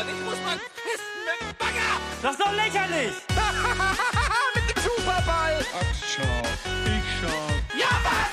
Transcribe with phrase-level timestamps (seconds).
[0.00, 1.92] und ich muss mal pissen mit dem Bagger.
[2.22, 3.12] Das ist doch lächerlich!
[4.54, 5.60] mit dem Superball.
[5.60, 6.40] Ach, schau.
[6.86, 7.42] Ich schau.
[7.78, 8.28] Ja, was,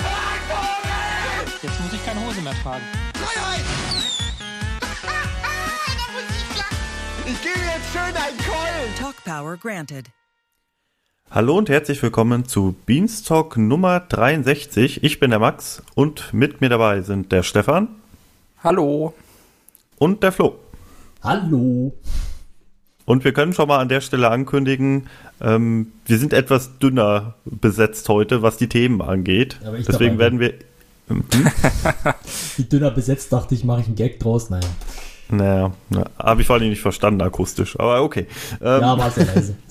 [0.48, 1.54] Vogel?
[1.62, 2.86] Jetzt muss ich keine Hose mehr tragen.
[3.16, 3.66] Freiheit.
[5.02, 6.24] da muss
[7.30, 8.96] ich gebe jetzt schön einen Keulen.
[8.98, 10.06] Talk Power granted.
[11.30, 15.04] Hallo und herzlich willkommen zu Beanstalk Nummer 63.
[15.04, 17.90] Ich bin der Max und mit mir dabei sind der Stefan
[18.64, 19.14] Hallo.
[19.98, 20.58] und der Flo.
[21.28, 21.94] Hallo.
[23.04, 25.08] Und wir können schon mal an der Stelle ankündigen,
[25.42, 29.60] ähm, wir sind etwas dünner besetzt heute, was die Themen angeht.
[29.86, 30.54] Deswegen werden wir.
[31.10, 31.26] Hm?
[32.56, 34.50] Wie dünner besetzt, dachte ich, mache ich einen Gag draus.
[34.50, 34.68] Naja.
[35.30, 38.28] Naja, na, habe ich vor allem nicht verstanden akustisch, aber okay.
[38.62, 39.56] Ähm, Ja, war sehr leise.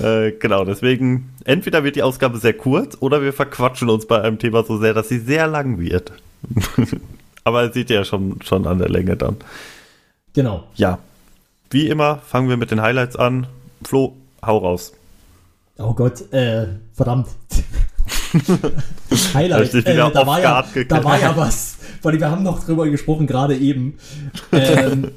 [0.00, 4.40] Äh, genau, deswegen, entweder wird die Ausgabe sehr kurz oder wir verquatschen uns bei einem
[4.40, 6.12] Thema so sehr, dass sie sehr lang wird.
[7.46, 9.36] Aber sieht ja schon, schon an der Länge dann.
[10.34, 10.64] genau.
[10.74, 10.98] Ja,
[11.70, 13.46] wie immer fangen wir mit den Highlights an.
[13.84, 14.92] Flo, hau raus.
[15.78, 17.28] Oh Gott, äh, verdammt.
[19.34, 19.74] Highlight.
[19.74, 21.76] Äh, da, war ja, da war ja was.
[22.02, 23.98] Weil wir haben noch drüber gesprochen, gerade eben.
[24.52, 25.12] Ähm,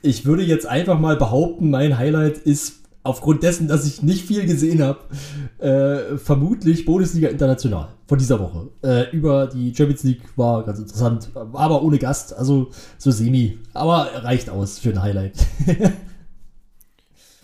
[0.00, 4.46] ich würde jetzt einfach mal behaupten, mein Highlight ist aufgrund dessen, dass ich nicht viel
[4.46, 4.98] gesehen habe,
[5.58, 8.68] äh, vermutlich Bundesliga International von dieser Woche.
[8.82, 13.58] Äh, über die Champions League war ganz interessant, aber ohne Gast, also so semi.
[13.74, 15.34] Aber reicht aus für ein Highlight.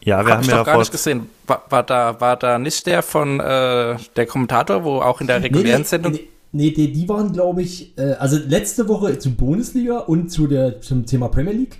[0.05, 1.29] Ja, wir Hab haben ich ja doch gar nicht gesehen.
[1.47, 5.43] War, war, da, war da nicht der von äh, der Kommentator, wo auch in der
[5.43, 6.13] regulären Sendung.
[6.13, 10.49] Nee, nee, die, die waren, glaube ich, äh, also letzte Woche zur Bundesliga und zu
[10.49, 11.79] der, zum Thema Premier League.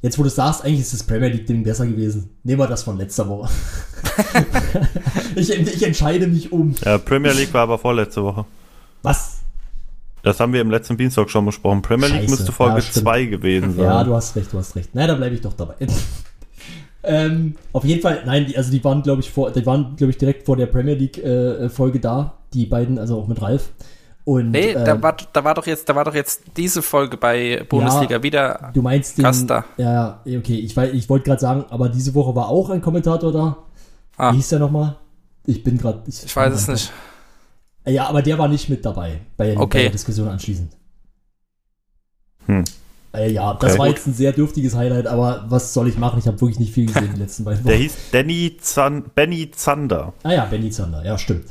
[0.00, 2.30] Jetzt, wo du sagst, eigentlich ist das Premier League-Ding besser gewesen.
[2.44, 3.50] Nehmen wir das von letzter Woche.
[5.34, 6.74] ich, ich entscheide mich um.
[6.84, 8.44] Ja, Premier League war aber vorletzte Woche.
[9.02, 9.38] Was?
[10.22, 11.82] Das haben wir im letzten Dienstag schon besprochen.
[11.82, 12.30] Premier League Scheiße.
[12.30, 13.04] müsste Folge Ja, stimmt.
[13.04, 13.84] 2 gewesen sein.
[13.84, 14.94] Ja, du hast recht, du hast recht.
[14.94, 15.74] Nein, da bleibe ich doch dabei.
[17.02, 20.12] ähm, auf jeden Fall, nein, die, also die waren, glaube ich, vor, die waren, glaube
[20.12, 22.34] ich, direkt vor der Premier League-Folge da.
[22.52, 23.70] Die beiden, also auch mit Ralf.
[24.28, 27.16] Und, Nee, ähm, da, war, da, war doch jetzt, da war doch jetzt diese Folge
[27.16, 28.70] bei Bundesliga wieder.
[28.74, 29.22] Du meinst den.
[29.22, 29.64] Gast da.
[29.78, 30.56] Ja, ja, okay.
[30.58, 33.56] Ich, ich wollte gerade sagen, aber diese Woche war auch ein Kommentator da.
[34.18, 34.32] Ah.
[34.32, 34.96] Wie hieß der nochmal?
[35.46, 36.02] Ich bin gerade.
[36.06, 36.92] Ich weiß es nicht.
[37.86, 39.82] Ja, aber der war nicht mit dabei bei, der- bei Okay.
[39.84, 40.72] der Diskussion anschließend.
[42.44, 42.64] Hm.
[43.14, 43.78] Äh, ja, das Okay.
[43.78, 46.18] war jetzt ein sehr dürftiges Highlight, aber was soll ich machen?
[46.18, 47.82] Ich habe wirklich nicht viel gesehen die letzten beiden Der Wochen.
[47.82, 50.12] hieß Danny Zan Benny Zander.
[50.22, 51.46] Ah ja, Benny Zander, ja, stimmt.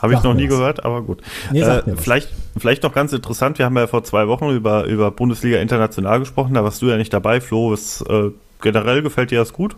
[0.00, 0.56] Habe ich noch nie was.
[0.56, 1.22] gehört, aber gut.
[1.52, 5.10] Nee, äh, vielleicht, vielleicht noch ganz interessant, wir haben ja vor zwei Wochen über, über
[5.10, 7.72] Bundesliga International gesprochen, da warst du ja nicht dabei, Flo.
[7.72, 8.30] Ist, äh,
[8.60, 9.76] generell gefällt dir das gut?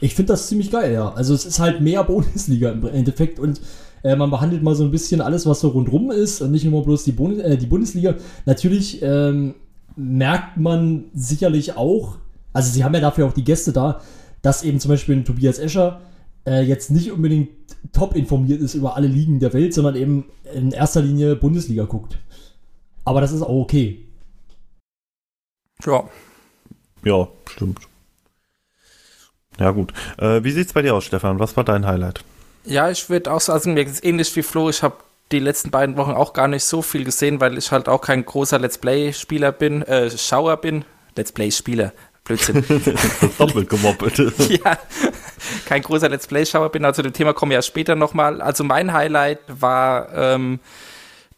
[0.00, 1.12] Ich finde das ziemlich geil, ja.
[1.12, 3.60] Also es ist halt mehr Bundesliga im Endeffekt und
[4.02, 6.84] äh, man behandelt mal so ein bisschen alles, was so rundrum ist und nicht nur
[6.84, 8.14] bloß die, Bund äh, die Bundesliga.
[8.44, 9.54] Natürlich ähm,
[9.96, 12.18] merkt man sicherlich auch,
[12.52, 14.00] also sie haben ja dafür auch die Gäste da,
[14.42, 16.00] dass eben zum Beispiel ein Tobias Escher
[16.46, 17.50] äh, jetzt nicht unbedingt
[17.92, 20.24] top informiert ist über alle Ligen der Welt, sondern eben
[20.54, 22.18] in erster Linie Bundesliga guckt.
[23.04, 24.06] Aber das ist auch okay.
[25.84, 26.08] Ja.
[27.04, 27.80] Ja, stimmt.
[29.58, 29.92] Ja, gut.
[30.18, 31.38] Äh, wie sieht's bei dir aus, Stefan?
[31.38, 32.24] Was war dein Highlight?
[32.64, 34.68] Ja, ich würde auch so, also mir geht's ähnlich wie Flo.
[34.68, 34.96] Ich habe
[35.32, 38.24] die letzten beiden Wochen auch gar nicht so viel gesehen, weil ich halt auch kein
[38.24, 40.84] großer Let's Play-Spieler bin, äh, Schauer bin.
[41.16, 41.92] Let's Play-Spieler.
[42.26, 42.64] Blödsinn.
[43.38, 44.18] Doppelt gemoppelt.
[44.48, 44.78] ja,
[45.64, 46.84] kein großer Let's Play-Schauer bin.
[46.84, 48.42] Also, zu dem Thema kommen wir ja später nochmal.
[48.42, 50.60] Also, mein Highlight war ähm,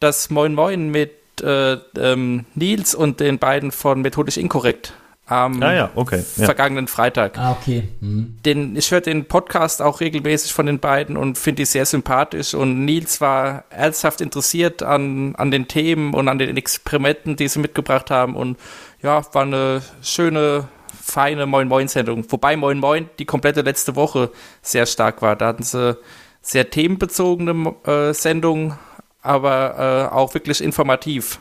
[0.00, 1.12] das Moin Moin mit
[1.42, 4.92] äh, ähm, Nils und den beiden von Methodisch Inkorrekt
[5.28, 6.24] am Ah ja, okay.
[6.36, 6.46] Ja.
[6.46, 7.38] vergangenen Freitag.
[7.38, 7.88] Ah, okay.
[8.00, 8.38] Mhm.
[8.44, 12.54] Den, ich höre den Podcast auch regelmäßig von den beiden und finde die sehr sympathisch.
[12.54, 17.58] Und Nils war ernsthaft interessiert an, an den Themen und an den Experimenten, die sie
[17.58, 18.34] mitgebracht haben.
[18.34, 18.58] Und
[19.02, 20.68] ja, war eine schöne,
[21.10, 22.24] feine Moin Moin-Sendung.
[22.30, 24.30] Wobei Moin Moin die komplette letzte Woche
[24.62, 25.36] sehr stark war.
[25.36, 25.96] Da hatten sie
[26.42, 28.78] sehr themenbezogene äh, Sendungen,
[29.22, 31.40] aber äh, auch wirklich informativ.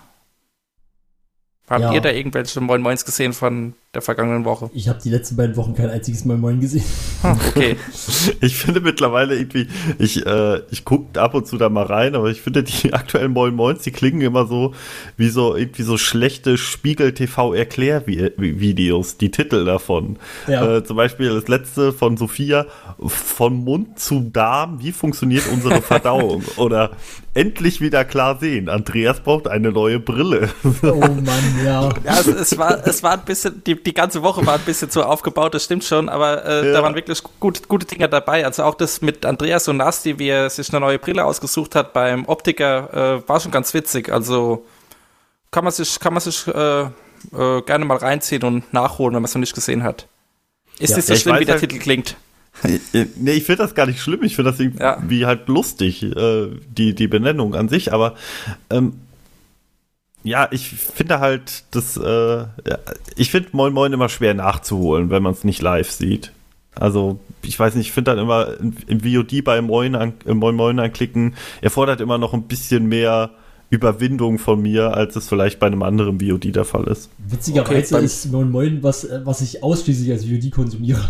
[1.70, 1.94] Habt Ja.
[1.94, 4.70] ihr da irgendwelche Moin Moins gesehen von der vergangenen Woche?
[4.74, 6.86] Ich habe die letzten beiden Wochen kein einziges Mal Moin gesehen.
[7.24, 7.76] Okay.
[8.40, 9.68] Ich finde mittlerweile irgendwie,
[9.98, 13.32] ich, äh, ich gucke ab und zu da mal rein, aber ich finde die aktuellen
[13.32, 14.76] Moin Moins, die klingen immer so
[15.18, 20.18] wie so irgendwie so schlechte Spiegel-TV-Erklärvideos, die Titel davon.
[20.48, 20.78] Ja.
[20.78, 22.68] Äh, zum Beispiel das letzte von Sophia,
[23.00, 26.44] von Mund zu Darm, wie funktioniert unsere Verdauung?
[26.58, 26.92] Oder
[27.34, 30.50] endlich wieder klar sehen, Andreas braucht eine neue Brille.
[30.84, 31.26] Oh Mann,
[31.64, 31.90] ja.
[32.04, 34.92] Ja, es, es, war, es war ein bisschen, die, die ganze Woche war ein bisschen
[34.92, 36.74] so aufgebaut, das stimmt schon, aber äh, Ja.
[36.74, 38.46] da waren wirklich gute, gute Dinge dabei.
[38.46, 41.94] Also auch das mit Andreas und Nasti, wie er sich eine neue Brille ausgesucht hat
[41.94, 44.12] beim Optiker, äh, war schon ganz witzig.
[44.12, 44.66] Also
[45.52, 49.26] kann man sich, kann man sich äh, äh, gerne mal reinziehen und nachholen, wenn man
[49.30, 50.08] es noch nicht gesehen hat.
[50.80, 50.98] Ist Ja.
[50.98, 52.16] nicht so Ja, schlimm, wie der halt- Titel klingt.
[52.92, 54.24] Nee, ich finde das gar nicht schlimm.
[54.24, 57.94] Ich finde das irgendwie halt lustig, äh, die, die Benennung an sich.
[57.94, 58.16] Aber
[58.72, 59.00] ähm,
[60.28, 62.80] ja, ich finde halt, das, äh, ja,
[63.16, 66.32] ich finde Moin Moin immer schwer nachzuholen, wenn man es nicht live sieht.
[66.76, 68.50] Also, ich weiß nicht, ich finde dann immer
[68.88, 73.32] im VOD bei Moin, an, äh, Moin Moin anklicken, erfordert immer noch ein bisschen mehr
[73.70, 77.10] Überwindung von mir, als es vielleicht bei einem anderen VOD der Fall ist.
[77.18, 81.02] Witzigerweise Okay, ist Moin Moin was, äh, was ich ausschließlich als VOD konsumiere.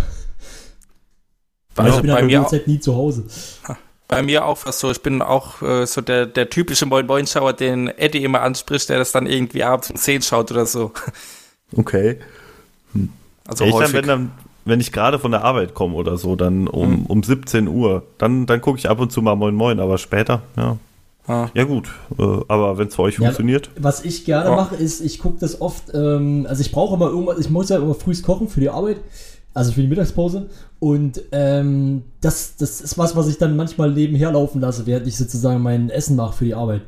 [1.76, 3.26] Also ich bin bei halt mir, mir Zeit nie zu Hause.
[4.08, 4.90] Bei mir auch fast so.
[4.92, 8.90] Ich bin auch äh, so der, der typische Moin Moin Schauer, den Eddie immer anspricht,
[8.90, 10.92] der das dann irgendwie abends um 10 schaut oder so.
[11.76, 12.18] Okay.
[13.46, 13.94] Also ja, ich dann, häufig.
[13.94, 14.32] wenn, dann,
[14.66, 18.46] wenn ich gerade von der Arbeit komme oder so, dann um, um 17 Uhr, dann,
[18.46, 20.78] dann gucke ich ab und zu mal Moin Moin, aber später, ja.
[21.30, 21.50] Ah.
[21.54, 23.70] Ja gut, äh, aber wenn es für euch Ja, funktioniert.
[23.78, 24.56] Was ich gerne Ja.
[24.56, 27.76] mache, ist, ich gucke das oft, ähm, also ich brauche immer irgendwas, ich muss ja
[27.78, 28.98] immer frühst kochen für die Arbeit,
[29.58, 30.50] also für die Mittagspause.
[30.80, 35.18] Und ähm, das, das ist was, was ich dann manchmal nebenher laufen lasse, während ich
[35.18, 36.82] sozusagen mein Essen mache für die Arbeit.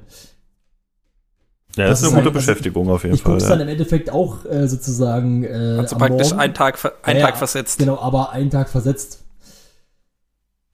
[1.75, 3.43] Ja, das, das ist eine ist gute halt- Beschäftigung auf jeden Ich gucke Fall.
[3.43, 3.63] es dann Ja.
[3.65, 6.39] im Endeffekt auch äh, sozusagen äh, Also praktisch Morgen.
[6.41, 7.79] einen Tag, einen Ja, Tag versetzt.
[7.79, 9.23] Genau, aber einen Tag versetzt.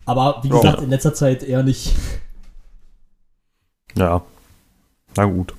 [0.06, 0.56] Aber wie Ja.
[0.56, 1.94] gesagt, in letzter Zeit eher nicht.
[3.96, 4.22] ja.
[5.18, 5.54] Na gut.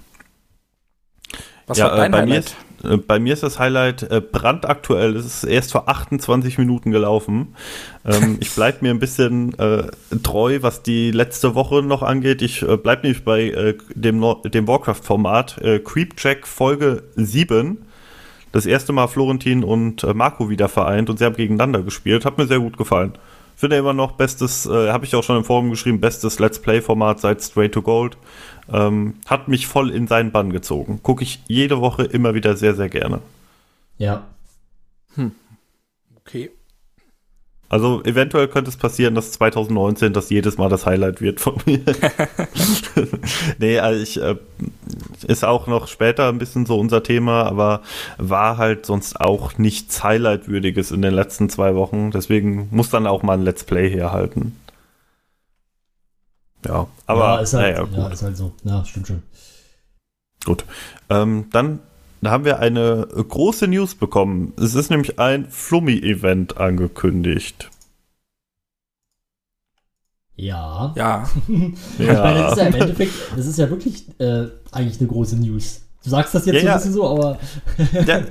[1.66, 2.44] Was ja, war dein äh, bei, mir Highlight?
[2.46, 2.65] ist, äh,
[3.06, 5.16] bei mir ist das Highlight äh, brandaktuell.
[5.16, 7.54] Es ist erst vor 28 Minuten gelaufen.
[8.04, 9.88] Ähm, ich bleibe mir ein bisschen äh,
[10.22, 12.42] treu, was die letzte Woche noch angeht.
[12.42, 17.78] Ich äh, bleibe nämlich bei äh, dem, dem Warcraft-Format äh, Creepcheck Folge 7.
[18.52, 22.24] Das erste Mal Florentin und äh, Marco wieder vereint und sie haben gegeneinander gespielt.
[22.24, 23.12] Hat mir sehr gut gefallen.
[23.58, 27.20] Finde immer noch bestes, äh, habe ich auch schon im Forum geschrieben, bestes Let's Play-Format
[27.20, 28.18] seit Straight to Gold.
[28.72, 31.00] Ähm, hat mich voll in seinen Bann gezogen.
[31.02, 33.20] Gucke ich jede Woche immer wieder sehr, sehr gerne.
[33.98, 34.26] Ja.
[36.26, 36.50] Okay.
[37.68, 41.80] Also eventuell könnte es passieren, dass 2019 das jedes Mal das Highlight wird von mir.
[43.58, 44.36] nee, also ich, äh,
[45.26, 47.82] ist auch noch später ein bisschen so unser Thema, aber
[48.18, 52.12] war halt sonst auch nichts Highlightwürdiges in den letzten zwei Wochen.
[52.12, 54.56] Deswegen muss dann auch mal ein Let's Play herhalten.
[56.66, 57.96] Ja, aber ja, ist halt, naja, gut.
[57.96, 58.52] ja, ist halt so.
[58.64, 59.22] Ja, stimmt schon.
[60.44, 60.64] Gut.
[61.10, 61.80] Ähm, dann
[62.24, 64.52] haben wir eine große News bekommen.
[64.58, 67.70] Es ist nämlich ein Flummi-Event angekündigt.
[70.36, 70.92] Ja.
[70.96, 75.08] Ja, Ich meine, das ist ja im Endeffekt, das ist ja wirklich äh, eigentlich eine
[75.08, 75.82] große News.
[76.04, 76.76] Du sagst das jetzt Ja, so ein ja.
[76.76, 77.38] bisschen so, aber
[78.06, 78.22] ja,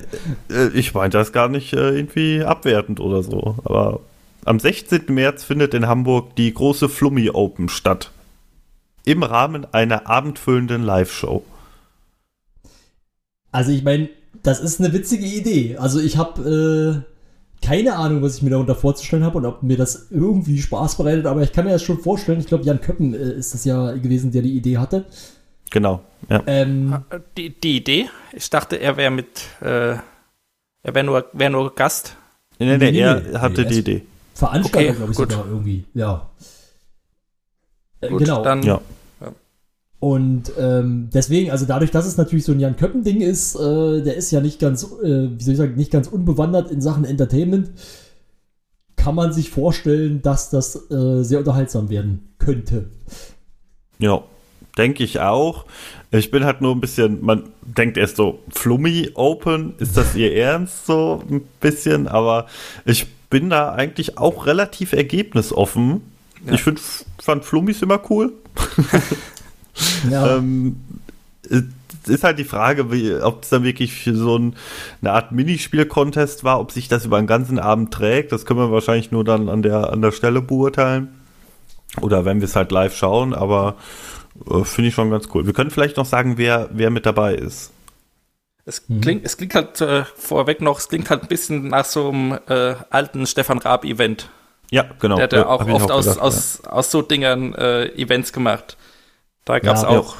[0.50, 3.56] äh, ich meinte das gar nicht äh, irgendwie abwertend oder so.
[3.64, 4.00] Aber
[4.44, 5.06] am 16.
[5.08, 8.12] März findet in Hamburg die große Flummi Open statt.
[9.06, 11.42] Im Rahmen einer abendfüllenden Live-Show.
[13.52, 14.10] also ich meine,
[14.42, 15.78] das ist eine witzige Idee.
[15.78, 17.02] Also ich habe
[17.62, 20.96] äh, keine Ahnung, was ich mir darunter vorzustellen habe und ob mir das irgendwie Spaß
[20.98, 22.38] bereitet, aber ich kann mir das schon vorstellen.
[22.40, 25.06] Ich glaube, Jan Köppen äh, ist das ja gewesen, der die Idee hatte.
[25.70, 26.02] Genau.
[26.28, 26.42] Ja.
[26.46, 27.02] Ähm,
[27.38, 28.08] die, die Idee.
[28.34, 29.26] Ich dachte, er wäre mit,
[29.62, 30.02] äh, er
[30.82, 32.16] wäre nur, wär nur Gast.
[32.58, 34.02] Nee, nee, nee, nee, er nee, hatte nee, die es- Idee.
[34.34, 35.32] Veranstalter, Okay, glaube ich, gut.
[35.32, 35.84] sogar irgendwie.
[35.94, 36.28] Ja.
[38.02, 38.42] Äh, Gut, genau.
[38.42, 38.80] dann Ja.
[39.98, 44.16] Und ähm, deswegen, also dadurch, dass es natürlich so ein Jan Köppen-Ding ist, äh, der
[44.16, 47.70] ist ja nicht ganz, äh, wie soll ich sagen, nicht ganz unbewandert in Sachen Entertainment,
[48.96, 52.90] kann man sich vorstellen, dass das äh, sehr unterhaltsam werden könnte.
[53.98, 54.22] Ja,
[54.76, 55.64] denke ich auch.
[56.10, 60.34] Ich bin halt nur ein bisschen, man denkt erst so, Flummi Open, ist das ihr
[60.34, 62.06] Ernst so ein bisschen?
[62.06, 62.46] Aber
[62.84, 66.02] ich bin da eigentlich auch relativ ergebnisoffen.
[66.44, 66.52] Ja.
[66.54, 66.80] Ich find,
[67.18, 68.32] fand Flummis immer cool.
[70.02, 70.76] Ja, Ähm,
[71.50, 71.64] es
[72.08, 74.56] ist halt die Frage, wie, ob es dann wirklich so ein,
[75.00, 78.32] eine Art Minispiel-Contest war, ob sich das über den ganzen Abend trägt.
[78.32, 81.08] Das können wir wahrscheinlich nur dann an der, an der Stelle beurteilen.
[82.00, 83.76] Oder wenn wir es halt live schauen, aber
[84.50, 85.46] äh, finde ich schon ganz cool.
[85.46, 87.72] Wir können vielleicht noch sagen, wer, wer mit dabei ist.
[88.64, 92.08] Es klingt, es klingt halt äh, vorweg noch, es klingt halt ein bisschen nach so
[92.08, 94.28] einem äh, alten Stefan Raab-Event.
[94.70, 95.16] Ja, genau.
[95.16, 97.86] Der hat ja Ja, auch hab ich oft aus, gedacht, aus, aus so Dingern äh,
[97.94, 98.76] Events gemacht.
[99.46, 99.88] Da gab es Ja.
[99.88, 100.14] auch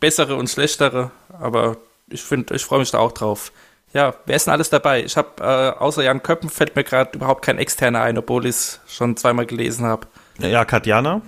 [0.00, 1.76] bessere und schlechtere, aber
[2.08, 3.52] ich finde, ich freue mich da auch drauf.
[3.92, 5.02] Ja, wer ist denn alles dabei?
[5.04, 8.50] Ich habe äh, außer Jan Köppen fällt mir gerade überhaupt kein externer ein, obwohl ich
[8.50, 10.06] es schon zweimal gelesen habe.
[10.38, 11.20] Ja, ja, Katjana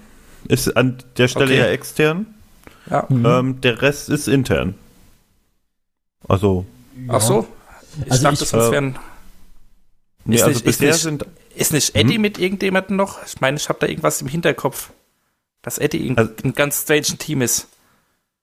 [0.48, 1.58] ist an der Stelle Okay.
[1.58, 2.26] ja extern.
[2.88, 3.06] Ja.
[3.08, 3.26] Mhm.
[3.26, 4.74] Ähm, der Rest ist intern.
[6.28, 6.64] Also,
[7.08, 7.46] Ach so.
[8.04, 8.98] Ich Also dachte, ich- sonst äh, wären.
[10.24, 13.18] nee, Ist also nicht- ist bisher nicht- sind Ist nicht Eddie mit irgendjemandem noch?
[13.26, 14.90] Ich meine, ich habe da irgendwas im Hinterkopf.
[15.62, 17.68] Dass Eddie ein, Also- ein ganz strange Team ist.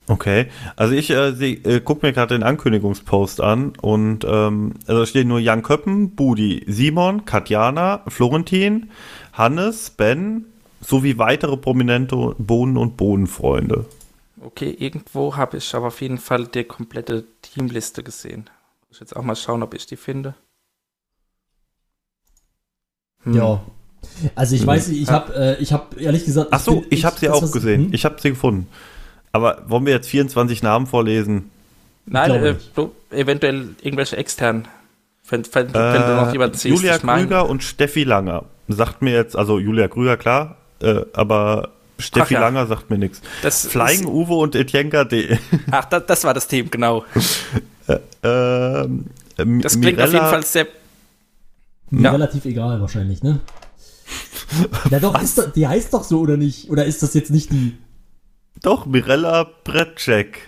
[0.08, 5.02] Okay, also ich äh, seh- äh, guck mir gerade den Ankündigungspost an und ähm, also
[5.02, 8.90] da stehen nur Jan Köppen, Budi, Simon, Katjana, Florentin,
[9.34, 10.46] Hannes, Ben
[10.82, 13.86] sowie weitere prominente Bohnen- und Bohnenfreunde.
[14.42, 18.50] Okay, irgendwo habe ich aber auf jeden Fall die komplette Teamliste gesehen.
[18.88, 20.34] Muss ich jetzt auch mal schauen, ob ich die finde.
[23.24, 23.34] Hm.
[23.36, 23.62] Ja.
[24.36, 26.50] Also ich weiß nicht, ich habe äh, ich habe ehrlich gesagt.
[26.51, 27.86] Ach so, bin- ich habe sie auch was- gesehen.
[27.86, 27.94] hm?
[27.94, 28.68] Ich habe sie gefunden.
[29.32, 31.50] Aber wollen wir jetzt 24 Namen vorlesen?
[32.06, 32.56] Nein, äh,
[33.12, 34.68] eventuell irgendwelche externen.
[35.29, 36.65] Wenn, wenn, wenn du noch jemanden siehst.
[36.65, 38.46] Äh, Julia ich Krüger und Steffi Langer.
[38.68, 42.48] Sagt mir jetzt, also Julia Krüger, klar, äh, aber Steffi Ach ja.
[42.48, 43.22] Langer sagt mir nichts.
[43.41, 45.38] Flying ist- Uwe und Etienka D.
[45.72, 47.06] Ach, das, das war das Team, genau.
[48.24, 49.06] ähm,
[49.38, 50.68] M- Das klingt auf jeden Mirella- Fall sehr.
[51.91, 52.12] Ja.
[52.12, 53.39] relativ egal wahrscheinlich, ne?
[54.89, 56.70] Na doch, ist doch, die heißt doch so oder nicht?
[56.70, 57.77] Oder ist das jetzt nicht die?
[58.62, 60.39] Doch, Mirella Bretschek.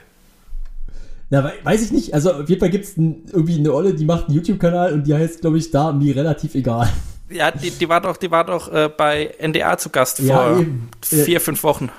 [1.29, 2.13] Na, we- weiß ich nicht.
[2.13, 5.13] Also auf jeden Fall gibt es irgendwie eine Olle, die macht einen YouTube-Kanal und die
[5.13, 6.89] heißt, glaube ich, da mir relativ egal.
[7.29, 10.59] Ja, die, die war doch, die war doch äh, bei NDA zu Gast Ja, vor
[10.59, 10.89] eben.
[11.11, 11.89] Äh, vier, fünf Wochen.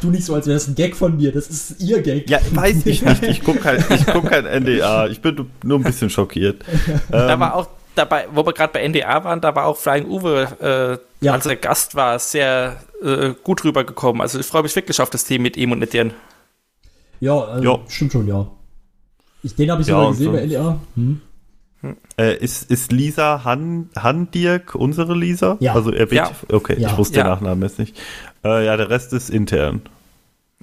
[0.00, 1.30] Tu nicht so, als wäre das ein Gag von mir.
[1.30, 2.28] Das ist ihr Gag.
[2.28, 3.22] Ja, weiß ich nicht.
[3.22, 5.06] Ich gucke kein, guck kein NDA.
[5.06, 6.64] Ich bin nur ein bisschen schockiert.
[7.12, 10.06] Da Ähm, war auch dabei, wo wir gerade bei NDA waren, da war auch Flying
[10.06, 11.32] Uwe, äh, Ja.
[11.32, 14.20] als er Gast war, sehr äh, gut rübergekommen.
[14.22, 16.12] Also ich freue mich wirklich auf das Team mit ihm und Etienne.
[17.20, 17.78] Ja, also, Ja.
[17.88, 18.46] stimmt schon, ja.
[19.42, 20.80] Ich, den habe ich Ja, sogar gesehen so- bei NDA.
[20.94, 21.20] Hm.
[22.16, 25.58] Äh, ist, ist Lisa Han, Handirk unsere Lisa?
[25.60, 25.74] Ja.
[25.74, 26.30] Also er Ja.
[26.50, 26.90] Okay, Ja.
[26.90, 27.24] ich wusste Ja.
[27.24, 28.00] den Nachnamen jetzt nicht.
[28.42, 29.82] Äh, ja, der Rest ist intern.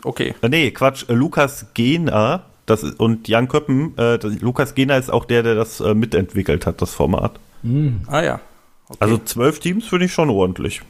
[0.03, 0.33] Okay.
[0.41, 1.05] Äh, nee, Quatsch.
[1.09, 3.97] Lukas Gena das ist, und Jan Köppen.
[3.97, 7.39] Äh, Lukas Gena ist auch der, der das äh, mitentwickelt hat, das Format.
[7.63, 8.01] Hm.
[8.07, 8.39] Ah ja.
[8.87, 8.97] Okay.
[8.99, 10.81] Also zwölf Teams finde ich schon ordentlich.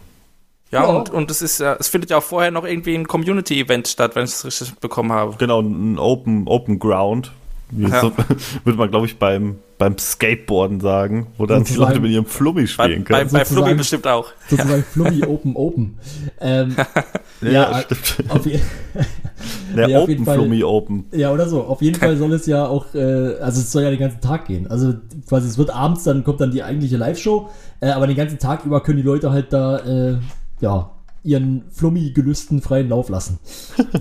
[0.71, 0.89] ja, ja.
[0.89, 4.15] und, und es ist ja, es findet ja auch vorher noch irgendwie ein Community-Event statt,
[4.15, 5.35] wenn ich es richtig bekommen habe.
[5.37, 7.31] Genau, ein Open, Open Ground.
[7.71, 8.01] Wie Ja.
[8.01, 8.11] so,
[8.63, 11.73] würde man, glaube ich, beim, beim Skateboarden sagen, wo dann die.
[11.75, 13.29] Leute mit ihrem Flummi Bei, spielen bei, können.
[13.31, 14.27] bei Sozusagen- Flummi bestimmt auch.
[14.49, 15.97] Sozusagen Flummi Open Open.
[16.39, 16.75] Ähm,
[17.41, 18.29] ja, ja, stimmt.
[18.31, 18.43] auf,
[19.75, 20.35] Der ja, Open Fall.
[20.37, 21.05] Flummi Open.
[21.13, 21.63] ja, oder so.
[21.63, 24.45] Auf jeden Fall soll es ja auch, äh, also es soll ja den ganzen Tag
[24.45, 24.67] gehen.
[24.69, 24.93] Also
[25.27, 27.49] quasi, es wird abends, dann kommt dann die eigentliche Live-Show,
[27.79, 30.17] äh, aber den ganzen Tag über können die Leute halt da, äh,
[30.59, 30.91] ja,
[31.23, 33.39] ihren Flummi-Gelüsten freien Lauf lassen.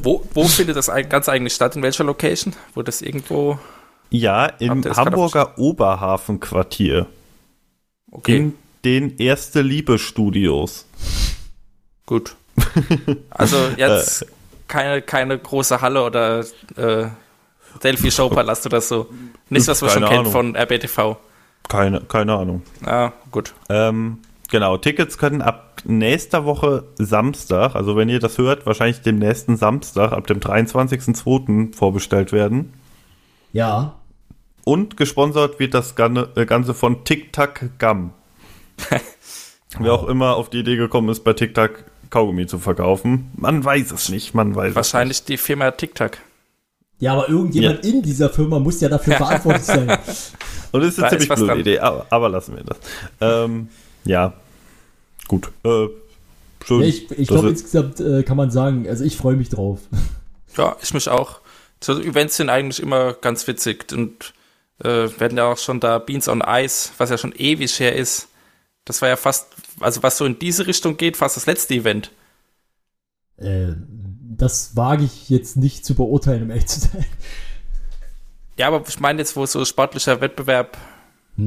[0.03, 1.77] Wo, wo findet das ganz eigentlich statt?
[1.77, 2.55] In welcher Location?
[2.75, 3.59] Wo das irgendwo.
[4.11, 7.07] Ja, im Hamburger Oberhafenquartier.
[8.11, 10.87] Okay, In den Erste Liebe Studios.
[12.07, 12.35] gut.
[13.31, 14.27] Also jetzt
[14.67, 16.41] keine, keine große Halle oder
[16.77, 17.07] äh,
[17.83, 19.09] Delphi Showpalast oder so.
[19.49, 20.33] Nichts, was man schon Keine kennt Ahnung.
[20.33, 21.17] von RBTV.
[21.69, 22.63] Keine, keine Ahnung.
[22.85, 23.55] Ah, gut.
[23.69, 24.19] Ähm,
[24.51, 29.57] genau, Tickets können ab nächster Woche Samstag, also wenn ihr das hört, wahrscheinlich dem nächsten
[29.57, 31.75] Samstag, ab dem 23.02.
[31.75, 32.75] vorbestellt werden.
[33.53, 33.95] Ja,
[34.65, 38.13] Und gesponsert wird das Ganze, äh, Ganze von Tic Tac Gum.
[39.79, 43.31] Wer auch immer auf die Idee gekommen ist, bei Tic Tac Kaugummi zu verkaufen.
[43.37, 46.19] Man weiß es nicht, man weiß Wahrscheinlich die Firma TikTok.
[46.99, 49.89] ja, aber irgendjemand in dieser Firma muss ja dafür verantwortlich sein.
[49.89, 50.33] es nicht.
[50.73, 51.61] Und es ist Da eine ziemlich blöde dran.
[51.61, 52.79] Idee, aber, aber lassen wir das.
[53.21, 53.69] Ähm,
[54.05, 54.35] ja,
[55.29, 55.51] gut.
[55.65, 55.87] Äh,
[56.65, 56.81] schön.
[56.81, 59.81] Ja, ich ich glaube, insgesamt äh, kann man sagen, also ich freue mich drauf.
[60.57, 61.41] Ja, ich mich auch.
[61.81, 64.35] So Events sind eigentlich immer ganz witzig und
[64.83, 68.27] äh, werden ja auch schon da Beans on Ice, was ja schon ewig her ist.
[68.85, 69.47] Das war ja fast,
[69.79, 72.11] also was so in diese Richtung geht, fast das letzte Event.
[73.37, 73.75] Äh,
[74.37, 77.07] das wage ich jetzt nicht zu beurteilen, um ehrlich zu sein.
[78.57, 80.77] Ja, aber ich meine jetzt, wo so sportlicher Wettbewerb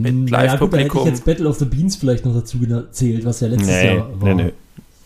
[0.02, 1.08] mit Hm, naja, gut, da hätte ich Live-Publikum.
[1.08, 4.34] jetzt Battle of the Beans vielleicht noch dazu gezählt, was ja letztes Nee, Jahr war.
[4.34, 4.54] nee, nee.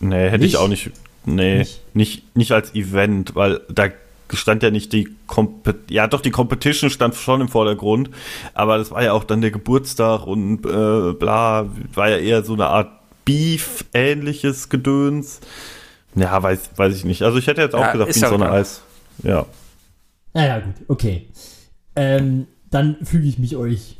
[0.00, 0.54] Nee, hätte Nicht?
[0.54, 0.90] ich auch nicht.
[1.24, 1.80] Nee, Nicht?
[1.94, 3.88] nicht, nicht, als Event, weil da
[4.32, 8.10] stand ja nicht die Compet ja doch die Competition stand schon im Vordergrund,
[8.54, 12.52] aber das war ja auch dann der Geburtstag und äh, bla, war ja eher so
[12.54, 12.90] eine Art
[13.24, 15.40] Beef-ähnliches Gedöns.
[16.14, 17.22] Ja, weiß, weiß ich nicht.
[17.22, 18.50] Also ich hätte jetzt auch Ja, gesagt, wie ja so eine.
[18.50, 18.82] Eis.
[19.22, 19.46] Ja.
[20.34, 21.26] Naja, gut, okay.
[21.96, 23.96] Ähm, dann füge ich mich euch.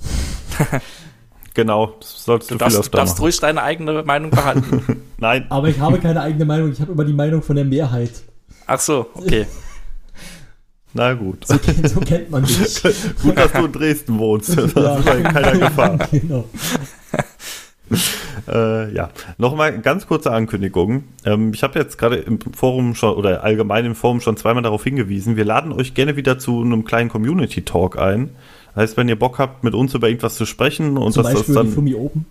[1.54, 5.02] Genau, das solltest Du du, viel darfst, öfter darfst ruhig deine eigene Meinung behalten.
[5.18, 8.12] Nein, Aber ich habe keine eigene Meinung, ich habe immer die Meinung von der Mehrheit.
[8.66, 9.46] Ach so, okay.
[10.94, 11.44] na gut.
[11.46, 12.80] So, kennt- so kennt man mich.
[13.22, 14.56] Gut, dass du in Dresden wohnst.
[14.56, 14.96] Das Ja.
[14.98, 15.98] ist bei keiner Gefahr.
[16.12, 16.44] genau.
[18.46, 21.04] Äh, ja, nochmal ganz kurze Ankündigung.
[21.24, 24.84] Ähm, ich habe jetzt gerade im Forum schon oder allgemein im Forum schon zweimal darauf
[24.84, 25.36] hingewiesen.
[25.36, 28.30] Wir laden euch gerne wieder zu einem kleinen Community Talk ein.
[28.76, 31.40] Heißt, wenn ihr Bock habt, mit uns über irgendwas zu sprechen und Zum dass das
[31.40, 32.26] Beispiel die dann Flummi Open.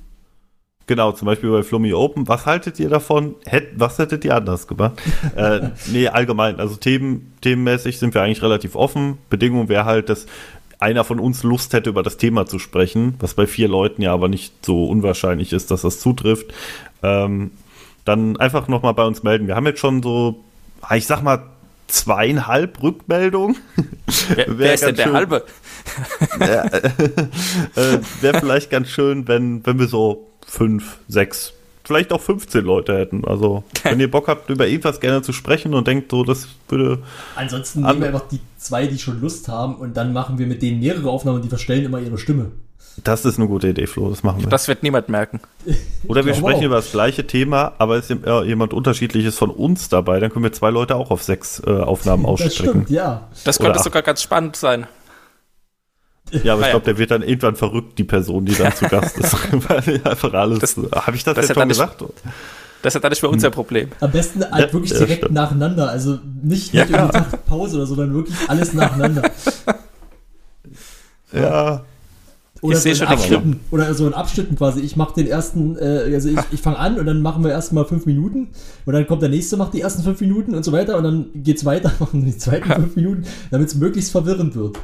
[0.88, 2.28] Genau, zum Beispiel bei Flummi Open.
[2.30, 3.36] Was haltet ihr davon?
[3.46, 4.94] Hätt, was hättet ihr anders gemacht?
[5.36, 6.60] äh, nee, allgemein.
[6.60, 9.18] Also Themen, themenmäßig sind wir eigentlich relativ offen.
[9.30, 10.28] Bedingung wäre halt, dass
[10.80, 14.14] einer von uns Lust hätte, über das Thema zu sprechen, was bei vier Leuten ja
[14.14, 16.54] aber nicht so unwahrscheinlich ist, dass das zutrifft.
[17.04, 17.52] Ähm,
[18.06, 19.48] dann einfach nochmal bei uns melden.
[19.48, 20.44] Wir haben jetzt schon so,
[20.96, 21.44] ich sag mal,
[21.88, 23.58] zweieinhalb Rückmeldungen.
[24.36, 25.44] Wer, wer ist denn der schön, halbe?
[26.40, 31.54] äh, Wäre vielleicht ganz schön, wenn, wenn wir so fünf, sechs,
[31.84, 33.26] vielleicht auch 15 Leute hätten.
[33.26, 37.00] Also, wenn ihr Bock habt, über irgendwas gerne zu sprechen und denkt, so, das würde.
[37.36, 40.48] Ansonsten An- nehmen wir einfach die zwei, die schon Lust haben und dann machen wir
[40.48, 42.52] mit denen mehrere Aufnahmen die verstellen immer ihre Stimme.
[43.04, 44.50] Das ist eine gute Idee, Flo, das machen wir.
[44.50, 45.40] Das wird niemand merken.
[46.08, 46.64] Oder wir sprechen auch.
[46.64, 50.20] über das gleiche Thema, aber es ist ja jemand Unterschiedliches von uns dabei.
[50.20, 52.56] Dann können wir zwei Leute auch auf sechs äh, Aufnahmen Das ausstrecken.
[52.72, 53.28] stimmt, ja.
[53.44, 54.88] Das könnte sogar ganz spannend sein.
[56.32, 56.72] Ja, aber Ah, ich ja.
[56.72, 59.34] glaube, der wird dann irgendwann verrückt, die Person, die dann zu Gast ist.
[59.70, 60.60] Weil einfach alles.
[60.60, 62.04] Das- Habe ich das, das jetzt hat schon dann nicht- gesagt?
[62.82, 63.90] Das ist ja dann nicht mehr unser Problem.
[64.02, 65.34] Am besten halt Ja, wirklich ja, direkt stimmt.
[65.34, 65.90] nacheinander.
[65.90, 66.86] Also nicht, Ja.
[66.86, 69.24] nicht irgendwie Pause oder so, sondern wirklich alles nacheinander.
[71.34, 71.84] Ja.
[72.62, 73.60] Oder Ich so in schon Abschnitten.
[73.72, 74.80] Oder so in Abschnitten quasi.
[74.82, 77.86] Ich mache den ersten, äh, also ich, ich fange an und dann machen wir erstmal
[77.86, 78.50] fünf Minuten
[78.86, 81.26] und dann kommt der nächste, macht die ersten fünf Minuten und so weiter und dann
[81.36, 84.78] geht's weiter, machen die zweiten fünf Minuten, damit es möglichst verwirrend wird.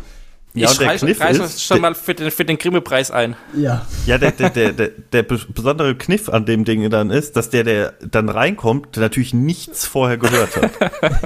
[0.56, 3.36] Ja, ich reiche ist- schon mal für den, für den Grimme-Preis ein.
[3.58, 3.88] Ja.
[4.06, 7.50] Ja, der, der, der, der, der bes- besondere Kniff an dem Ding dann ist, dass
[7.50, 10.72] der, der dann reinkommt, der natürlich nichts vorher gehört hat.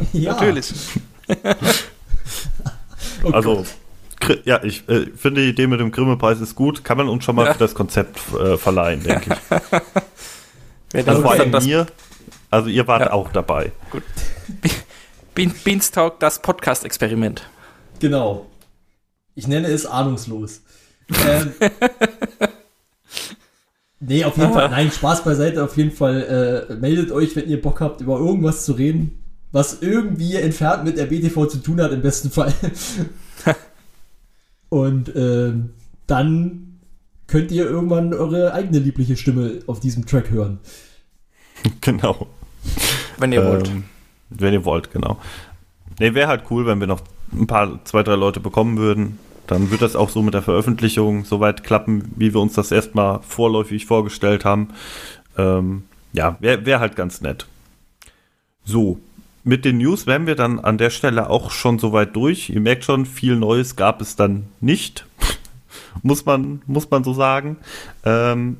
[0.13, 0.32] ja.
[0.32, 0.72] Natürlich.
[3.24, 3.66] Oh Also, Gott.
[4.46, 6.84] Ja, ich äh, finde die Idee mit dem Grimme-Preis ist gut.
[6.84, 7.54] Kann man uns schon mal Ja.
[7.54, 9.82] für das Konzept äh, verleihen, denke ich.
[10.94, 11.86] Also dann vor dann allem das mir.
[12.50, 13.12] Also ihr wart Ja.
[13.14, 13.74] auch dabei.
[15.36, 17.44] Bean, Beanstalk, das Podcast-Experiment.
[18.00, 18.46] Genau.
[19.36, 20.62] Ich nenne es ahnungslos.
[21.28, 21.52] ähm,
[24.00, 26.68] nee, auf jeden Fall, nein, Spaß beiseite, auf jeden Fall.
[26.70, 30.98] Äh, meldet euch, wenn ihr Bock habt, über irgendwas zu reden, was irgendwie entfernt mit
[30.98, 32.54] der BTV zu tun hat, im besten Fall.
[34.70, 35.72] Und ähm,
[36.08, 36.80] dann
[37.27, 40.60] könnt ihr irgendwann eure eigene liebliche Stimme auf diesem Track hören.
[41.82, 42.27] Genau.
[43.18, 43.68] Wenn ihr wollt.
[43.68, 43.86] Ähm,
[44.30, 45.18] wenn ihr wollt, genau.
[46.00, 47.01] Nee, wäre halt cool, wenn wir noch
[47.32, 49.18] ein paar, zwei, drei Leute bekommen würden.
[49.48, 53.22] Dann wird das auch so mit der Veröffentlichung soweit klappen, wie wir uns das erstmal
[53.22, 54.70] vorläufig vorgestellt haben.
[55.38, 57.48] Ähm, ja, wäre wär halt ganz nett.
[58.66, 59.00] So,
[59.48, 62.50] mit den News wären wir dann an der Stelle auch schon soweit durch.
[62.50, 65.05] Ihr merkt schon, viel Neues gab es dann nicht.
[66.03, 67.57] muss, man, muss man so sagen.
[68.03, 68.57] Ähm,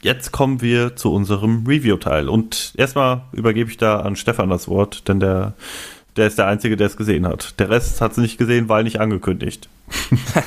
[0.00, 2.30] jetzt kommen wir zu unserem Review-Teil.
[2.30, 5.52] Und erstmal übergebe ich da an Stefan das Wort, denn der,
[6.16, 7.60] der ist der Einzige, der es gesehen hat.
[7.60, 9.68] Der Rest hat es nicht gesehen, weil nicht angekündigt.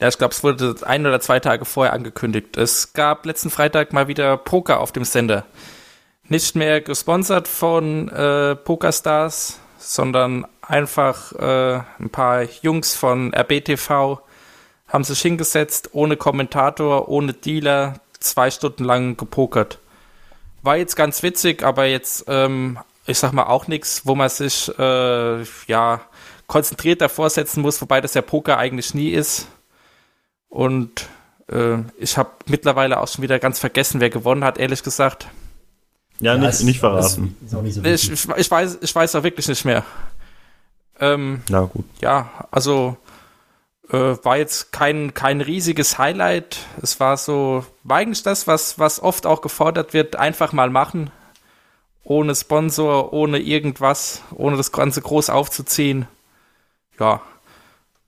[0.00, 2.56] Ja, ich glaube, es wurde ein oder zwei Tage vorher angekündigt.
[2.56, 5.44] Es gab letzten Freitag mal wieder Poker auf dem Sender.
[6.30, 14.20] Nicht mehr gesponsert von äh, PokerStars, sondern einfach äh, ein paar Jungs von RBTV
[14.86, 19.80] haben sich hingesetzt, ohne Kommentator, ohne Dealer, zwei Stunden lang gepokert.
[20.62, 24.70] War jetzt ganz witzig, aber jetzt, ähm, ich sag mal, auch nichts, wo man sich
[24.78, 26.00] äh, ja
[26.46, 29.48] konzentriert davor setzen muss, wobei das ja Poker eigentlich nie ist.
[30.48, 31.08] Und
[31.48, 35.26] äh, ich habe mittlerweile auch schon wieder ganz vergessen, wer gewonnen hat, ehrlich gesagt.
[36.20, 37.36] Ja, nicht, ist- nicht verraten.
[37.44, 39.84] Ist, ist nicht so Ich, ich, ich, weiß, ich weiß auch wirklich nicht mehr.
[40.98, 41.86] Ähm, Na gut.
[42.00, 42.96] ja, also
[43.90, 46.58] äh, war jetzt kein, kein riesiges Highlight.
[46.82, 51.10] Es war so, war eigentlich das, was, was oft auch gefordert wird, einfach mal machen.
[52.04, 56.06] Ohne Sponsor, ohne irgendwas, ohne das Ganze groß aufzuziehen.
[56.98, 57.20] Ja,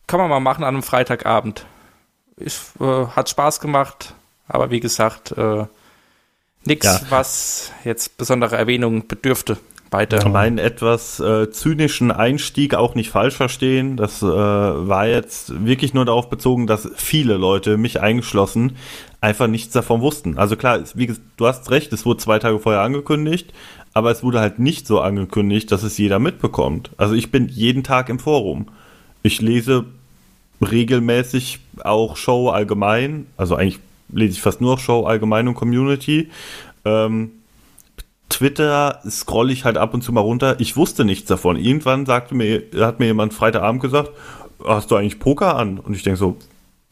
[0.07, 1.65] kann man mal machen an einem Freitagabend.
[2.37, 4.15] Ich, äh, hat Spaß gemacht,
[4.49, 5.65] aber wie gesagt, äh,
[6.65, 7.01] nichts, Ja.
[7.11, 9.59] was jetzt besondere Erwähnung bedürfte.
[9.91, 10.27] Weiter.
[10.31, 13.99] Meinen etwas äh, zynischen Einstieg auch nicht falsch verstehen.
[13.99, 18.77] Das äh, war jetzt wirklich nur darauf bezogen, dass viele Leute, mich eingeschlossen,
[19.21, 20.39] einfach nichts davon wussten.
[20.39, 23.53] Also klar, wie, du hast recht, es wurde zwei Tage vorher angekündigt,
[23.93, 26.91] aber es wurde halt nicht so angekündigt, dass es jeder mitbekommt.
[26.97, 28.69] Also ich bin jeden Tag im Forum.
[29.23, 29.85] Ich lese
[30.63, 33.81] regelmäßig auch Show allgemein, also eigentlich
[34.13, 36.31] lese ich fast nur auch Show allgemein und Community.
[36.85, 37.31] Ähm,
[38.29, 40.57] Twitter scroll ich halt ab und zu mal runter.
[40.59, 41.57] Ich wusste nichts davon.
[41.57, 44.11] Irgendwann sagte mir, hat mir jemand Freitagabend gesagt,
[44.65, 45.79] hast du eigentlich Poker an?
[45.79, 46.37] Und ich denke so,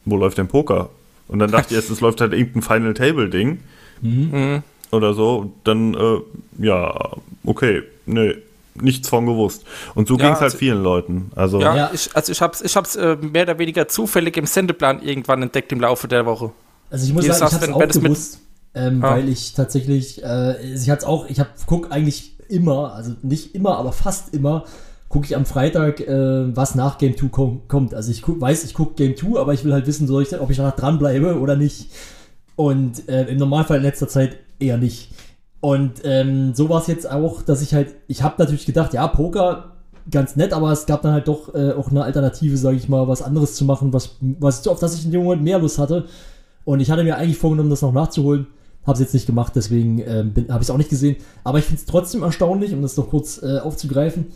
[0.05, 0.89] wo läuft denn Poker?
[1.27, 3.59] Und dann dachte ich erst, es läuft halt irgendein Final Table Ding
[4.01, 4.61] Mhm.
[4.91, 5.37] oder so.
[5.37, 6.19] Und dann, äh,
[6.65, 7.11] ja,
[7.45, 8.35] okay, nee,
[8.75, 9.65] nichts von gewusst.
[9.95, 11.31] Und so Ja, ging es halt also- vielen Leuten.
[11.35, 11.89] Also, Ja, Ja.
[11.93, 15.71] Ich, also ich hab's, ich hab's äh, mehr oder weniger zufällig im Sendeplan irgendwann entdeckt
[15.71, 16.51] im Laufe der Woche.
[16.91, 18.39] Also ich muss Wie sagen, ich hab's du, auch gewusst.
[18.75, 19.15] ähm, Ah.
[19.15, 23.77] weil ich tatsächlich, äh, sie hat's auch, ich hab, guck eigentlich immer, also nicht immer,
[23.77, 24.65] aber fast immer,
[25.09, 27.93] gucke ich am Freitag, äh, was nach Game 2 kom kommt.
[27.93, 30.39] Also ich guck, weiß, ich gucke Game 2, aber ich will halt wissen, soll ich,
[30.39, 31.87] ob ich danach dranbleibe oder nicht.
[32.55, 35.09] Und äh, im Normalfall in letzter Zeit eher nicht.
[35.61, 39.07] Und ähm, so war es jetzt auch, dass ich halt, ich habe natürlich gedacht, ja,
[39.07, 39.73] Poker
[40.09, 43.07] ganz nett, aber es gab dann halt doch äh, auch eine Alternative, sage ich mal,
[43.07, 46.05] was anderes zu machen, was, was auf das ich in dem Moment mehr Lust hatte.
[46.63, 48.47] Und ich hatte mir eigentlich vorgenommen, das noch nachzuholen.
[48.83, 51.15] Habe es jetzt nicht gemacht, deswegen ähm, habe ich es auch nicht gesehen.
[51.43, 54.27] Aber ich finde es trotzdem erstaunlich, um das noch kurz äh, aufzugreifen,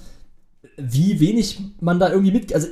[0.77, 2.67] wie wenig man da irgendwie mit also,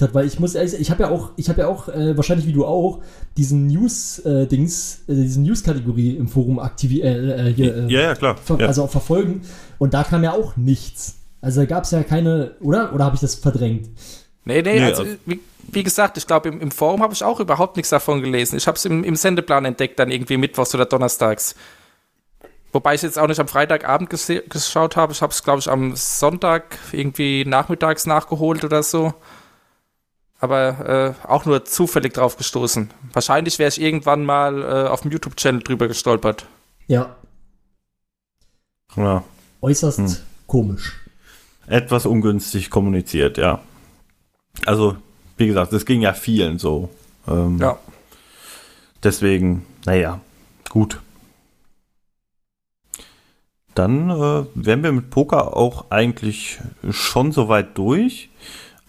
[0.00, 2.16] hat, weil ich muss ehrlich sagen, ich habe ja auch, ich habe ja auch äh,
[2.16, 3.00] wahrscheinlich wie du auch
[3.36, 8.36] diesen News-Dings, äh, diese News-Kategorie im Forum aktiviert, äh, äh, hier, äh, Ja, ja, klar.
[8.36, 8.66] ver Ja.
[8.66, 9.42] also auch verfolgen
[9.78, 11.16] und da kam ja auch nichts.
[11.40, 12.94] Also da gab es ja keine, oder?
[12.94, 13.90] Oder habe ich das verdrängt?
[14.44, 17.22] Nee, nee, Nee, also also- wie, wie gesagt, ich glaube, im, im Forum habe ich
[17.24, 18.56] auch überhaupt nichts davon gelesen.
[18.56, 21.54] Ich habe es im, im Sendeplan entdeckt, dann irgendwie mittwochs oder donnerstags.
[22.72, 25.12] Wobei ich jetzt auch nicht am Freitagabend gese- geschaut habe.
[25.12, 29.12] Ich habe es, glaube ich, am Sonntag irgendwie nachmittags nachgeholt oder so.
[30.40, 32.90] Aber äh, auch nur zufällig drauf gestoßen.
[33.12, 36.46] Wahrscheinlich wäre ich irgendwann mal äh, auf dem YouTube-Channel drüber gestolpert.
[36.88, 37.14] Ja,
[38.96, 39.22] ja.
[39.60, 40.16] äußerst Hm.
[40.46, 40.98] komisch.
[41.66, 43.60] Etwas ungünstig kommuniziert, ja.
[44.66, 44.96] Also,
[45.42, 46.88] wie gesagt, es ging ja vielen so.
[47.26, 47.78] Ähm, Ja.
[49.02, 50.20] Deswegen, naja,
[50.68, 51.00] gut.
[53.74, 58.28] Dann äh, wären wir mit Poker auch eigentlich schon soweit durch.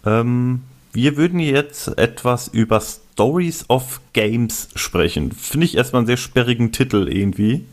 [0.06, 0.62] Ähm,
[0.92, 5.32] wir würden jetzt etwas über Stories of Games sprechen.
[5.32, 7.66] Finde ich erstmal einen sehr sperrigen Titel irgendwie.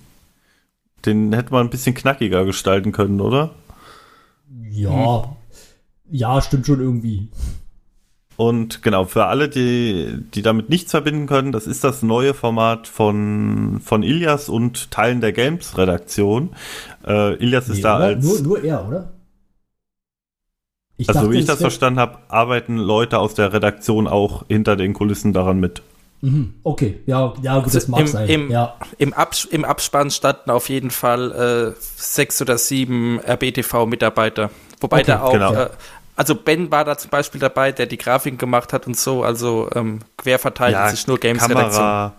[1.04, 3.50] Den hätte man ein bisschen knackiger gestalten können, oder?
[4.70, 5.36] Ja,
[6.10, 7.28] ja, stimmt schon irgendwie.
[8.40, 12.88] Und genau, für alle, die, die damit nichts verbinden können, das ist das neue Format
[12.88, 16.48] von, von Ilias und Teilen der Games-Redaktion.
[17.06, 18.04] Äh, Ilias ist Nee, da oder?
[18.06, 19.10] als, nur, nur er, oder?
[20.96, 24.94] Ich also wie ich das verstanden habe, arbeiten Leute aus der Redaktion auch hinter den
[24.94, 25.82] Kulissen daran mit.
[26.22, 28.26] Mhm, okay, ja, ja, gut, das mag Im- sein.
[28.30, 28.74] im- ja.
[28.96, 34.48] Im, Abs Im Abspann standen auf jeden Fall äh, sechs oder sieben RBTV-Mitarbeiter.
[34.80, 35.52] Wobei Okay, da auch, genau.
[35.52, 35.68] äh,
[36.20, 39.70] also Ben war da zum Beispiel dabei, der die Grafiken gemacht hat und so, also
[39.74, 41.72] ähm, quer verteilt sich nur Games-Redaktion.
[41.72, 42.12] Kamera,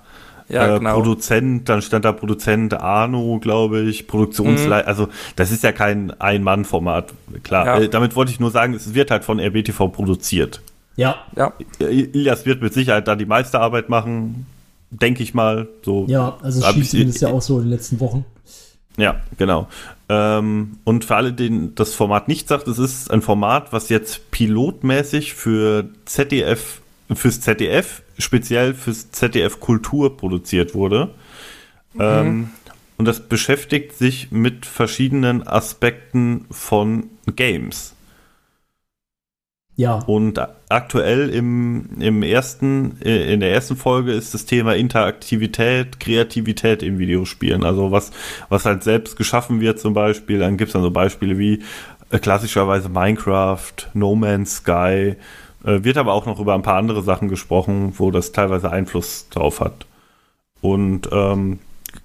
[0.50, 0.96] Ja, äh, genau.
[0.96, 4.88] Produzent, dann stand da Produzent Arno, glaube ich, Produktionsleiter.
[4.88, 7.66] Also das ist ja kein Ein-Mann-Format, klar.
[7.66, 7.78] Ja.
[7.80, 10.62] Äh, damit wollte ich nur sagen, es wird halt von RBTV produziert.
[10.96, 14.46] Ja, Ja, Ilias wird mit Sicherheit da die meiste Arbeit machen,
[14.90, 15.68] denke ich mal.
[15.86, 16.06] So.
[16.10, 18.26] ja, also ich- zumindest ja auch so in den letzten Wochen.
[18.98, 19.68] Ja, genau.
[20.10, 24.32] Ähm, und für alle, denen das Format nicht sagt, es ist ein Format, was jetzt
[24.32, 26.82] pilotmäßig für ZDF,
[27.14, 31.14] fürs ZDF, speziell fürs ZDF Kultur produziert wurde.
[32.00, 32.50] Ähm,
[32.98, 37.96] und das beschäftigt sich mit verschiedenen Aspekten von Games.
[39.76, 40.40] Ja, Und
[40.72, 46.98] aktuell im, im ersten, äh, in der ersten Folge ist das Thema Interaktivität, Kreativität in
[47.00, 47.64] Videospielen.
[47.64, 48.12] Also was,
[48.50, 50.40] was halt selbst geschaffen wird zum Beispiel.
[50.40, 51.62] Dann gibt es dann so Beispiele wie
[52.10, 55.16] äh, klassischerweise Minecraft, No Man's Sky.
[55.64, 59.28] Äh, wird aber auch noch über ein paar andere Sachen gesprochen, wo das teilweise Einfluss
[59.30, 59.86] drauf hat.
[60.62, 61.60] Und ähm,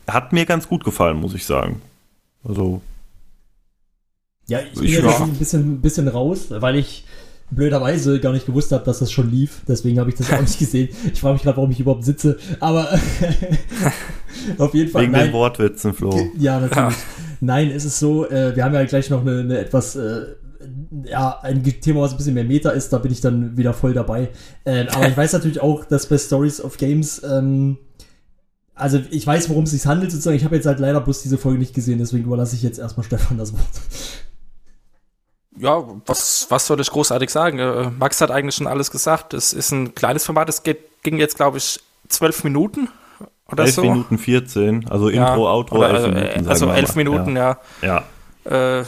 [0.07, 1.81] hat mir ganz gut gefallen, muss ich sagen.
[2.45, 2.81] Also,
[4.49, 5.25] ja, ich bin Ich- jetzt ja.
[5.25, 7.05] ein bisschen, ein bisschen raus, weil ich
[7.51, 9.63] blöderweise gar nicht gewusst habe, dass das schon lief.
[9.69, 10.89] Deswegen habe ich das auch nicht gesehen.
[11.13, 12.39] Ich frage mich gerade, warum ich überhaupt sitze.
[12.61, 12.89] Aber
[14.59, 15.03] auf jeden Fall.
[15.03, 15.27] wegen nein.
[15.27, 16.13] den Wortwitzen, Flo.
[16.39, 16.97] Ja, natürlich.
[17.41, 20.27] Nein, es ist so, äh, wir haben ja gleich noch eine, eine etwas, äh,
[21.05, 23.93] ja, ein Thema, was ein bisschen mehr Meta ist, da bin ich dann wieder voll
[23.93, 24.31] dabei.
[24.65, 27.79] Ähm, aber ich weiß natürlich auch, dass bei Stories of Games, ähm,
[28.75, 30.37] also ich weiß, worum es sich handelt, sozusagen.
[30.37, 33.05] Ich habe jetzt halt leider bloß diese Folge nicht gesehen, deswegen überlasse ich jetzt erstmal
[33.05, 33.63] Stefan das Wort.
[35.59, 37.59] Ja was, was soll ich großartig sagen?
[37.59, 39.35] Äh, Max hat eigentlich schon alles gesagt.
[39.35, 42.89] Es ist ein kleines Format, es geht, ging jetzt, glaube ich, zwölf Minuten
[43.51, 43.83] oder 11 so.
[43.83, 46.27] Minuten 14, also Ja, Intro, Outro, oder, 11 also, Minuten.
[46.27, 46.95] äh, sagen Also elf.
[46.97, 47.59] Minuten, ja.
[47.83, 48.05] Ja.
[48.45, 48.81] ja.
[48.81, 48.85] äh,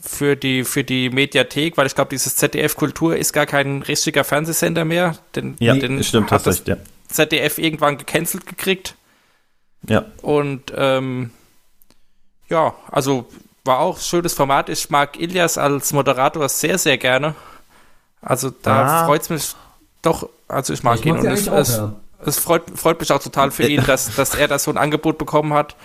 [0.00, 4.24] für die, für die Mediathek, weil ich glaube, dieses ZDF Kultur ist gar kein richtiger
[4.24, 5.16] Fernsehsender mehr.
[5.34, 6.76] Den, Ja, den stimmt, hat hast das recht, ja.
[7.08, 8.94] ZDF irgendwann gecancelt gekriegt.
[9.88, 11.30] Ja, Und ähm,
[12.48, 13.26] ja, also
[13.64, 14.68] war auch ein schönes Format.
[14.68, 17.34] Ich mag Ilias als Moderator sehr, sehr gerne.
[18.20, 19.06] Also da Ah.
[19.06, 19.54] freut es mich
[20.02, 21.92] doch, also ich mag Ich ihn und es, eigentlich auch, es, ja.
[22.26, 25.16] es freut, freut mich auch total für ihn, dass, dass er das so ein Angebot
[25.18, 25.76] bekommen hat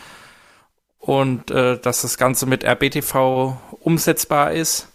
[1.00, 4.88] und äh, dass das Ganze mit RBTV umsetzbar ist.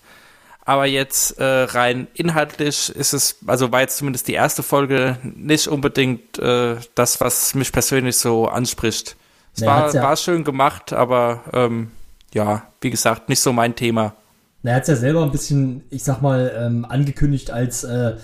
[0.64, 5.66] Aber jetzt äh, rein inhaltlich ist es, also war jetzt zumindest die erste Folge nicht
[5.66, 9.16] unbedingt äh, das, was mich persönlich so anspricht.
[9.54, 11.90] Es Naja, war, ja- war schön gemacht, aber ähm,
[12.34, 14.14] ja, wie gesagt, nicht so mein Thema.
[14.62, 18.14] Na, er hat es ja selber ein bisschen, ich sag mal, ähm, angekündigt als, äh,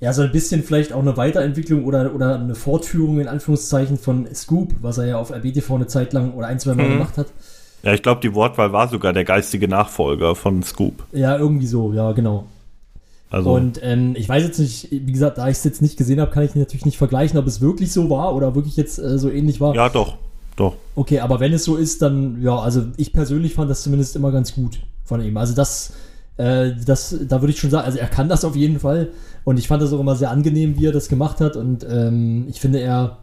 [0.00, 4.32] ja, so ein bisschen vielleicht auch eine Weiterentwicklung oder, oder eine Fortführung in Anführungszeichen von
[4.34, 6.92] Scoop, was er ja auf RBTV eine Zeit lang oder ein, zwei Mal Mhm.
[6.92, 7.26] gemacht hat.
[7.82, 11.04] Ja, ich glaube, die Wortwahl war sogar der geistige Nachfolger von Scoop.
[11.12, 12.46] Ja, irgendwie so, ja, genau.
[13.30, 16.20] Also, Und ähm, ich weiß jetzt nicht, wie gesagt, da ich es jetzt nicht gesehen
[16.20, 19.18] habe, kann ich natürlich nicht vergleichen, ob es wirklich so war oder wirklich jetzt äh,
[19.18, 19.74] so ähnlich war.
[19.74, 20.16] ja, doch,
[20.56, 20.76] doch.
[20.94, 24.30] Okay, aber wenn es so ist, dann, ja, also ich persönlich fand das zumindest immer
[24.30, 25.36] ganz gut von ihm.
[25.36, 25.92] Also das,
[26.36, 29.10] äh, das, da würde ich schon sagen, also er kann das auf jeden Fall.
[29.44, 31.56] Und ich fand das auch immer sehr angenehm, wie er das gemacht hat.
[31.56, 33.18] Und ähm, ich finde, er,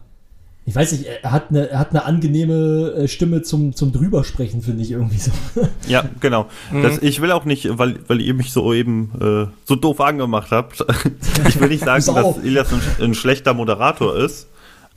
[0.66, 4.60] ich weiß nicht, er hat eine, er hat eine angenehme äh, Stimme zum, zum Drübersprechen,
[4.60, 5.32] finde ich irgendwie so.
[5.88, 6.46] Ja, genau.
[6.82, 10.50] Das, ich will auch nicht, weil, weil ihr mich so eben äh, so doof angemacht
[10.50, 10.84] habt,
[11.48, 14.48] ich will nicht sagen, dass Ilias ein, ein schlechter Moderator ist.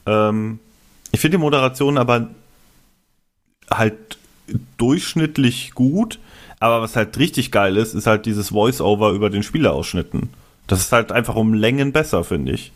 [0.05, 0.59] Ähm,
[1.15, 2.27] ich finde die Moderation aber
[3.71, 4.17] halt
[4.77, 6.19] durchschnittlich gut,
[6.59, 10.29] aber was halt richtig geil ist, ist halt dieses Voice-Over über den Spielerausschnitten.
[10.67, 12.71] Das ist halt einfach um Längen besser, finde ich.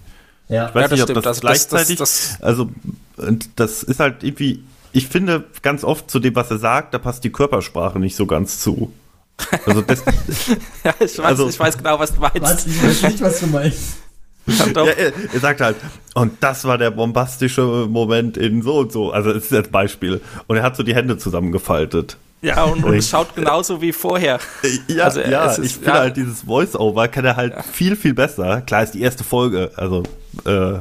[0.47, 1.25] ja, Ich weiß Ja, das nicht, ob stimmt.
[1.25, 2.69] das Also das- das- gleichzeitig, das- also
[3.17, 6.97] und das ist halt irgendwie, ich finde ganz oft zu dem, was er sagt, da
[6.99, 8.91] passt die Körpersprache nicht so ganz zu.
[9.65, 10.04] Also das,
[10.84, 12.41] Ja, ich weiß, Also- ich weiß genau, was du meinst.
[12.41, 13.97] was, ich weiß nicht, was du meinst.
[14.49, 15.75] Ja, ja, er, er sagt halt,
[16.13, 19.12] und das war der bombastische Moment in so und so.
[19.12, 20.21] Also es ist jetzt Beispiel.
[20.47, 22.17] Und er hat so die Hände zusammengefaltet.
[22.41, 24.39] Ja, und, und es schaut genauso wie vorher.
[24.88, 25.97] Ja, Also, ja, es ist- ich finde ja.
[25.99, 28.62] halt dieses Voice-Over kann er halt viel, viel besser.
[28.62, 30.03] Klar ist die erste Folge, also
[30.45, 30.75] äh,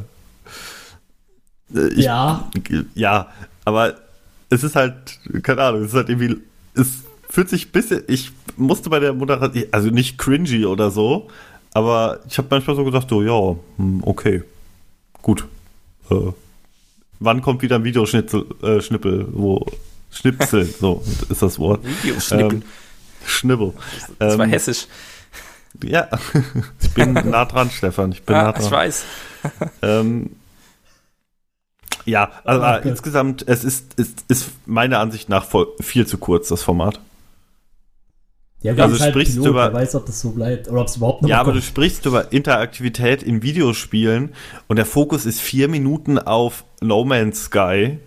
[1.75, 2.49] äh, ich, Ja.
[2.95, 3.29] Ja,
[3.65, 3.95] aber
[4.51, 4.95] es ist halt,
[5.43, 6.37] keine Ahnung, es ist halt irgendwie,
[6.75, 6.87] es
[7.29, 11.29] fühlt sich ein bisschen, ich musste bei der Moderation, also nicht cringy oder so,
[11.75, 14.43] aber ich habe manchmal so gedacht, so, ja, hm, okay,
[15.23, 15.47] gut.
[16.11, 16.33] Äh,
[17.21, 19.65] wann kommt wieder ein Videoschnitzel, äh, Schnippel, wo,
[20.11, 21.85] Schnipsel, so ist das Wort.
[21.85, 22.53] Videoschnippel.
[22.59, 22.63] Ähm,
[23.27, 23.73] Schnibbel.
[24.19, 24.87] das war Ähm, hessisch.
[25.85, 26.09] Ja,
[26.81, 28.65] ich bin nah dran, Stefan, ich bin nah Ah, dran.
[28.65, 29.05] ich weiß.
[29.83, 30.31] Ähm,
[32.05, 32.85] ja, also Oh äh, Gott.
[32.87, 37.01] insgesamt, es ist, ist, ist meiner Ansicht nach voll, viel zu kurz, das Format.
[38.61, 40.81] Ja, Also ist halt sprichst du Pilot, über- wer weiß, ob das so bleibt oder
[40.81, 41.65] ob es überhaupt noch Ja, aber du kommt.
[41.65, 44.35] sprichst über Interaktivität in Videospielen
[44.67, 47.99] und der Fokus ist vier Minuten auf No Man's Sky.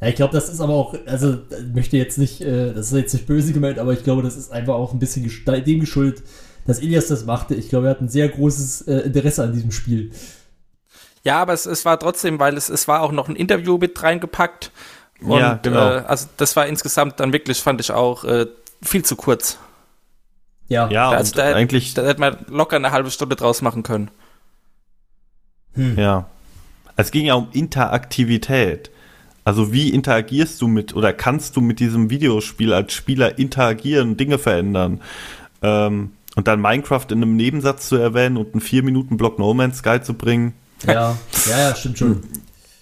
[0.00, 2.96] Ja, ich glaube, das ist aber auch, also ich möchte jetzt nicht, äh, das ist
[2.96, 5.80] jetzt nicht böse gemeint, aber ich glaube, das ist einfach auch ein bisschen gesch- dem
[5.80, 6.22] geschuldet,
[6.68, 7.56] dass Elias das machte.
[7.56, 10.12] Ich glaube, er hat ein sehr großes äh, Interesse an diesem Spiel.
[11.24, 14.00] Ja, aber es, es war trotzdem, weil es, es war auch noch ein Interview mit
[14.00, 14.70] reingepackt.
[15.20, 15.96] Und, Ja, genau.
[15.96, 18.46] Äh, also das war insgesamt dann wirklich, fand ich auch, äh,
[18.82, 19.58] viel zu kurz.
[20.68, 24.10] Ja, Ja, also da, eigentlich, da hätte man locker eine halbe Stunde draus machen können.
[25.76, 26.26] ja.
[26.96, 28.90] Es ging ja um Interaktivität.
[29.44, 34.36] Also wie interagierst du mit oder kannst du mit diesem Videospiel als Spieler interagieren, Dinge
[34.36, 35.00] verändern?
[35.62, 40.02] Ähm, und dann Minecraft in einem Nebensatz zu erwähnen und einen 4-Minuten-Block No Man's Sky
[40.02, 40.54] zu bringen.
[40.86, 42.22] ja, ja, ja, stimmt schon.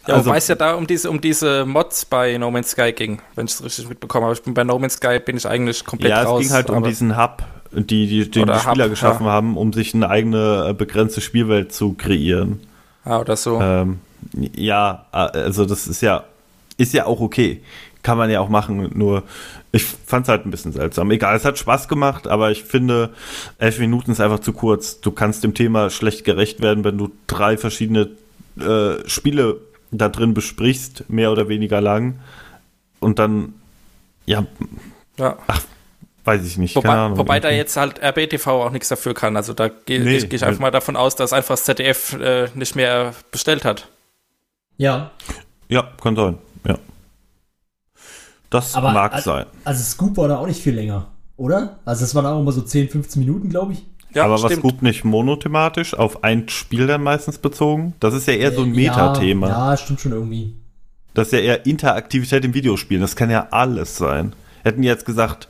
[0.06, 2.92] Ja, Also- wobei es ja da um diese, um diese Mods bei No Man's Sky
[2.92, 4.34] ging, wenn ich es richtig mitbekommen habe.
[4.34, 6.40] Ich bin bei No Man's Sky bin ich eigentlich komplett Ja, raus.
[6.42, 7.42] es ging halt um diesen Hub,
[7.72, 9.32] die die, den die Spieler Hub, geschaffen ja.
[9.32, 12.60] haben, um sich eine eigene äh, begrenzte Spielwelt zu kreieren.
[13.04, 13.60] Ah, oder so.
[13.60, 14.00] Ähm,
[14.32, 16.24] ja, also das ist ja,
[16.76, 17.62] ist ja auch okay.
[18.02, 19.24] Kann man ja auch machen, nur
[19.72, 21.10] ich fand es halt ein bisschen seltsam.
[21.10, 23.10] Egal, es hat Spaß gemacht, aber ich finde,
[23.58, 25.00] elf Minuten ist einfach zu kurz.
[25.00, 28.10] Du kannst dem Thema schlecht gerecht werden, wenn du drei verschiedene
[28.60, 29.58] äh, Spiele
[29.90, 32.20] da drin besprichst, mehr oder weniger lang.
[33.00, 33.54] Und dann,
[34.26, 34.46] ja,
[35.18, 35.36] ja.
[36.24, 36.74] weiß ich nicht.
[36.74, 37.18] keine Wobei, Ahnung.
[37.18, 39.36] wobei da jetzt halt RBTV auch nichts dafür kann.
[39.36, 42.14] Also da gehe Nee, ich, geh ich einfach mal davon aus, dass einfach das ZDF
[42.14, 43.88] äh, nicht mehr bestellt hat.
[44.78, 45.10] Ja,
[45.68, 46.78] Ja, kann sein, ja.
[48.50, 49.46] Das aber mag al- sein.
[49.64, 51.78] Also Scoop war da auch nicht viel länger, oder?
[51.84, 53.84] Also es waren auch immer so 10, 15 Minuten, glaube ich.
[54.14, 54.62] Ja, aber was stimmt.
[54.62, 57.94] gut nicht monothematisch, auf ein Spiel dann meistens bezogen?
[58.00, 59.48] Das ist ja eher so ein Äh, Metathema.
[59.48, 60.54] Ja, ja, stimmt schon irgendwie.
[61.12, 63.00] Das ist ja eher Interaktivität im Videospielen.
[63.02, 64.34] Das kann ja alles sein.
[64.64, 65.48] Hätten die jetzt gesagt,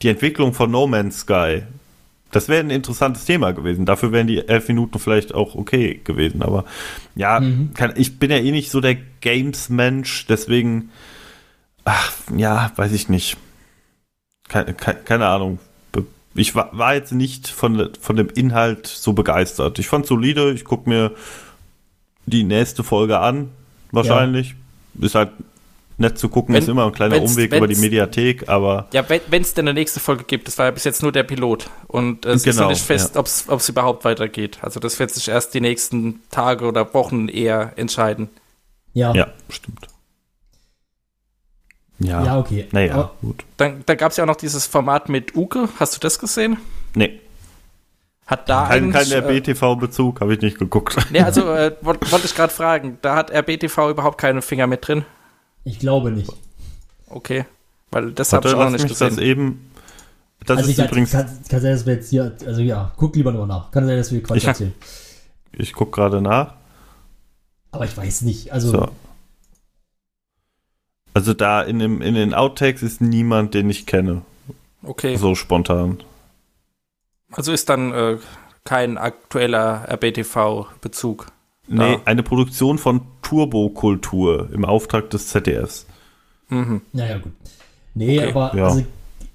[0.00, 1.62] die Entwicklung von No Man's Sky,
[2.30, 3.84] das wäre ein interessantes Thema gewesen.
[3.84, 6.42] Dafür wären die elf Minuten vielleicht auch okay gewesen.
[6.42, 6.64] Aber
[7.14, 7.74] ja, Mhm.
[7.74, 10.90] kann, ich bin ja eh nicht so der Games-Mensch, deswegen,
[11.84, 13.36] ach, ja, weiß ich nicht.
[14.48, 15.58] Keine, keine, keine Ahnung.
[16.34, 19.78] Ich war, war jetzt nicht von, von dem Inhalt so begeistert.
[19.78, 21.12] Ich fand solide, ich gucke mir
[22.26, 23.50] die nächste Folge an,
[23.90, 24.54] wahrscheinlich.
[25.00, 25.30] Ist halt
[25.98, 29.04] nett zu gucken, Wenn- ist immer ein kleiner wenn's- Umweg über die Mediathek, aber Ja,
[29.08, 31.68] wenn es denn eine nächste Folge gibt, das war ja bis jetzt nur der Pilot.
[31.86, 34.58] Und äh, es ist Genau, noch nicht fest, ob es überhaupt weitergeht.
[34.62, 38.30] Also das wird sich erst die nächsten Tage oder Wochen eher entscheiden.
[38.94, 39.12] Ja.
[39.14, 39.86] ja, stimmt.
[42.02, 42.66] Ja, Ja, okay.
[42.72, 43.44] Naja, Aber- gut.
[43.56, 45.68] Dann, dann gab es ja auch noch dieses Format mit Uke.
[45.78, 46.56] Hast du das gesehen?
[46.94, 47.20] Nee,
[48.26, 50.96] Hat da kein, kein äh, RBTV-Bezug, habe ich nicht geguckt.
[51.10, 54.86] Nee, also äh, wollte wollt ich gerade fragen, da hat RBTV überhaupt keine Finger mit
[54.86, 55.04] drin.
[55.64, 56.32] Ich glaube nicht.
[57.08, 57.44] Okay.
[57.90, 59.22] Weil das habe ich auch noch nicht mich das gesehen.
[59.24, 59.70] eben.
[60.46, 61.12] Das also ist ich, übrigens.
[61.12, 63.70] kann, kann sein, dass wir jetzt hier, also ja, guck lieber nochmal nach.
[63.70, 64.48] Kann sein, dass wir Quatsch Ja.
[64.48, 64.74] erzählen.
[65.52, 66.54] Ich gucke gerade nach.
[67.70, 68.52] Aber ich weiß nicht.
[68.52, 68.88] Also, So.
[71.14, 74.22] Also da in, dem, in den Outtakes ist niemand, den ich kenne.
[74.82, 75.16] Okay.
[75.16, 76.02] So spontan.
[77.30, 78.18] Also ist dann äh,
[78.64, 81.26] kein aktueller RBTV-Bezug.
[81.68, 85.86] Nee, eine Produktion von Turbokultur im Auftrag des ZDFs.
[86.48, 86.82] Mhm.
[86.92, 87.32] naja, gut.
[87.94, 88.30] Nee, Okay.
[88.30, 88.64] aber Ja.
[88.66, 88.84] also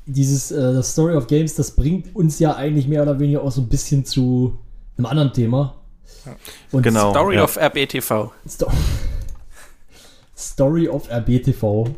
[0.05, 3.51] dieses, äh, das Story of Games, das bringt uns ja eigentlich mehr oder weniger auch
[3.51, 4.57] so ein bisschen zu
[4.97, 5.75] einem anderen Thema.
[6.71, 7.11] Und Genau.
[7.11, 7.43] Story ja.
[7.43, 8.31] of RBTV.
[8.47, 8.67] Sto
[10.37, 11.89] Story of RBTV,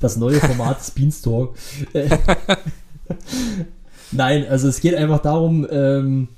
[0.00, 1.56] das neue Format des Beanstalk.
[4.12, 6.28] Nein, also es geht einfach darum, ähm,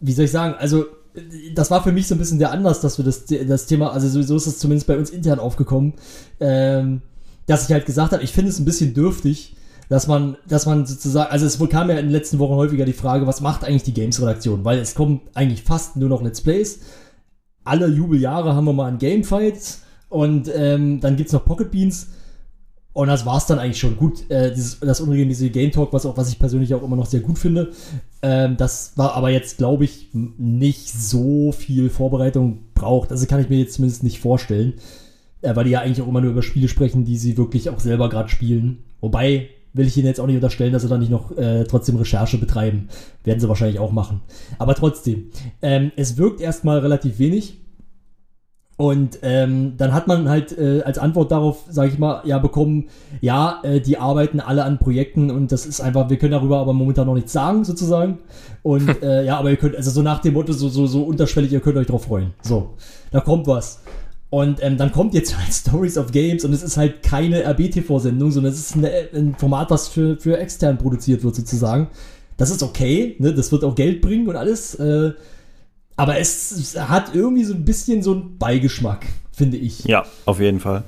[0.00, 0.86] wie soll ich sagen, also
[1.54, 4.08] das war für mich so ein bisschen der Anlass, dass wir das, das Thema, also
[4.08, 5.94] sowieso ist es zumindest bei uns intern aufgekommen,
[6.40, 7.02] ähm,
[7.46, 9.56] dass ich halt gesagt habe, ich finde es ein bisschen dürftig,
[9.88, 12.92] dass man, dass man sozusagen, also es kam ja in den letzten Wochen häufiger die
[12.92, 14.64] Frage, was macht eigentlich die Games-Redaktion?
[14.64, 16.80] Weil es kommen eigentlich fast nur noch Let's Plays.
[17.64, 19.78] Alle Jubeljahre haben wir mal ein Gamefight
[20.14, 22.06] und ähm, dann gibt's noch Pocket Beans.
[22.92, 23.96] Und das war's dann eigentlich schon.
[23.96, 27.06] Gut, äh, dieses, das unregelmäßige Game Talk, was, auch, was ich persönlich auch immer noch
[27.06, 27.72] sehr gut finde.
[28.22, 33.10] Ähm, das war aber jetzt, glaube ich, nicht so viel Vorbereitung braucht.
[33.10, 34.74] Also kann ich mir jetzt zumindest nicht vorstellen.
[35.42, 37.80] Äh, weil die ja eigentlich auch immer nur über Spiele sprechen, die sie wirklich auch
[37.80, 38.84] selber gerade spielen.
[39.00, 41.96] Wobei, will ich ihnen jetzt auch nicht unterstellen, dass sie da nicht noch äh, trotzdem
[41.96, 42.88] Recherche betreiben.
[43.24, 44.20] Werden sie wahrscheinlich auch machen.
[44.60, 47.63] Aber trotzdem, ähm, es wirkt erstmal relativ wenig.
[48.76, 52.88] Und ähm, dann hat man halt äh, als Antwort darauf, sage ich mal, ja bekommen,
[53.20, 56.72] ja, äh, die arbeiten alle an Projekten und das ist einfach, wir können darüber aber
[56.72, 58.18] momentan noch nichts sagen, sozusagen.
[58.64, 61.52] Und äh, ja, aber ihr könnt, also so nach dem Motto, so, so, so unterschwellig,
[61.52, 62.34] ihr könnt euch drauf freuen.
[62.42, 62.70] So,
[63.12, 63.80] da kommt was.
[64.28, 68.32] Und ähm, dann kommt jetzt halt Stories of Games und es ist halt keine RBTV-Sendung,
[68.32, 71.86] sondern es ist eine, ein Format, was für, für extern produziert wird, sozusagen.
[72.36, 73.32] Das ist okay, ne?
[73.32, 74.74] das wird auch Geld bringen und alles.
[74.74, 75.12] Äh,
[75.96, 79.84] aber es, hat irgendwie so ein bisschen so einen Beigeschmack, finde ich.
[79.84, 80.84] Ja, auf jeden Fall.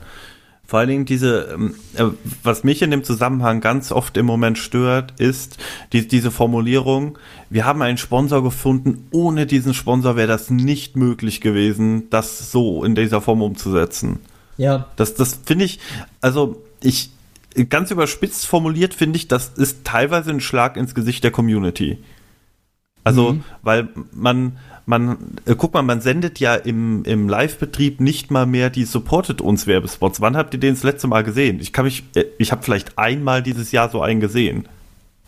[0.67, 2.07] Vor allen Dingen diese, ähm, äh,
[2.43, 5.59] was mich in dem Zusammenhang ganz oft im Moment stört, ist
[5.93, 7.19] die, diese Formulierung,
[7.51, 12.83] wir haben einen Sponsor gefunden, ohne diesen Sponsor wäre das nicht möglich gewesen, das so
[12.83, 14.19] in dieser Form umzusetzen.
[14.57, 15.79] Ja, Das, das finde ich,
[16.21, 17.11] also ich,
[17.69, 21.99] ganz überspitzt formuliert finde ich, das ist teilweise ein Schlag ins Gesicht der Community.
[23.07, 23.45] Also, Mhm.
[23.63, 25.17] weil man, man,
[25.47, 29.67] äh, guck mal, man sendet ja im, im Live-Betrieb nicht mal mehr die Supported uns
[29.67, 30.21] Werbespots.
[30.21, 31.59] Wann habt ihr den das letzte Mal gesehen?
[31.61, 34.69] Ich kann mich, äh, ich habe vielleicht einmal dieses Jahr so einen gesehen.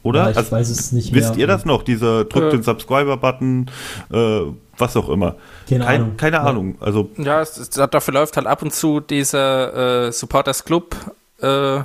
[0.05, 0.25] Oder?
[0.25, 1.39] Ja, ich Also, weiß es nicht Wisst mehr.
[1.41, 1.83] ihr das noch?
[1.83, 2.51] Diese drückt Ja.
[2.51, 3.67] den Subscriber-Button,
[4.13, 4.41] äh,
[4.79, 5.35] was auch immer.
[5.69, 6.17] Keine Kein, Ahnung.
[6.17, 6.43] Keine Ja.
[6.45, 6.77] Ahnung.
[6.81, 10.95] Also, Ja, es, es, dafür läuft halt ab und zu dieser äh, Supporters Club
[11.43, 11.81] äh,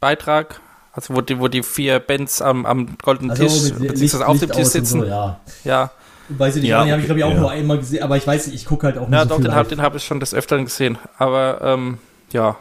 [0.00, 0.60] Beitrag,
[0.98, 4.50] also wo die, wo die vier Bands am, am goldenen also Tisch, beziehungsweise auf dem
[4.50, 5.00] Tisch sitzen.
[5.00, 5.40] So, ja.
[5.64, 5.90] ja.
[6.28, 7.58] Weiß ich nicht, Ja, den habe ich glaube ich auch okay, nur ja.
[7.58, 9.44] einmal gesehen, aber ich weiß nicht, ich gucke halt auch nicht Ja, so doch, viel
[9.44, 10.98] den habe hab ich schon des Öfteren gesehen.
[11.16, 11.98] Aber ähm,
[12.32, 12.56] ja.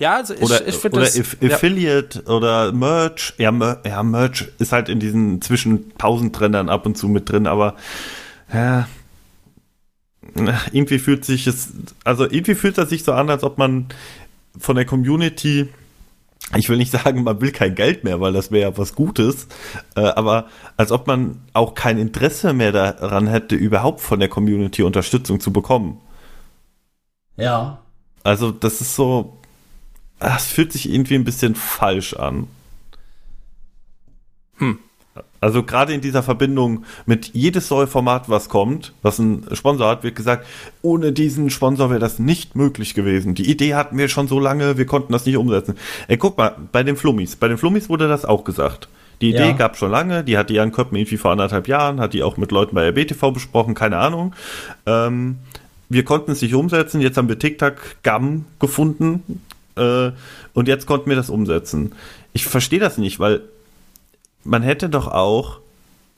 [0.00, 1.18] Ja, also ich, oder ich finde oder das.
[1.18, 3.34] Aff ja, Affiliate oder Merch.
[3.38, 7.28] Ja, Mer ja, Merch ist halt in diesen zwischen tausend Trennern ab und zu mit
[7.28, 7.74] drin, aber
[8.52, 8.86] ja,
[10.72, 11.72] irgendwie fühlt sich es,
[12.04, 13.86] also irgendwie fühlt es sich so an, als ob man
[14.58, 15.68] von der Community,
[16.56, 19.46] ich will nicht sagen, man will kein Geld mehr, weil das wäre ja was Gutes,
[19.96, 24.82] äh, aber als ob man auch kein Interesse mehr daran hätte, überhaupt von der Community
[24.82, 26.00] Unterstützung zu bekommen.
[27.36, 27.82] Ja,
[28.24, 29.36] Also das ist so,
[30.20, 32.46] es fühlt sich irgendwie ein bisschen falsch an.
[34.58, 34.78] Hm.
[35.42, 40.04] Also gerade in dieser Verbindung mit jedes neue Format, was kommt, was ein Sponsor hat,
[40.04, 40.46] wird gesagt,
[40.82, 43.34] ohne diesen Sponsor wäre das nicht möglich gewesen.
[43.34, 45.74] Die Idee hatten wir schon so lange, wir konnten das nicht umsetzen.
[46.06, 48.88] Ey, guck mal, bei den Flummis, bei den Flummis wurde das auch gesagt.
[49.20, 49.52] Die Idee Ja.
[49.52, 52.52] gab schon lange, die hatte Jan Köppen irgendwie vor anderthalb Jahren, hat die auch mit
[52.52, 54.34] Leuten bei RBTV besprochen, keine Ahnung.
[54.86, 55.38] Ähm,
[55.88, 59.42] wir konnten es nicht umsetzen, jetzt haben wir TikTok-Gam gefunden
[59.76, 60.10] äh,
[60.54, 61.92] und jetzt konnten wir das umsetzen.
[62.32, 63.42] Ich verstehe das nicht, weil
[64.44, 65.58] man hätte doch auch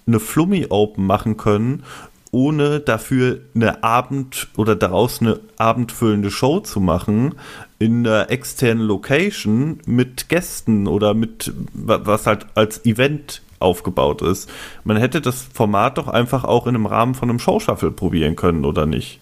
[0.06, 1.84] eine Flummi Open machen können,
[2.30, 7.36] ohne dafür eine Abend oder daraus eine abendfüllende Show zu machen
[7.78, 14.50] in einer externen Location mit Gästen oder mit wa- was halt als Event aufgebaut ist.
[14.82, 18.64] Man hätte das Format doch einfach auch in einem Rahmen von einem Showshuffle probieren können
[18.64, 19.20] oder nicht?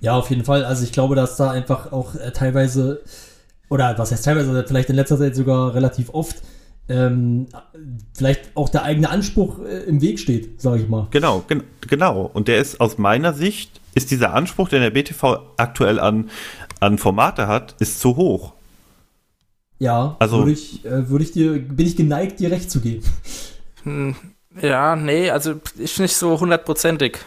[0.00, 0.64] ja, auf jeden Fall.
[0.64, 3.02] Also ich glaube, dass da einfach auch äh, teilweise
[3.68, 6.36] oder was heißt teilweise, vielleicht in letzter Zeit sogar relativ oft,
[6.88, 7.46] ähm,
[8.14, 11.06] vielleicht auch der eigene Anspruch äh, im Weg steht, sage ich mal.
[11.10, 12.30] Genau, gen genau.
[12.32, 16.30] Und der ist aus meiner Sicht, ist dieser Anspruch, den der BTV aktuell an,
[16.80, 18.52] an Formate hat, ist zu hoch.
[19.78, 23.04] Ja, Also- würde ich, äh, würde ich dir, bin ich geneigt, dir recht zu geben.
[23.84, 24.16] Hm,
[24.60, 27.18] Ja, nee, also ist nicht so hundertprozentig.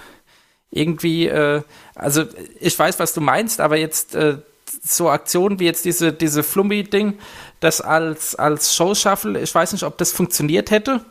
[0.69, 1.61] Irgendwie, äh,
[1.95, 2.23] also
[2.59, 4.37] ich weiß, was du meinst, aber jetzt äh,
[4.83, 7.13] so Aktionen wie jetzt diese, diese Flummi-Ding,
[7.61, 11.05] das als, als Show-Shuffle, ich weiß nicht, ob das funktioniert hätte,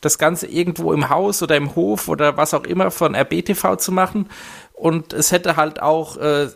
[0.00, 3.92] das Ganze irgendwo im Haus oder im Hof oder was auch immer von RBTV zu
[3.92, 4.28] machen.
[4.72, 6.48] Und es hätte halt auch äh,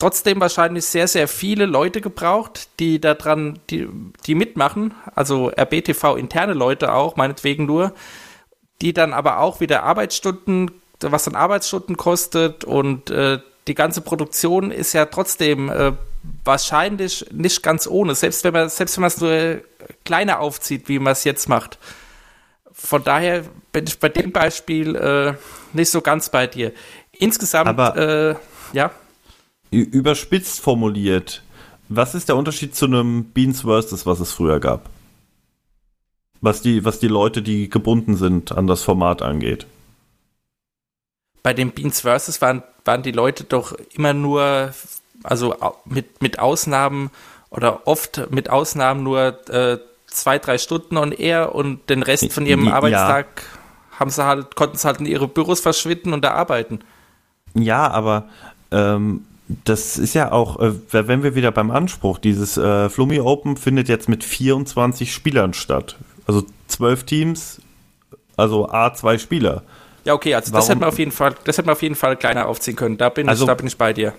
[0.00, 3.88] trotzdem wahrscheinlich sehr, sehr viele Leute gebraucht, die da dran, die,
[4.26, 7.92] die mitmachen, also RBTV interne Leute auch, meinetwegen nur,
[8.82, 13.38] die dann aber auch wieder Arbeitsstunden, was dann Arbeitsstunden kostet und äh,
[13.68, 15.92] die ganze Produktion ist ja trotzdem äh,
[16.44, 19.60] wahrscheinlich nicht ganz ohne, selbst wenn man selbst wenn man es nur
[20.04, 21.78] kleiner aufzieht, wie man es jetzt macht.
[22.72, 25.34] Von daher bin ich bei dem Beispiel äh,
[25.72, 26.72] nicht so ganz bei dir.
[27.12, 28.36] Insgesamt, Aber- äh,
[28.72, 28.90] ja.
[29.70, 31.42] Überspitzt formuliert,
[31.88, 34.88] was ist der Unterschied zu einem Beans Versus, was es früher gab?
[36.40, 39.66] Was die, was die Leute, die gebunden sind, an das Format angeht.
[41.42, 44.72] bei den Beans Versus waren, waren die Leute doch immer nur,
[45.26, 45.54] also
[45.84, 47.10] mit, mit Ausnahmen
[47.50, 52.46] oder oft mit Ausnahmen nur äh, zwei, drei Stunden on air und den Rest von
[52.46, 52.74] ihrem Ja.
[52.74, 53.26] Arbeitstag
[53.98, 56.80] haben sie halt, konnten sie halt in ihre Büros verschwinden und da arbeiten.
[57.54, 58.24] Ja, aber
[58.70, 59.24] ähm,
[59.64, 63.88] das ist ja auch, äh, wenn wir wieder beim Anspruch, dieses äh, Flummi Open findet
[63.88, 65.96] jetzt mit 24 Spielern statt.
[66.26, 67.60] Also zwölf Teams,
[68.36, 69.62] also A, zwei Spieler.
[70.04, 71.94] Ja, okay, also das Warum- hätte man auf jeden Fall, das hätte man auf jeden
[71.94, 72.98] Fall kleiner aufziehen können.
[72.98, 74.12] Da bin Also- ich, da bin ich bei dir.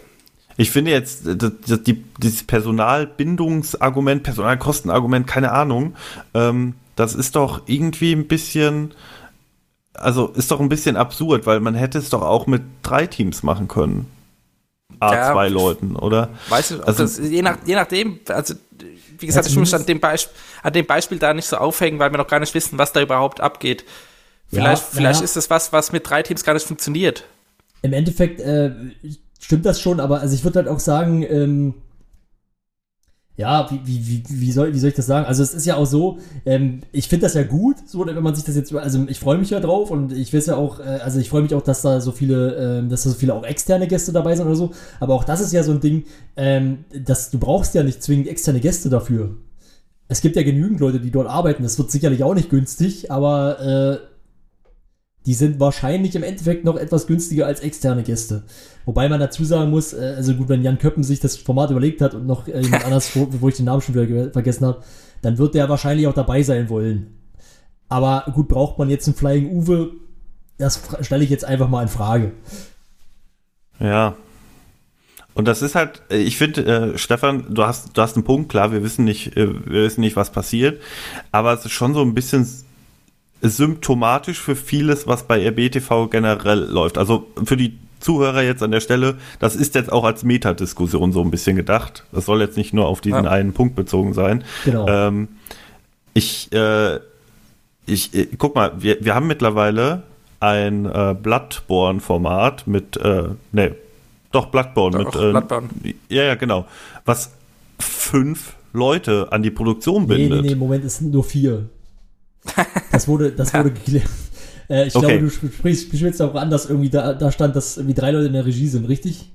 [0.57, 5.95] Ich finde jetzt, das, das, die, dieses Personalbindungsargument, Personalkostenargument, keine Ahnung,
[6.33, 8.93] ähm, das ist doch irgendwie ein bisschen,
[9.93, 13.43] also ist doch ein bisschen absurd, weil man hätte es doch auch mit drei Teams
[13.43, 14.07] machen können.
[14.99, 16.29] A, Ja, zwei Leuten, oder?
[16.49, 18.55] Weißt du, Also- das, je, nach, je nachdem, also
[19.19, 20.29] wie gesagt, Ja, ich muss an dem, Beisp
[20.63, 23.01] an dem Beispiel da nicht so aufhängen, weil wir noch gar nicht wissen, was da
[23.01, 23.83] überhaupt abgeht.
[24.49, 25.23] Vielleicht, Ja, vielleicht naja.
[25.25, 27.25] ist das was, was mit drei Teams gar nicht funktioniert.
[27.81, 28.71] Im Endeffekt äh,
[29.39, 31.73] stimmt das schon, aber also ich würde halt auch sagen, ähm,
[33.37, 35.27] ja, wie, wie, wie, soll, wie soll ich das sagen?
[35.27, 38.33] Also es ist ja auch so, ähm, ich finde das ja gut, so wenn man
[38.33, 40.99] sich das jetzt, also ich freue mich ja drauf und ich weiß ja auch, äh,
[41.03, 43.43] also ich freue mich auch, dass da so viele, ähm, dass da so viele auch
[43.43, 46.85] externe Gäste dabei sind oder so, aber auch das ist ja so ein Ding, ähm,
[46.91, 49.37] dass du brauchst ja nicht zwingend externe Gäste dafür.
[50.07, 53.59] Es gibt ja genügend Leute, die dort arbeiten, das wird sicherlich auch nicht günstig, aber
[53.59, 54.16] äh,
[55.27, 58.43] die sind wahrscheinlich im Endeffekt noch etwas günstiger als externe Gäste.
[58.85, 62.01] Wobei man dazu sagen muss, äh, also gut, wenn Jan Köppen sich das Format überlegt
[62.01, 64.65] hat und noch äh, jemand anders, wo, wo ich den Namen schon wieder ge- vergessen
[64.65, 64.81] habe,
[65.21, 67.13] dann wird der wahrscheinlich auch dabei sein wollen.
[67.89, 69.91] Aber gut, braucht man jetzt einen Flying Uwe?
[70.57, 72.31] Das stelle ich jetzt einfach mal in Frage.
[73.79, 74.15] Ja.
[75.33, 78.49] Und das ist halt, äh, ich finde, äh, Stefan, du hast, du hast einen Punkt,
[78.49, 80.81] klar, wir wissen nicht, äh, wir wissen nicht, was passiert,
[81.31, 82.47] aber es ist schon so ein bisschen
[83.41, 86.97] symptomatisch für vieles, was bei RBTV generell läuft.
[86.97, 91.21] Also für die Zuhörer jetzt an der Stelle, das ist jetzt auch als Metadiskussion so
[91.21, 92.03] ein bisschen gedacht.
[92.11, 93.31] Das soll jetzt nicht nur auf diesen Ja.
[93.31, 94.43] einen Punkt bezogen sein.
[94.65, 94.87] Genau.
[94.87, 95.27] Ähm,
[96.13, 96.99] ich, äh,
[97.85, 100.03] ich, äh, guck mal, wir, wir haben mittlerweile
[100.39, 103.75] ein äh, Bloodborne-Format mit, äh, ne,
[104.31, 105.69] doch Bloodborne Doch, mit, äh, Bloodborne.
[106.09, 106.67] ja, ja, genau,
[107.05, 107.31] was
[107.79, 110.45] fünf Leute an die Produktion Nee, nee, bindet.
[110.45, 111.69] nee, Moment, es sind nur vier.
[112.97, 114.05] Das wurde, das wurde geklärt.
[114.69, 115.05] Äh, ich Okay.
[115.17, 118.25] glaube, du sprichst, sprichst auch an, dass irgendwie da, da stand, dass irgendwie drei Leute
[118.27, 119.31] in der Regie sind, richtig?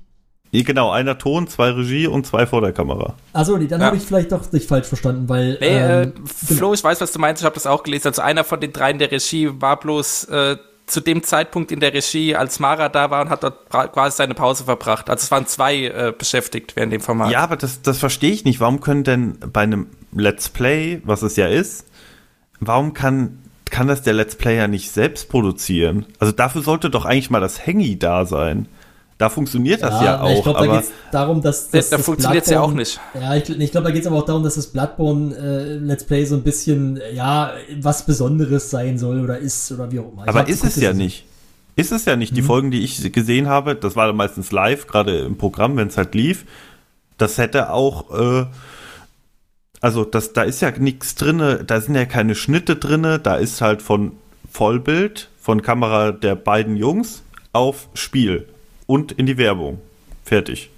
[0.51, 3.15] Genau, einer Ton, zwei Regie und zwei vor der Kamera.
[3.33, 3.87] Achso, nee, dann Ja.
[3.87, 5.57] habe ich vielleicht doch dich falsch verstanden, weil.
[5.59, 8.09] Nee, äh, ähm, Flo, ich weiß, was du meinst, ich habe das auch gelesen.
[8.09, 11.95] Also einer von den dreien der Regie war bloß äh, zu dem Zeitpunkt in der
[11.95, 15.09] Regie, als Mara da war und hat dort quasi seine Pause verbracht.
[15.09, 17.31] Also es waren zwei äh, beschäftigt während dem Format.
[17.31, 18.59] Ja, aber das, das verstehe ich nicht.
[18.59, 21.87] Warum können denn bei einem Let's Play, was es ja ist,
[22.59, 23.39] warum kann,
[23.73, 26.05] kann das der Let's Player nicht selbst produzieren?
[26.19, 28.67] Also dafür sollte doch eigentlich mal das Hangy da sein.
[29.17, 31.69] Da funktioniert das ja, na, ich auch, glaube, da geht es darum, dass.
[31.69, 32.99] Da- dass da das funktioniert's ja auch nicht.
[33.13, 36.03] Ja, ich, ich glaube, da geht es aber auch darum, dass das Bloodborne äh, Let's
[36.03, 40.23] Play so ein bisschen, ja, was Besonderes sein soll oder ist oder wie auch immer.
[40.23, 41.25] Ich aber ist es ja ist- nicht.
[41.75, 42.35] Ist es ja nicht.
[42.37, 42.45] Die Mhm.
[42.45, 45.97] Folgen, die ich gesehen habe, das war dann meistens live, gerade im Programm, wenn es
[45.97, 46.45] halt lief.
[47.17, 48.45] Das hätte auch, äh,
[49.83, 53.59] also das, da ist ja nichts drinne, da sind ja keine Schnitte drinne, da ist
[53.59, 54.13] halt von
[54.49, 57.21] Vollbild, von Kamera der beiden Jungs
[57.51, 58.47] auf Spiel
[58.87, 59.81] und in die Werbung.
[60.23, 60.69] Fertig.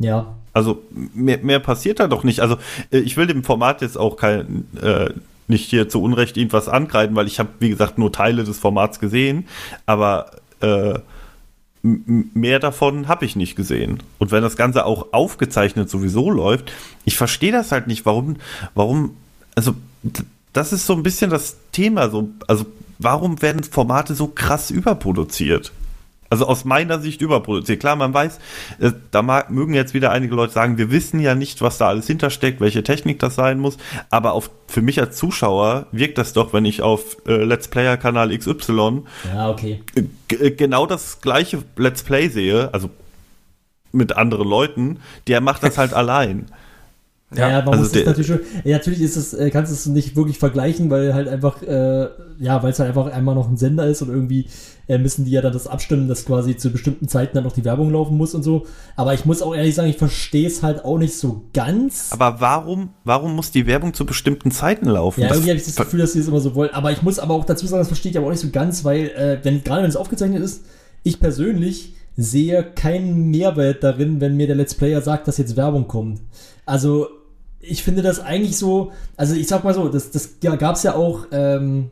[0.00, 0.34] Ja.
[0.52, 2.40] Also mehr, mehr passiert da doch nicht.
[2.40, 2.56] Also
[2.90, 5.10] äh, ich will dem Format jetzt auch kein, äh,
[5.46, 8.98] nicht hier zu Unrecht irgendwas ankreiden, weil ich habe, wie gesagt, nur Teile des Formats
[8.98, 9.46] gesehen,
[9.86, 10.98] aber äh,
[11.82, 14.02] mehr davon habe ich nicht gesehen.
[14.18, 16.72] Und wenn das Ganze auch aufgezeichnet sowieso läuft,
[17.04, 18.36] ich verstehe das halt nicht, warum,
[18.74, 19.16] warum,
[19.54, 19.74] also
[20.52, 22.66] das ist so ein bisschen das Thema, so, also
[22.98, 25.72] warum werden Formate so krass überproduziert?
[26.30, 27.80] Also aus meiner Sicht überproduziert.
[27.80, 28.38] Klar, man weiß,
[28.78, 31.88] äh, da mag, mögen jetzt wieder einige Leute sagen, wir wissen ja nicht, was da
[31.88, 33.78] alles hintersteckt, welche Technik das sein muss.
[34.10, 37.96] Aber auf, für mich als Zuschauer wirkt das doch, wenn ich auf äh, Let's Player
[37.96, 39.02] Kanal XY
[39.34, 39.82] Ja, okay.
[39.96, 42.90] äh, äh, genau das gleiche Let's Play sehe, also
[43.92, 46.46] mit anderen Leuten, der macht das halt allein.
[47.36, 49.74] Ja, ja man also muss es natürlich schon, ja, natürlich ist es, äh, kannst du
[49.74, 52.08] es nicht wirklich vergleichen, weil halt einfach, äh,
[52.40, 54.46] ja, weil es halt einfach einmal noch ein Sender ist und irgendwie
[54.88, 57.64] äh, müssen die ja dann das abstimmen, dass quasi zu bestimmten Zeiten dann noch die
[57.64, 58.66] Werbung laufen muss und so.
[58.96, 62.10] Aber ich muss auch ehrlich sagen, ich verstehe es halt auch nicht so ganz.
[62.12, 65.20] Aber warum, warum muss die Werbung zu bestimmten Zeiten laufen?
[65.20, 66.70] Ja, Das- irgendwie habe ich das Gefühl, dass sie es immer so wollen.
[66.74, 68.84] Aber ich muss aber auch dazu sagen, das verstehe ich aber auch nicht so ganz,
[68.84, 70.64] weil, äh, wenn, gerade wenn es aufgezeichnet ist,
[71.04, 75.86] ich persönlich sehe keinen Mehrwert darin, wenn mir der Let's Player sagt, dass jetzt Werbung
[75.86, 76.20] kommt.
[76.66, 77.06] Also,
[77.60, 80.82] ich finde das eigentlich so, also ich sag mal so, das, das ja, gab es
[80.82, 81.90] ja auch, ähm,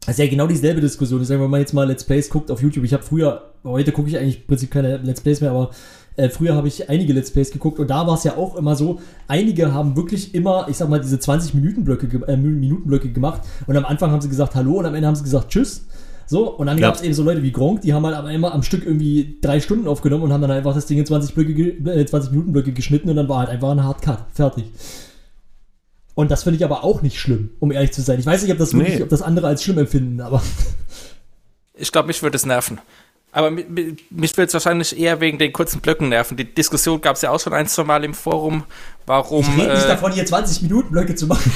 [0.00, 1.22] das ist ja genau dieselbe Diskussion.
[1.22, 3.92] Ich sage, wenn man jetzt mal Let's Plays guckt auf YouTube, ich habe früher, heute
[3.92, 5.70] gucke ich eigentlich im Prinzip keine Let's Plays mehr, aber
[6.16, 8.76] äh, früher habe ich einige Let's Plays geguckt und da war es ja auch immer
[8.76, 13.76] so, einige haben wirklich immer, ich sag mal, diese 20-Minuten-Blöcke ge äh, Minutenblöcke gemacht und
[13.76, 15.86] am Anfang haben sie gesagt Hallo und am Ende haben sie gesagt Tschüss.
[16.26, 16.88] So, und dann Ja.
[16.88, 19.38] gab es eben so Leute wie Gronk, die haben halt aber immer am Stück irgendwie
[19.42, 22.30] drei Stunden aufgenommen und haben dann einfach das Ding in 20, Blöcke, ge- äh, 20
[22.30, 24.24] Minuten Blöcke geschnitten und dann war halt einfach ein Hard Cut.
[24.32, 24.64] Fertig.
[26.14, 28.18] Und das finde ich aber auch nicht schlimm, um ehrlich zu sein.
[28.20, 29.02] Ich weiß nicht, ob das wirklich, Nee.
[29.02, 30.42] ob das andere als schlimm empfinden, aber
[31.76, 32.78] Ich glaube, mich würde es nerven.
[33.32, 36.36] Aber mi- mi- mich würde es wahrscheinlich eher wegen den kurzen Blöcken nerven.
[36.36, 38.62] Die Diskussion gab es ja auch schon ein, zwei Mal im Forum,
[39.06, 39.40] warum.
[39.42, 41.50] ich rede nicht äh, davon, hier 20 Minuten Blöcke zu machen.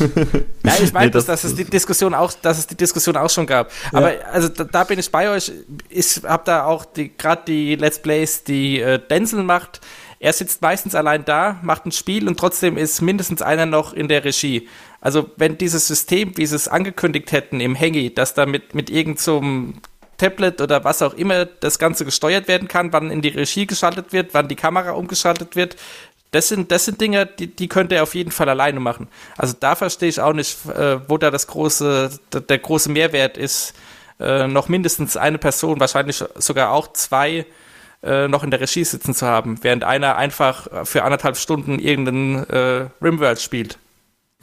[0.62, 3.30] Nein, ich meine, Nee, das- dass, es die Diskussion auch, dass es die Diskussion auch
[3.30, 3.70] schon gab.
[3.92, 5.52] Aber also da, da bin ich bei euch.
[5.88, 6.86] Ich habe da auch
[7.18, 9.80] gerade die Let's Plays, die äh, Denzel macht.
[10.20, 14.08] Er sitzt meistens allein da, macht ein Spiel und trotzdem ist mindestens einer noch in
[14.08, 14.68] der Regie.
[15.00, 18.88] Also wenn dieses System, wie sie es angekündigt hätten im Hangy, dass da mit, mit
[18.88, 19.42] irgend so
[20.16, 24.12] Tablet oder was auch immer das Ganze gesteuert werden kann, wann in die Regie geschaltet
[24.12, 25.76] wird, wann die Kamera umgeschaltet wird,
[26.34, 29.08] das sind, das sind Dinge, die, die könnte er auf jeden Fall alleine machen.
[29.36, 33.36] Also da verstehe ich auch nicht, äh, wo da das große, der, der große Mehrwert
[33.36, 33.74] ist,
[34.18, 37.46] äh, noch mindestens eine Person, wahrscheinlich sogar auch zwei,
[38.02, 42.44] äh, noch in der Regie sitzen zu haben, während einer einfach für anderthalb Stunden irgendeinen
[42.50, 43.78] äh, Rimworld spielt.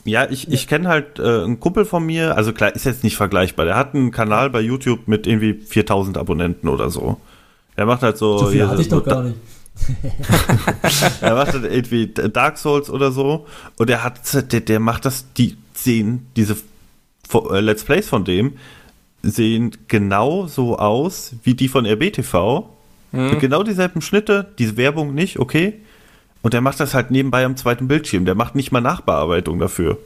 [0.04, 3.18] Ja, ich, ich kenne halt äh, einen Kumpel von mir, also klar, ist jetzt nicht
[3.18, 3.66] vergleichbar.
[3.66, 7.22] Der hat einen Kanal bei YouTube mit irgendwie 4000 Abonnenten oder so.
[7.76, 8.38] Er macht halt so.
[8.38, 9.38] So viel hatte ich so doch gar nicht.
[11.22, 13.48] Er macht halt irgendwie Dark Souls oder so.
[13.78, 16.56] Und er hat, der, der macht das, die sehen, diese
[17.34, 18.58] äh, Let's Plays von dem
[19.24, 22.66] sehen genau so aus wie die von RBTV.
[23.14, 25.82] Mit genau dieselben Schnitte, diese Werbung nicht, okay.
[26.42, 28.24] Und der macht das halt nebenbei am zweiten Bildschirm.
[28.24, 29.98] Der macht nicht mal Nachbearbeitung dafür.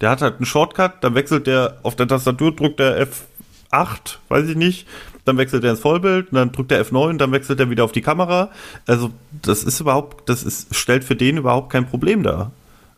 [0.00, 4.48] Der hat halt einen Shortcut, dann wechselt der auf der Tastatur, drückt der F8, weiß
[4.50, 4.86] ich nicht,
[5.24, 7.92] dann wechselt er ins Vollbild, und dann drückt der F9, dann wechselt er wieder auf
[7.92, 8.50] die Kamera.
[8.86, 9.10] Also,
[9.42, 12.52] das ist überhaupt, das ist, stellt für den überhaupt kein Problem dar.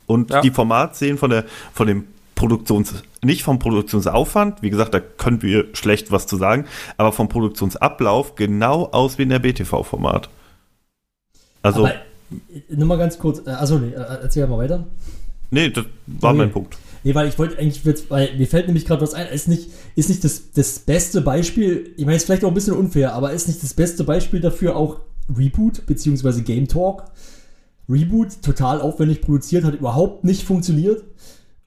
[0.06, 0.40] Und Ja.
[0.40, 2.04] die Formats sehen von der, von dem
[2.34, 6.66] Produktions, nicht vom Produktionsaufwand, wie gesagt, da können wir schlecht was zu sagen,
[6.98, 10.28] aber vom Produktionsablauf genau aus wie in der BTV-Format.
[11.62, 14.84] Also, Aber, äh, nur mal ganz kurz, äh, also nee, äh, erzähl mal weiter.
[15.50, 16.38] nee, das war Okay.
[16.38, 16.76] mein Punkt.
[17.06, 20.08] Nee, weil ich wollte eigentlich, weil mir fällt nämlich gerade was ein, ist nicht, ist
[20.08, 23.46] nicht das, das beste Beispiel, ich meine, ist vielleicht auch ein bisschen unfair, aber ist
[23.46, 24.98] nicht das beste Beispiel dafür auch
[25.32, 27.04] Reboot, beziehungsweise Game Talk.
[27.88, 31.04] Reboot, total aufwendig produziert, hat überhaupt nicht funktioniert.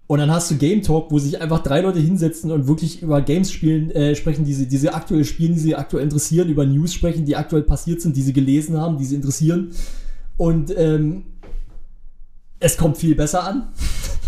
[0.07, 3.21] Und dann hast du Game Talk, wo sich einfach drei Leute hinsetzen und wirklich über
[3.21, 6.65] Games spielen, äh, sprechen, die sie, die sie aktuell spielen, die sie aktuell interessieren, über
[6.65, 9.71] News sprechen, die aktuell passiert sind, die sie gelesen haben, die sie interessieren.
[10.35, 11.23] Und ähm,
[12.59, 13.69] es kommt viel besser an.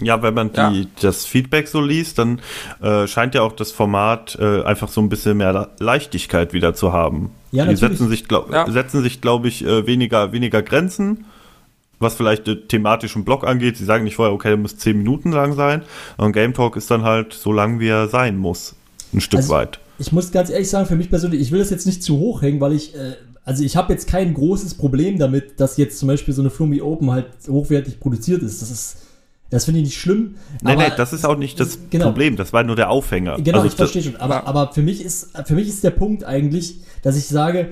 [0.00, 0.70] Ja, wenn man Ja.
[0.70, 2.40] die, das Feedback so liest, dann
[2.80, 6.72] äh, scheint ja auch das Format äh, einfach so ein bisschen mehr Le- Leichtigkeit wieder
[6.74, 7.30] zu haben.
[7.50, 7.80] Ja, die natürlich.
[7.98, 8.70] setzen sich, glaub, Ja.
[8.70, 11.24] setzen sich, glaube ich, äh, weniger, weniger Grenzen,
[11.98, 13.76] was vielleicht den thematischen Block angeht.
[13.76, 15.82] Sie sagen nicht vorher, okay, der muss zehn Minuten lang sein.
[16.16, 18.76] Und Game Talk ist dann halt so lang, wie er sein muss.
[19.12, 19.80] Ein Stück Also- weit.
[19.98, 22.42] ich muss ganz ehrlich sagen, für mich persönlich, ich will das jetzt nicht zu hoch
[22.42, 26.06] hängen, weil ich, äh, also ich habe jetzt kein großes Problem damit, dass jetzt zum
[26.06, 28.62] Beispiel so eine Flummi Open halt hochwertig produziert ist.
[28.62, 28.96] Das ist,
[29.50, 30.34] das finde ich nicht schlimm.
[30.62, 32.06] Nee, aber- nee, das ist auch nicht das Genau.
[32.06, 32.36] Problem.
[32.36, 33.36] Das war nur der Aufhänger.
[33.38, 34.16] Genau, Also ich verstehe schon.
[34.16, 37.68] Aber, aber für mich ist, für mich ist der Punkt eigentlich, dass ich sage,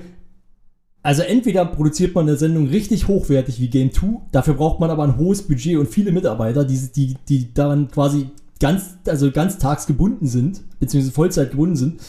[1.03, 5.03] Also entweder produziert man eine Sendung richtig hochwertig wie Game 2, dafür braucht man aber
[5.05, 9.87] ein hohes Budget und viele Mitarbeiter, die, die, die daran quasi ganz, also ganz tags
[9.87, 12.01] gebunden sind, beziehungsweise Vollzeit gebunden sind.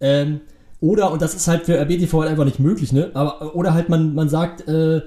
[0.00, 0.40] Ähm,
[0.80, 3.12] oder, und das ist halt für RBTV halt einfach nicht möglich, ne?
[3.14, 5.00] Aber, oder halt man, man sagt, äh,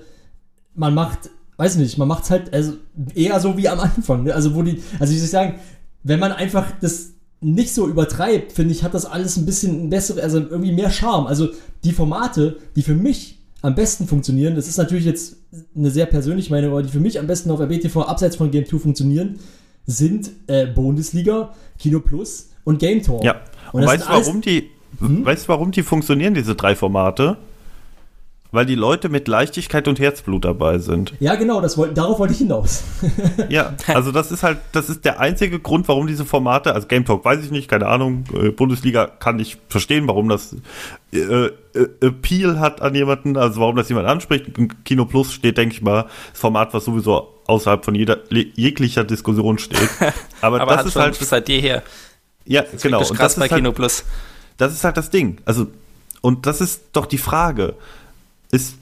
[0.73, 2.73] man macht, weiß nicht, man macht es halt also
[3.15, 4.33] eher so wie am Anfang, ne?
[4.33, 5.55] Also wo die, also ich sagen,
[6.03, 10.23] wenn man einfach das nicht so übertreibt, finde ich, hat das alles ein bisschen bessere,
[10.23, 11.27] also irgendwie mehr Charme.
[11.27, 11.49] Also
[11.83, 15.37] die Formate, die für mich am besten funktionieren, das ist natürlich jetzt
[15.75, 18.65] eine sehr persönliche Meinung, aber die für mich am besten auf RBTV abseits von Game
[18.65, 19.39] 2 funktionieren,
[19.85, 23.23] sind äh, Bundesliga, Kino Plus und Game Talk.
[23.23, 23.41] Ja.
[23.71, 27.37] Und, das weißt du, warum die, weißt du, warum die funktionieren, diese drei Formate?
[28.51, 31.13] Weil die Leute mit Leichtigkeit und Herzblut dabei sind.
[31.19, 32.83] Ja, genau, das wollt, darauf wollte ich hinaus.
[33.49, 37.05] Ja, also das ist halt, das ist der einzige Grund, warum diese Formate, also Game
[37.05, 40.55] Talk weiß ich nicht, keine Ahnung, äh, Bundesliga kann ich verstehen, warum das
[41.13, 41.51] äh, äh,
[42.01, 44.47] Appeal hat an jemanden, also warum das jemand anspricht.
[44.85, 49.57] Kino Plus steht, denke ich mal, das Format, was sowieso außerhalb von jeder jeglicher Diskussion
[49.57, 49.89] steht.
[50.41, 51.83] Aber, Aber das ist halt, seit jeher.
[52.45, 52.99] ja, genau.
[52.99, 54.03] Das ist Und krass das bei ist halt, Kino Plus.
[54.57, 55.37] das ist halt das Ding.
[55.45, 55.67] Also,
[56.21, 57.75] und das ist doch die Frage.
[58.51, 58.75] Ist,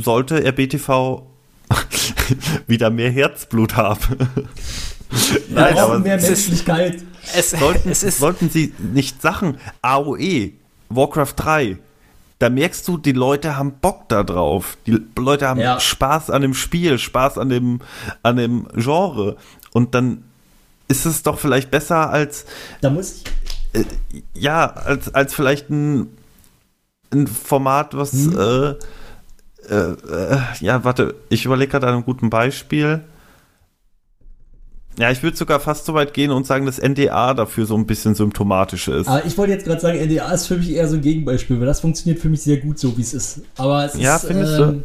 [0.00, 1.22] sollte RBTV
[2.66, 4.00] wieder mehr Herzblut haben?
[5.48, 7.02] Nein, Wir brauchen aber mehr es ist- Menschlichkeit.
[7.34, 10.52] Es, sollten, es ist, sollten sie nicht Sachen, AOE,
[10.90, 11.76] Warcraft 3,
[12.38, 14.76] da merkst du, die Leute haben Bock da drauf.
[14.86, 15.80] Die Leute haben Ja.
[15.80, 17.80] Spaß an dem Spiel, Spaß an dem,
[18.22, 19.36] an dem Genre.
[19.72, 20.22] Und dann
[20.86, 22.44] ist es doch vielleicht besser als,
[22.80, 23.22] Da muss
[23.72, 23.84] ich,
[24.34, 26.08] ja, als, als vielleicht ein,
[27.22, 28.38] ein Format, was, Hm.
[28.38, 28.74] äh,
[30.60, 33.00] ja, warte, ich überlege gerade an einem guten Beispiel.
[34.98, 37.84] Ja, ich würde sogar fast so weit gehen und sagen, dass NDA dafür so ein
[37.86, 39.06] bisschen symptomatisch ist.
[39.08, 41.66] aber ich wollte jetzt gerade sagen, NDA ist für mich eher so ein Gegenbeispiel, weil
[41.66, 43.42] das funktioniert für mich sehr gut so, wie es ist.
[43.58, 44.62] Aber es Ja, ist, findest du?
[44.62, 44.82] ähm,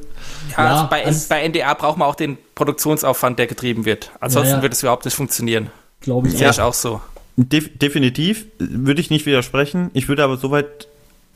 [0.58, 4.12] ja, ja, also bei, also- bei NDA braucht man auch den Produktionsaufwand, der getrieben wird.
[4.20, 4.64] Ansonsten Ja, ja.
[4.64, 5.70] wird es überhaupt nicht funktionieren.
[6.02, 6.74] glaube ich, Sehe auch.
[6.74, 7.00] so.
[7.38, 9.92] Def definitiv würde ich nicht widersprechen.
[9.94, 10.88] Ich würde aber soweit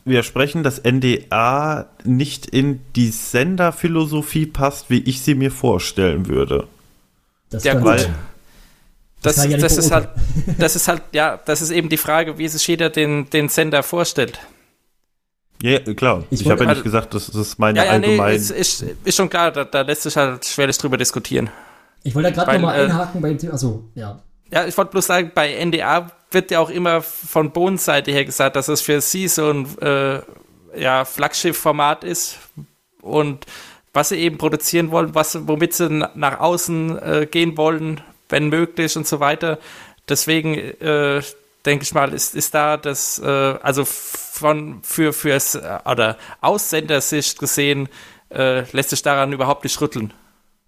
[0.06, 6.66] widersprechen, dass NDA nicht in die Senderphilosophie passt, wie ich sie mir vorstellen würde.
[7.50, 8.14] Das Ja, sein.
[9.22, 10.08] Das, ich ja das ist halt,
[10.58, 13.82] das ist halt, ja, das ist eben die Frage, wie sich jeder den, den Sender
[13.82, 14.38] vorstellt.
[15.62, 16.22] Ja, klar.
[16.30, 18.34] Ich Ich, habe ja wollte- nicht gesagt, das ist meine Ja, ja, nee, allgemeine.
[18.36, 21.48] ist, ist, ist schon klar, da, da lässt sich halt schwerlich drüber diskutieren.
[22.02, 23.54] Ich wollte da gerade Weil, nochmal äh, einhaken beim Thema.
[23.54, 24.20] Achso, ja.
[24.52, 28.24] Ja, ich wollte bloß sagen, bei NDA wird ja auch immer von Bohns Seite her
[28.24, 30.20] gesagt, dass es für sie so ein äh,
[30.76, 32.38] ja, Flaggschiff-Format ist
[33.00, 33.46] und
[33.92, 38.48] was sie eben produzieren wollen, was, womit sie na- nach außen äh, gehen wollen, wenn
[38.48, 39.58] möglich und so weiter.
[40.08, 41.22] Deswegen äh,
[41.64, 46.68] denke ich mal, ist, ist da das, äh, also von für fürs äh, oder aus
[46.70, 47.88] Sendersicht gesehen,
[48.30, 50.12] äh, lässt sich daran überhaupt nicht rütteln.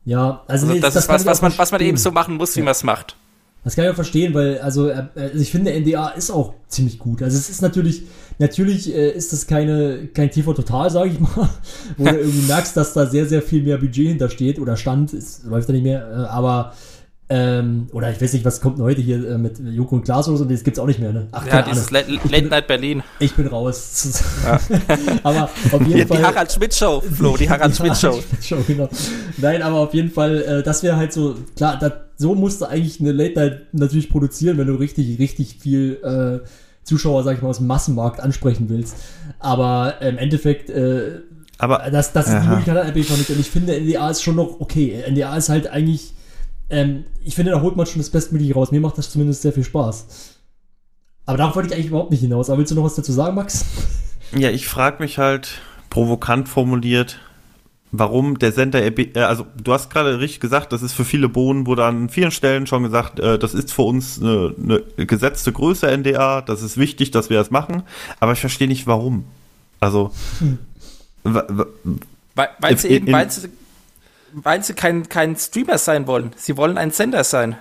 [0.04, 2.56] Ja, also, Also nee, das, ist was, was man, was man eben so machen muss,
[2.56, 2.64] wie Ja.
[2.64, 3.16] man es macht.
[3.64, 6.98] Das kann ich auch verstehen, weil, also, äh, also ich finde, NDA ist auch ziemlich
[6.98, 7.22] gut.
[7.22, 8.04] Also es ist natürlich,
[8.38, 11.48] natürlich äh, ist das keine, kein TV Total, sage ich mal,
[11.96, 15.42] wo du irgendwie merkst, dass da sehr, sehr viel mehr Budget hintersteht oder stand, es
[15.44, 16.72] läuft da nicht mehr, äh, aber
[17.30, 20.28] ähm, oder ich weiß nicht, was kommt denn heute hier äh, mit Joko und Klaas
[20.28, 21.28] oder so, das gibt's auch nicht mehr, ne?
[21.32, 21.90] Ach, Ja, dieses.
[21.90, 23.02] Late, Late Night Berlin.
[23.18, 24.22] Ich bin raus.
[25.22, 26.22] aber auf jeden Die Fall.
[26.22, 28.18] Harald Schmidt Show, Flo, die Harald Schmidt Show.
[28.40, 28.88] Show, genau.
[29.36, 32.66] Nein, aber auf jeden Fall, äh, das wäre halt so, klar, das, so musst du
[32.66, 36.46] eigentlich eine Late Night natürlich produzieren, wenn du richtig, richtig viel äh,
[36.82, 38.96] Zuschauer, sag ich mal, aus dem Massenmarkt ansprechen willst.
[39.38, 41.20] Aber im Endeffekt, äh,
[41.58, 42.48] aber das, das ist die.
[42.48, 43.30] Möglichkeit RB nicht.
[43.30, 45.04] Und ich finde, NDA ist schon noch okay.
[45.08, 46.12] NDA ist halt eigentlich,
[46.70, 48.72] ähm, ich finde, da holt man schon das Bestmögliche raus.
[48.72, 50.06] Mir macht das zumindest sehr viel Spaß.
[51.26, 52.50] Aber darauf wollte ich eigentlich überhaupt nicht hinaus.
[52.50, 53.64] Aber willst du noch was dazu sagen, Max?
[54.36, 57.20] ja, ich frage mich halt, provokant formuliert,
[57.92, 61.66] warum der Sender, äh, also du hast gerade richtig gesagt, das ist für viele Bohnen,
[61.66, 64.54] wurde an vielen Stellen schon gesagt, äh, das ist für uns eine,
[64.96, 67.82] eine gesetzte Größe NDA, das ist wichtig, dass wir das machen,
[68.20, 69.24] aber ich verstehe nicht warum.
[69.80, 70.12] Also,
[71.24, 71.66] wa-
[72.34, 73.48] Weil, sie eben, weil sie,
[74.32, 76.32] weil sie kein, kein Streamer sein wollen.
[76.36, 77.56] Sie wollen ein Sender sein.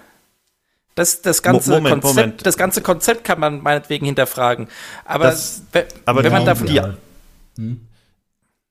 [0.96, 2.46] Das, das, ganze Mo- Moment, Konzept, Moment.
[2.46, 4.68] das ganze Konzept kann man meinetwegen hinterfragen.
[5.06, 6.82] Aber, Das- we- aber wenn man davon, die-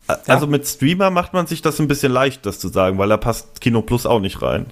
[0.06, 3.16] also mit Streamer macht man sich das ein bisschen leicht, das zu sagen, weil da
[3.16, 4.66] passt Kino Plus auch nicht rein.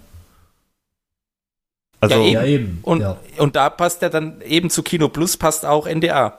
[2.00, 2.32] Also, Ja, eben.
[2.32, 2.78] Ja, eben.
[2.82, 3.16] und, ja.
[3.38, 6.38] und da passt ja dann eben zu Kino Plus passt auch NDA.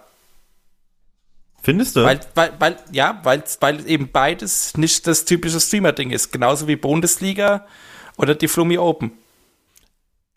[1.61, 2.03] findest du?
[2.03, 6.31] Weil, weil, weil, ja, weil, weil eben beides nicht das typische Streamer-Ding ist.
[6.31, 7.65] Genauso wie Bundesliga
[8.17, 9.11] oder die Flummi Open.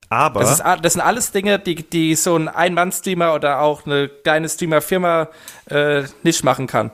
[0.08, 4.08] aber, Das, ist, das sind alles Dinge, die, die so ein Ein-Mann-Streamer oder auch eine
[4.08, 5.28] kleine Streamer-Firma
[5.66, 6.90] äh, nicht machen kann.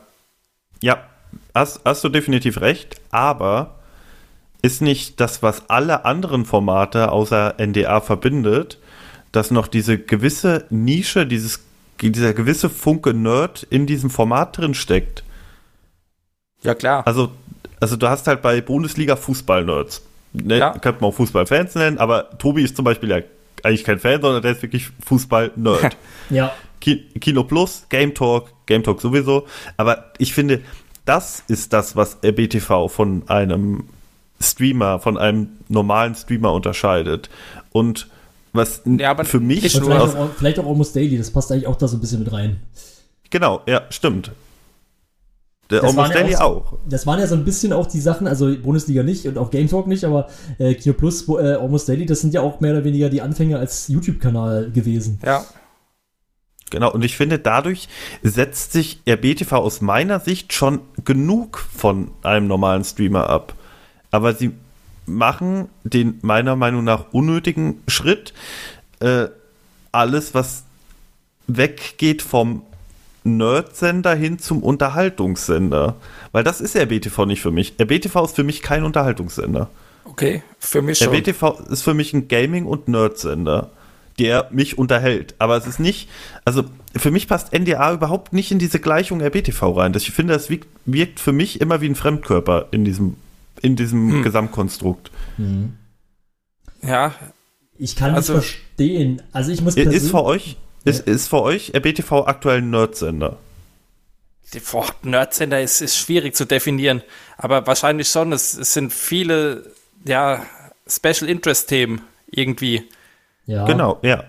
[0.82, 1.04] ja,
[1.54, 3.76] hast, hast du definitiv recht, aber
[4.62, 8.78] ist nicht das, was alle anderen Formate außer NDA verbindet,
[9.32, 11.60] dass noch diese gewisse Nische, dieses,
[12.00, 15.22] dieser gewisse Funke Nerd in diesem Format drin steckt.
[16.62, 17.06] Ja, klar.
[17.06, 17.30] Also,
[17.80, 20.02] also du hast halt bei Bundesliga Fußball-Nerds.
[20.32, 20.58] Ne?
[20.58, 20.70] Ja.
[20.78, 23.18] Könnte man auch Fußball-Fans nennen, aber Tobi ist zum Beispiel ja
[23.62, 25.96] eigentlich kein Fan, sondern der ist wirklich Fußball-Nerd.
[26.30, 29.46] Ja, Ki- Kino Plus, Game Talk, Game Talk sowieso.
[29.76, 30.62] Aber ich finde,
[31.04, 33.84] das ist das, was RBTV von einem
[34.40, 37.30] Streamer, von einem normalen Streamer unterscheidet.
[37.72, 38.08] Und
[38.52, 41.30] was Ja, aber für mich und nur aus, vielleicht auch, vielleicht auch Almost Daily, das
[41.30, 42.60] passt eigentlich auch da so ein bisschen mit rein.
[43.30, 44.32] genau, ja, stimmt.
[45.70, 46.78] Der Das Almost waren ja Daily auch auch.
[46.88, 49.68] Das waren ja so ein bisschen auch die Sachen, also Bundesliga nicht und auch Game
[49.68, 50.28] Talk nicht, aber
[50.58, 53.58] äh, Kino Plus, äh, Almost Daily, das sind ja auch mehr oder weniger die Anfänge
[53.58, 55.18] als YouTube-Kanal gewesen.
[55.24, 55.44] Ja.
[56.74, 57.88] Genau, und ich finde, dadurch
[58.24, 63.54] setzt sich RBTV aus meiner Sicht schon genug von einem normalen Streamer ab.
[64.10, 64.50] Aber sie
[65.06, 68.34] machen den meiner Meinung nach unnötigen Schritt,
[68.98, 69.28] äh,
[69.92, 70.64] alles, was
[71.46, 72.62] weggeht vom
[73.22, 75.94] Nerdsender hin zum Unterhaltungssender.
[76.32, 77.74] Weil das ist RBTV nicht für mich.
[77.80, 79.70] RBTV ist für mich kein Unterhaltungssender.
[80.04, 81.14] Okay, für mich schon.
[81.14, 83.70] RBTV ist für mich ein Gaming- und Nerdsender,
[84.18, 85.34] der mich unterhält.
[85.38, 86.08] Aber es ist nicht,
[86.44, 86.64] also
[86.96, 89.92] für mich passt NDA überhaupt nicht in diese Gleichung RBTV rein.
[89.92, 93.16] Das- Ich finde, das wirkt, wirkt für mich immer wie ein Fremdkörper in diesem,
[93.62, 95.10] in diesem Gesamtkonstrukt.
[96.82, 97.14] Ja,
[97.76, 99.22] Ich kann Also- nicht verstehen.
[99.32, 103.38] Also ich muss Ist für euch, ist, ist für euch RBTV aktuell ein Nerdsender?
[104.70, 107.02] boah, Nerdsender ist, ist schwierig zu definieren,
[107.36, 108.30] aber wahrscheinlich schon.
[108.32, 109.72] Es, es sind viele,
[110.04, 110.46] ja,
[110.86, 112.84] Special Interest Themen irgendwie.
[113.46, 113.64] Ja.
[113.66, 114.24] Genau, ja.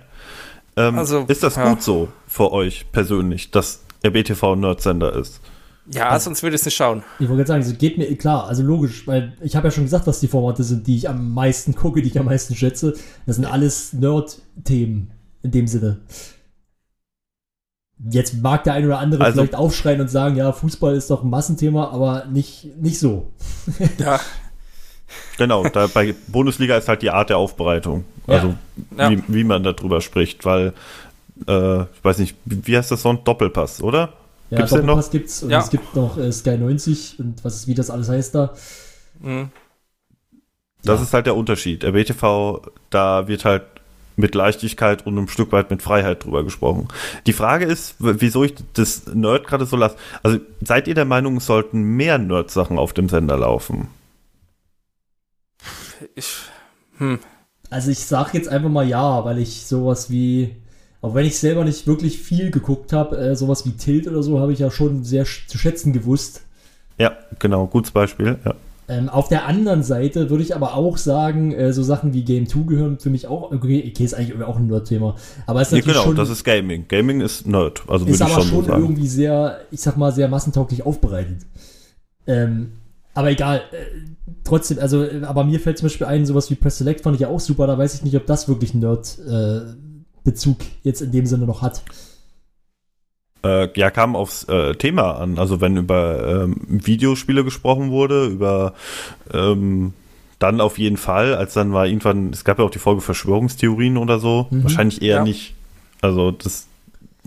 [0.77, 1.69] Ähm, Also, ist das ja.
[1.69, 5.39] gut so für euch persönlich, dass RBTV ein Nerdsender ist?
[5.91, 7.03] Ja, sonst würde ich es nicht schauen.
[7.19, 9.83] Ich wollte gerade sagen, es geht mir klar, also logisch, weil ich habe ja schon
[9.83, 12.95] gesagt, was die Formate sind, die ich am meisten gucke, die ich am meisten schätze.
[13.27, 15.11] Das sind alles Nerd-Themen
[15.43, 15.99] in dem Sinne.
[18.09, 21.23] Jetzt mag der ein oder andere Also- vielleicht aufschreien und sagen, ja, Fußball ist doch
[21.23, 23.31] ein Massenthema, aber nicht, nicht so.
[23.97, 24.19] Ja,
[25.37, 28.05] Genau, da bei Bundesliga ist halt die Art der Aufbereitung.
[28.27, 28.55] Also
[28.97, 29.09] Ja.
[29.11, 30.73] Wie, wie man darüber spricht, weil
[31.47, 33.23] äh, ich weiß nicht, wie heißt das Song?
[33.23, 34.13] Doppelpass, oder?
[34.49, 34.71] Ja, Gibt's?
[34.71, 35.59] Doppelpass gibt's und Ja.
[35.59, 38.53] es gibt noch äh, Sky 90 und was ist, wie das alles heißt da.
[39.19, 39.49] mhm.
[40.83, 41.03] Das Ja.
[41.03, 41.83] ist halt der Unterschied.
[41.83, 42.61] RBTV,
[42.91, 43.63] da wird halt
[44.17, 46.87] mit Leichtigkeit und ein Stück weit mit Freiheit drüber gesprochen.
[47.25, 49.97] Die Frage ist, wieso ich das Nerd gerade so lasse.
[50.23, 53.87] Also seid ihr der Meinung, es sollten mehr Nerd-Sachen auf dem Sender laufen?
[56.15, 56.35] ich,
[56.97, 57.19] hm.
[57.75, 60.55] Also ich sag jetzt einfach mal ja, weil ich sowas wie,
[61.01, 64.39] auch wenn ich selber nicht wirklich viel geguckt habe, äh, sowas wie Tilt oder so,
[64.39, 66.43] habe ich ja schon sehr sch zu schätzen gewusst.
[66.97, 68.37] Ja, genau, gutes Beispiel.
[68.45, 68.53] Ja.
[68.87, 72.47] Ähm, auf der anderen Seite würde ich aber auch sagen, äh, so Sachen wie Game
[72.47, 75.73] 2 gehören für mich auch, okay, okay ist eigentlich auch ein Nerd-Thema, aber es ist
[75.73, 76.85] natürlich genau, schon, das ist Gaming.
[76.87, 78.83] Gaming ist Nerd, also ist würde ich aber schon schon sagen.
[78.83, 81.39] irgendwie sehr, ich sag mal, sehr massentauglich aufbereitet.
[82.25, 82.71] Ähm,
[83.15, 83.85] aber egal, äh,
[84.43, 87.21] trotzdem, also, äh, aber mir fällt zum Beispiel ein, sowas wie Press Select fand ich
[87.21, 91.25] ja auch super, da weiß ich nicht, ob das wirklich einen Nerd-Bezug jetzt in dem
[91.25, 91.81] Sinne noch hat.
[93.43, 95.37] Äh, ja, kam aufs äh, Thema an.
[95.37, 98.73] Also wenn über ähm, Videospiele gesprochen wurde, über
[99.31, 99.93] ähm,
[100.39, 103.97] dann auf jeden Fall, als dann war irgendwann, es gab ja auch die Folge Verschwörungstheorien
[103.97, 104.63] oder so, Mhm.
[104.63, 105.23] wahrscheinlich eher Ja.
[105.23, 105.53] nicht.
[106.01, 106.67] Also das,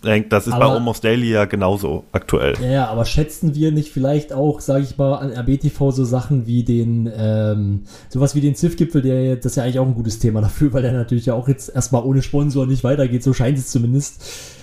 [0.01, 2.55] das ist bei Aber- Almost Daily ja genauso aktuell.
[2.63, 6.47] Ja, ja, aber schätzen wir nicht vielleicht auch, sage ich mal, an RBTV so Sachen
[6.47, 10.19] wie den, ähm, sowas wie den Ziff-Gipfel, der, das ist ja eigentlich auch ein gutes
[10.19, 13.59] Thema dafür, weil der natürlich ja auch jetzt erstmal ohne Sponsor nicht weitergeht, so scheint
[13.59, 14.23] es zumindest.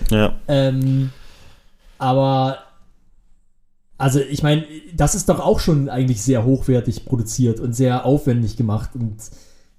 [0.10, 0.34] Ja.
[0.48, 1.12] Ähm,
[1.98, 2.58] aber,
[3.98, 4.64] also ich meine,
[4.96, 9.18] das ist doch auch schon eigentlich sehr hochwertig produziert und sehr aufwendig gemacht und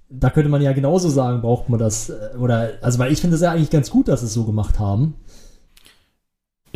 [0.09, 3.35] da könnte man ja genauso sagen, braucht man das, äh, oder, also weil ich finde
[3.35, 5.15] es ja eigentlich ganz gut, dass sie es so gemacht haben.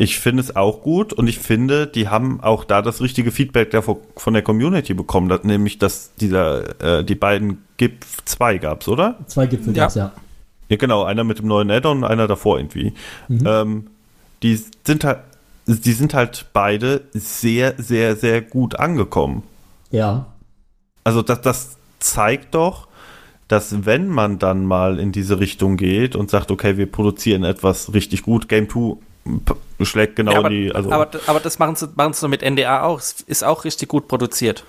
[0.02, 3.70] Ich finde es auch gut und ich finde, die haben auch da das richtige Feedback
[3.70, 8.88] der, von der Community bekommen, dass, nämlich dass dieser, äh, die beiden GIP 2 gab's,
[8.88, 9.16] oder?
[9.28, 9.84] Zwei Gipfel Ja.
[9.84, 10.10] gab's ja.
[10.68, 12.94] Ja, genau, einer mit dem neuen Add-on und einer davor irgendwie.
[13.28, 13.42] Mhm.
[13.46, 13.86] Ähm,
[14.42, 15.20] die sind halt,
[15.68, 19.44] die sind halt beide sehr, sehr, sehr gut angekommen.
[19.92, 20.26] Ja.
[21.04, 22.88] Also das, das zeigt doch,
[23.46, 27.94] dass wenn man dann mal in diese Richtung geht und sagt, okay, wir produzieren etwas
[27.94, 28.96] richtig gut, Game 2 p-
[29.82, 32.42] schlägt genau ja, aber, die, also, aber, aber, aber das machen sie, machen sie mit
[32.42, 32.98] NDA auch.
[32.98, 34.64] Es ist auch richtig gut produziert.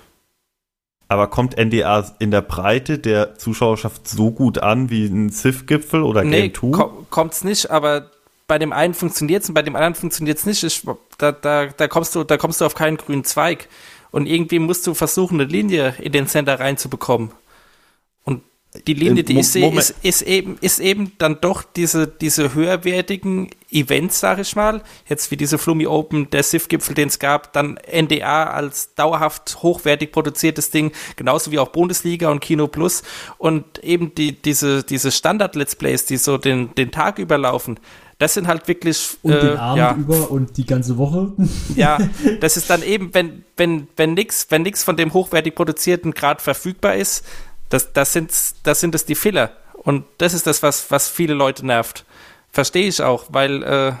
[1.30, 6.48] kommt NDA in der Breite der Zuschauerschaft so gut an wie ein Civ-Gipfel oder Nee,
[6.48, 6.78] Game 2?
[6.78, 8.10] ko kommt's nicht, aber
[8.46, 10.62] bei dem einen funktioniert's und bei dem anderen funktioniert's nicht.
[10.62, 10.82] Ich,
[11.18, 13.68] da, da, da kommst du, da kommst du auf keinen grünen Zweig.
[14.10, 17.32] Und irgendwie musst du versuchen, eine Linie in den Sender reinzubekommen.
[18.88, 19.80] Die Linie, die ich sehe, Moment.
[19.80, 24.82] ist, ist, eben, ist eben dann doch diese, diese höherwertigen Events, sag ich mal.
[25.08, 30.10] Jetzt wie diese Flummi Open, der SIF-Gipfel, den es gab, dann NDA als dauerhaft hochwertig
[30.10, 33.04] produziertes Ding, genauso wie auch Bundesliga und Kino Plus.
[33.38, 37.78] Und eben die, diese, diese Standard-Let's Plays, die so den, den Tag überlaufen,
[38.18, 41.32] das sind halt wirklich, Und den äh, Abend ja, über und die ganze Woche.
[41.76, 41.98] ja,
[42.40, 46.40] das ist dann eben, wenn, wenn, wenn nix, wenn nix von dem hochwertig produzierten Grad
[46.42, 47.24] verfügbar ist,
[47.74, 49.50] das, das sind, das sind es die Filler.
[49.72, 52.04] Und das ist das, was, was viele Leute nervt.
[52.52, 53.92] Verstehe ich auch, weil, äh,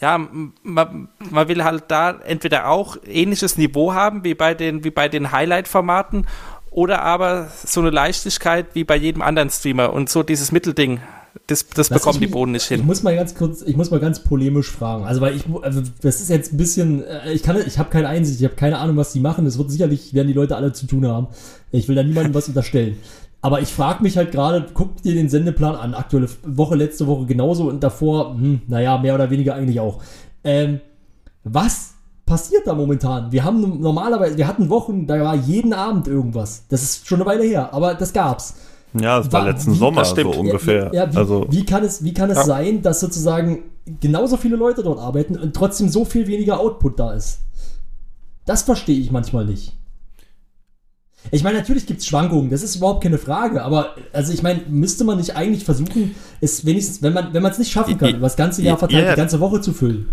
[0.00, 4.90] ja, man, man will halt da entweder auch ähnliches Niveau haben wie bei den, wie
[4.90, 6.26] bei den Highlight-Formaten
[6.70, 11.02] oder aber so eine Leichtigkeit wie bei jedem anderen Streamer und so dieses Mittelding.
[11.46, 12.86] Das, das bekommen ich die Boden nicht Ich hin.
[12.86, 15.04] muss mal ganz kurz, ich muss mal ganz polemisch fragen.
[15.04, 18.08] Also, weil ich, also das ist jetzt ein bisschen, äh, ich kann, ich habe keine
[18.08, 19.44] Einsicht, ich habe keine Ahnung, was die machen.
[19.44, 21.26] Das wird sicherlich, werden die Leute alle zu tun haben.
[21.70, 22.96] Ich will da niemandem was unterstellen.
[23.42, 27.26] Aber ich frage mich halt gerade, guck dir den Sendeplan an, aktuelle Woche, letzte Woche
[27.26, 30.00] genauso und davor, hm, naja, mehr oder weniger eigentlich auch.
[30.44, 30.80] Ähm,
[31.42, 31.92] was
[32.24, 33.32] passiert da momentan?
[33.32, 36.64] Wir haben normalerweise, wir hatten Wochen, da war jeden Abend irgendwas.
[36.70, 38.54] Das ist schon eine Weile her, aber das gab's.
[38.98, 40.36] Ja, es war Wa- letzten wie- Sommer das so stimmt.
[40.36, 40.90] ungefähr.
[40.92, 42.44] Ja, ja, wie, also, wie kann es, wie kann es Ja.
[42.44, 43.64] sein, dass sozusagen
[44.00, 47.40] genauso viele Leute dort arbeiten und trotzdem so viel weniger Output da ist?
[48.46, 49.72] Das verstehe ich manchmal nicht.
[51.30, 54.60] Ich meine, natürlich gibt es Schwankungen, das ist überhaupt keine Frage, aber also ich meine,
[54.68, 58.20] müsste man nicht eigentlich versuchen, es wenigstens, wenn man wenn man es nicht schaffen kann,
[58.20, 59.14] das ganze Jahr verteilt, ja.
[59.14, 60.08] die ganze Woche zu füllen,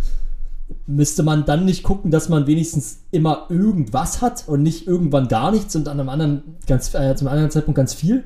[0.87, 5.51] müsste man dann nicht gucken, dass man wenigstens immer irgendwas hat und nicht irgendwann gar
[5.51, 8.23] nichts und an einem anderen ganz äh, zum anderen Zeitpunkt ganz viel?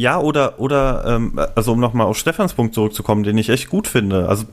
[0.00, 3.86] Ja, oder, oder, ähm, also um nochmal auf Stefans Punkt zurückzukommen, den ich echt gut
[3.86, 4.30] finde.
[4.30, 4.44] Also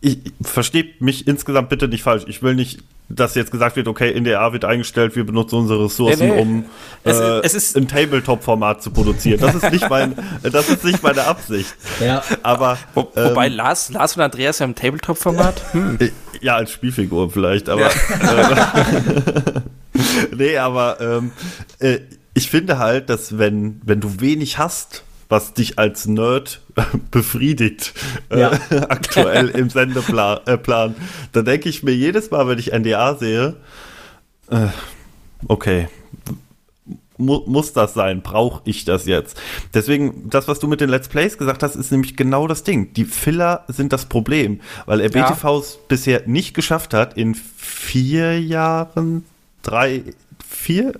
[0.00, 2.24] ich, ich verstehe mich insgesamt bitte nicht falsch.
[2.28, 2.78] Ich will nicht,
[3.10, 6.40] dass jetzt gesagt wird, okay, NDA wird eingestellt, wir benutzen unsere Ressourcen, Nee, nee.
[6.40, 6.64] um
[7.04, 9.38] Es- äh, es ist- ein Tabletop-Format zu produzieren.
[9.38, 11.74] Das ist nicht mein, das ist nicht meine Absicht.
[12.00, 15.60] Ja, Aber Wo, ähm, wobei Lars, Lars und Andreas ja im Tabletop-Format.
[15.72, 15.98] Hm.
[16.00, 16.08] äh,
[16.40, 17.90] ja, als Spielfigur vielleicht, aber äh,
[20.36, 21.32] nee, aber ähm,
[21.80, 21.98] äh,
[22.36, 26.60] ich finde halt, dass wenn, wenn du wenig hast, was dich als Nerd
[27.10, 27.94] befriedigt,
[28.30, 28.52] Ja.
[28.70, 30.94] äh, aktuell im Sendeplan, äh, Plan,
[31.32, 33.56] dann denke ich mir jedes Mal, wenn ich NDA sehe,
[34.50, 34.68] äh,
[35.48, 35.88] okay,
[37.18, 38.20] mu muss das sein?
[38.20, 39.40] Brauche ich das jetzt?
[39.72, 42.92] Deswegen, das, was du mit den Let's Plays gesagt hast, ist nämlich genau das Ding.
[42.92, 49.24] Die Filler sind das Problem, weil RBTV es bisher nicht geschafft hat, in vier Jahren,
[49.62, 50.02] drei,
[50.46, 50.92] vier,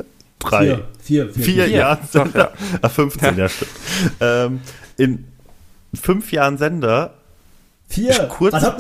[0.51, 1.69] drei, vier, vier, vier, vier, Vier.
[1.69, 3.71] Jahren Sender, ah, 15, ja, stimmt.
[4.21, 4.61] Ähm,
[4.97, 5.25] in
[5.95, 7.15] fünf Jahren Sender
[7.89, 8.15] Vier.
[8.29, 8.79] kurz- Verdammt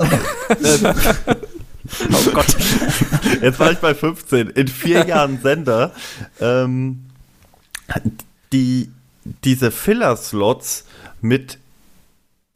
[0.62, 0.96] nochmal.
[2.12, 2.56] Oh Gott.
[3.40, 4.48] Jetzt war ich bei 15.
[4.50, 5.92] In vier Jahren Sender,
[6.40, 7.04] ähm,
[8.52, 8.90] die,
[9.44, 10.84] diese Filler-Slots
[11.20, 11.58] mit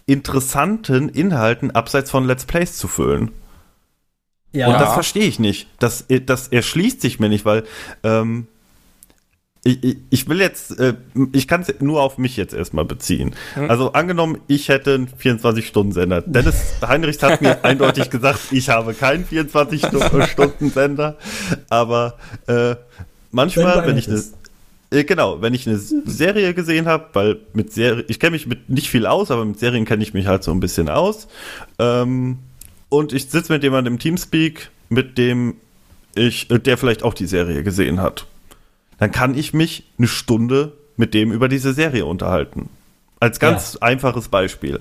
[0.07, 3.31] interessanten Inhalten abseits von Let's Plays zu füllen.
[4.53, 5.69] Ja, Und das verstehe ich nicht.
[5.79, 7.63] Das, das erschließt sich mir nicht, weil
[8.03, 8.49] ähm,
[9.63, 10.95] ich, ich- ich will jetzt, äh,
[11.33, 13.35] ich kann es nur auf mich jetzt erstmal beziehen.
[13.69, 16.23] Also angenommen, ich hätte einen 24-Stunden-Sender.
[16.23, 16.57] Dennis
[16.87, 21.17] Heinrichs hat mir eindeutig gesagt, ich habe keinen 24-Stunden-Sender,
[21.69, 22.15] aber
[22.47, 22.77] äh,
[23.33, 24.23] manchmal, wenn ich eine
[24.93, 28.69] äh, Genau, wenn ich eine Serie gesehen habe, weil mit Serie, ich kenne mich mit
[28.71, 31.29] nicht viel aus, aber mit Serien kenne ich mich halt so ein bisschen aus.
[31.79, 32.39] Ähm,
[32.89, 35.55] und ich sitze mit jemandem im Teamspeak, mit dem
[36.17, 38.27] ich, äh, der vielleicht auch die Serie gesehen hat.
[39.01, 42.69] Dann kann ich mich eine Stunde mit dem über diese Serie unterhalten.
[43.19, 44.79] Als ganz einfaches Beispiel.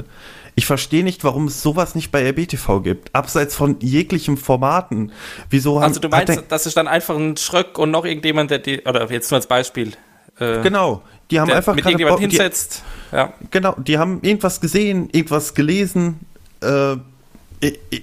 [0.56, 3.16] Ich verstehe nicht, warum es sowas nicht bei RBTV gibt.
[3.16, 5.12] Abseits von jeglichen Formaten.
[5.50, 8.82] Wieso Also du meinst, das ist dann einfach ein Schröck und noch irgendjemand, der die,
[8.82, 9.94] oder jetzt nur als Beispiel,
[10.40, 11.02] äh, Genau.
[11.32, 12.84] Die haben einfach mit irgendjemand Bock- die- hinsetzt.
[13.12, 13.34] Ja.
[13.52, 16.20] Genau, die haben irgendwas gesehen, irgendwas gelesen,
[16.62, 16.96] äh,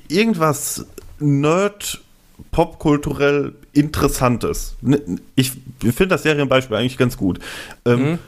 [0.08, 0.86] irgendwas
[1.18, 2.00] Nerd,
[2.52, 4.76] popkulturell Interessantes.
[5.34, 7.38] Ich finde das Serienbeispiel eigentlich ganz gut.
[7.84, 8.18] Ähm,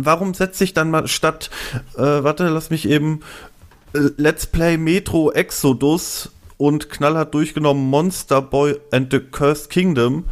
[0.00, 1.50] Warum setzt sich dann mal statt,
[1.96, 3.20] äh, warte, lass mich eben,
[3.94, 10.24] äh, Let's Play Metro Exodus und knallhart durchgenommen Monster Boy and the Cursed Kingdom,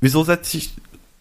[0.00, 0.74] wieso setzt sich,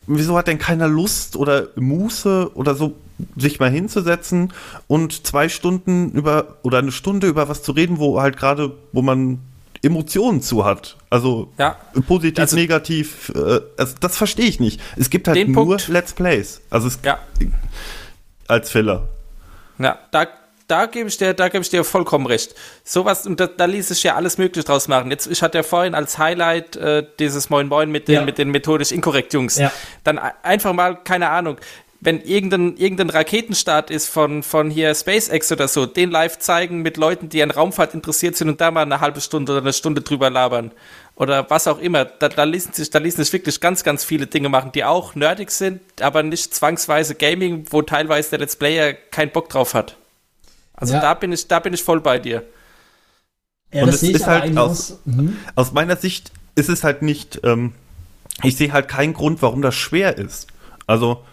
[0.07, 2.95] wieso hat denn keiner Lust oder Muße oder so,
[3.37, 4.51] sich mal hinzusetzen
[4.87, 9.03] und zwei Stunden über oder eine Stunde über was zu reden, wo halt gerade, wo
[9.03, 9.37] man
[9.83, 10.97] Emotionen zu hat.
[11.09, 11.77] Also Ja.
[12.07, 14.79] positiv, Also- negativ, äh, also das verstehe ich nicht.
[14.95, 16.61] Es gibt halt Den nur Punkt- Let's Plays.
[16.69, 17.19] Also es Ja.
[18.47, 19.07] als Filler.
[19.79, 20.27] Ja, da,
[20.67, 22.53] da gebe ich dir, da gebe ich dir vollkommen recht.
[22.83, 25.09] Sowas, und da, da ließ sich ja alles mögliche draus machen.
[25.11, 28.21] Jetzt, ich hatte ja vorhin als Highlight äh, dieses Moin Moin mit den, Ja.
[28.25, 29.57] mit den methodisch inkorrekt Jungs.
[29.57, 29.71] Ja.
[30.03, 31.57] Dann a- einfach mal, keine Ahnung,
[32.03, 36.97] wenn irgendein, irgendein Raketenstart ist von, von hier SpaceX oder so, den live zeigen mit
[36.97, 40.01] Leuten, die an Raumfahrt interessiert sind und da mal eine halbe Stunde oder eine Stunde
[40.01, 40.71] drüber labern.
[41.15, 42.05] Oder was auch immer.
[42.05, 45.13] Da, da ließen sich, da ließen sich wirklich ganz, ganz viele Dinge machen, die auch
[45.13, 49.95] nerdig sind, aber nicht zwangsweise Gaming, wo teilweise der Let's Player keinen Bock drauf hat.
[50.73, 51.01] Also Ja.
[51.01, 52.43] da bin ich, da bin ich voll bei dir.
[53.71, 54.97] Ja, Und das es ist halt aus-.
[55.05, 55.37] Mhm.
[55.53, 57.73] Aus meiner Sicht ist es halt nicht, ähm,
[58.41, 60.47] ich sehe halt keinen Grund, warum das schwer ist.
[60.87, 61.23] Also,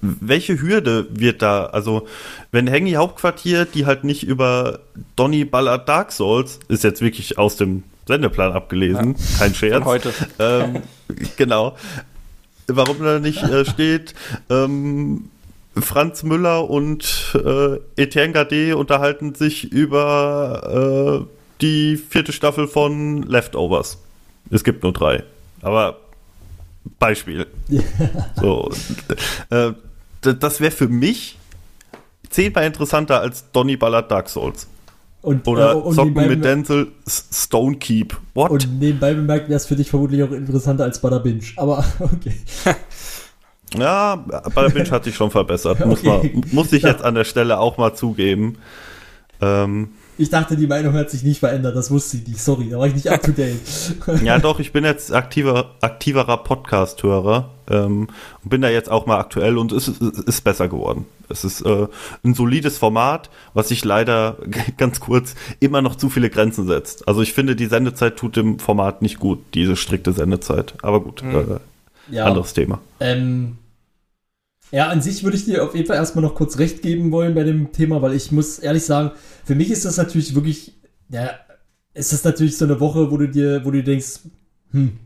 [0.00, 2.06] welche Hürde wird da, also,
[2.52, 4.80] wenn Hengi Hauptquartier, die halt nicht über
[5.16, 9.82] Donny ballert Dark Souls, ist jetzt wirklich aus dem Sendeplan abgelesen, kein Scherz.
[9.82, 10.12] Von heute.
[10.38, 10.82] Ähm,
[11.36, 11.76] genau.
[12.66, 14.14] Warum da nicht äh, steht,
[14.50, 15.28] ähm,
[15.76, 23.98] Franz Müller und äh, Etienne Gade unterhalten sich über äh, die vierte Staffel von Leftovers.
[24.50, 25.24] Es gibt nur drei.
[25.62, 25.98] Aber
[26.98, 27.46] Beispiel.
[28.40, 28.70] So.
[29.50, 29.72] Äh,
[30.20, 31.38] das wäre für mich
[32.30, 34.66] zehnmal interessanter als Donny Ballard Dark Souls.
[35.22, 38.14] Und, Oder äh, und Zocken nebenbei mit Denzel S- Stone Keep.
[38.34, 38.50] What?
[38.50, 41.44] Und nebenbei bemerkt wäre es für dich vermutlich auch interessanter als Bada Binge.
[41.56, 42.34] Aber okay.
[43.76, 44.16] Ja,
[44.54, 45.80] der Binge hat sich schon verbessert.
[45.86, 46.30] Muss, Okay.
[46.34, 48.58] man, muss ich jetzt an der Stelle auch mal zugeben.
[49.40, 51.74] Ähm, Ich dachte, die Meinung hat sich nicht verändert.
[51.74, 52.40] Das wusste ich nicht.
[52.40, 53.58] Sorry, da war ich nicht up to date.
[54.22, 58.08] ja, doch, ich bin jetzt aktiver, aktiverer Podcast-Hörer ähm,
[58.42, 61.06] und bin da jetzt auch mal aktuell und es ist, ist besser geworden.
[61.28, 61.88] Es ist äh,
[62.22, 64.36] ein solides Format, was sich leider
[64.76, 67.08] ganz kurz immer noch zu viele Grenzen setzt.
[67.08, 70.74] Also ich finde, die Sendezeit tut dem Format nicht gut, diese strikte Sendezeit.
[70.82, 71.58] Aber gut, äh,
[72.14, 72.26] ja.
[72.26, 72.78] anderes Thema.
[73.00, 73.58] Ähm,
[74.70, 77.34] ja, an sich würde ich dir auf jeden Fall erstmal noch kurz recht geben wollen
[77.34, 79.12] bei dem Thema, weil ich muss ehrlich sagen,
[79.44, 80.74] für mich ist das natürlich wirklich,
[81.10, 81.30] ja,
[81.92, 84.20] ist das natürlich so eine Woche, wo du dir, wo du denkst,
[84.72, 84.98] hm,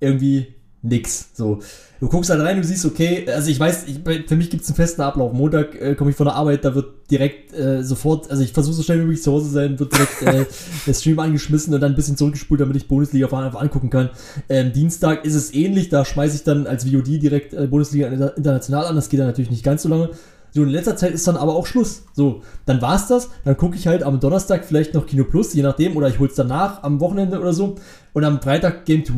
[0.00, 0.54] irgendwie
[0.84, 1.30] nix.
[1.32, 1.60] So,
[1.98, 4.68] du guckst halt rein, du siehst, okay, also ich weiß, ich, für mich gibt es
[4.68, 5.32] einen festen Ablauf.
[5.32, 8.74] Montag äh, komme ich von der Arbeit, da wird direkt äh, sofort, also ich versuche
[8.74, 10.44] so schnell wie möglich zu Hause zu sein, wird direkt äh,
[10.86, 13.90] der Stream angeschmissen und dann ein bisschen zurückgespult, damit ich Bundesliga vor allem einfach angucken
[13.90, 14.10] kann.
[14.48, 18.36] Ähm, Dienstag ist es ähnlich, da schmeiße ich dann als VOD direkt äh, Bundesliga Inter-
[18.36, 20.10] international an, das geht dann natürlich nicht ganz so lange.
[20.50, 22.04] So, in letzter Zeit ist dann aber auch Schluss.
[22.12, 23.28] So, dann war's das.
[23.44, 26.36] Dann gucke ich halt am Donnerstag vielleicht noch Kino Plus, je nachdem, oder ich hol's
[26.36, 27.74] danach am Wochenende oder so.
[28.12, 29.14] Und am Freitag Game 2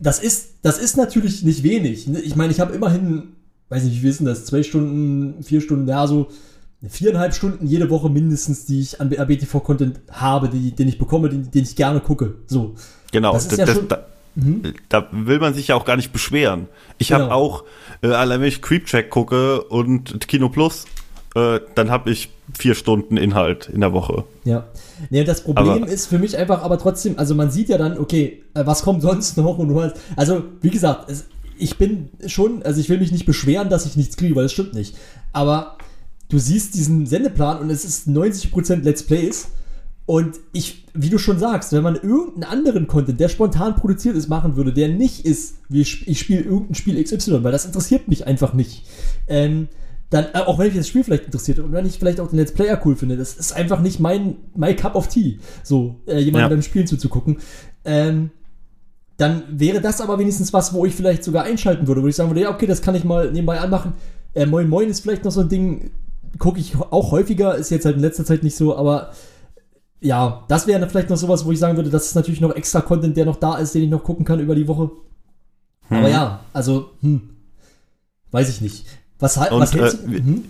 [0.00, 2.06] das ist, das ist natürlich nicht wenig.
[2.08, 2.20] ne?
[2.20, 3.34] Ich meine, ich habe immerhin,
[3.68, 6.28] weiß nicht, wie viel denn das, zwei Stunden, vier Stunden, ja, so
[6.88, 11.50] viereinhalb Stunden jede Woche mindestens, die ich an BTV-Content habe, die, den ich bekomme, den,
[11.50, 12.36] den ich gerne gucke.
[12.46, 12.74] So.
[13.12, 14.06] Genau, Das ist das, ja das, schon- da,
[14.88, 16.68] da will man sich ja auch gar nicht beschweren.
[16.98, 17.20] Ich Genau.
[17.24, 17.64] habe auch,
[18.02, 20.86] äh, allein wenn ich Creepcheck gucke und Kino Plus,
[21.34, 24.24] äh, dann habe ich vier Stunden Inhalt in der Woche.
[24.44, 24.66] Ja.
[25.10, 27.98] Nee, das Problem Aber- ist für mich einfach, aber trotzdem, also man sieht ja dann,
[27.98, 31.24] okay, äh, was kommt sonst noch und hast, also wie gesagt, es,
[31.58, 34.52] ich bin schon, also ich will mich nicht beschweren, dass ich nichts kriege, weil das
[34.52, 34.96] stimmt nicht.
[35.32, 35.76] Aber
[36.28, 39.48] du siehst diesen Sendeplan und es ist 90% Let's Plays
[40.06, 44.28] und ich, wie du schon sagst, wenn man irgendeinen anderen Content, der spontan produziert ist,
[44.28, 48.08] machen würde, der nicht ist, wie ich, ich spiele irgendein Spiel XY, weil das interessiert
[48.08, 48.84] mich einfach nicht.
[49.28, 49.68] Ähm,
[50.10, 52.38] dann, äh, auch wenn mich das Spiel vielleicht interessiert und wenn ich vielleicht auch den
[52.38, 56.18] Let's Player cool finde, das ist einfach nicht mein, my cup of tea, so, äh,
[56.18, 56.48] jemandem Ja.
[56.48, 57.38] beim Spielen zuzugucken.
[57.84, 58.30] Ähm,
[59.16, 62.30] dann wäre das aber wenigstens was, wo ich vielleicht sogar einschalten würde, wo ich sagen
[62.30, 63.92] würde, ja, okay, das kann ich mal nebenbei anmachen.
[64.34, 65.90] Äh, Moin Moin ist vielleicht noch so ein Ding,
[66.38, 69.12] gucke ich auch häufiger, ist jetzt halt in letzter Zeit nicht so, aber
[70.00, 72.80] ja, das wäre vielleicht noch sowas, wo ich sagen würde, das ist natürlich noch extra
[72.80, 74.90] Content, der noch da ist, den ich noch gucken kann über die Woche.
[75.90, 76.06] Aber Mhm.
[76.06, 77.30] ja, also, hm,
[78.30, 78.86] weiß ich nicht.
[79.20, 80.12] Was, halt, Und, was hältst äh, du?
[80.12, 80.44] wir- Mhm.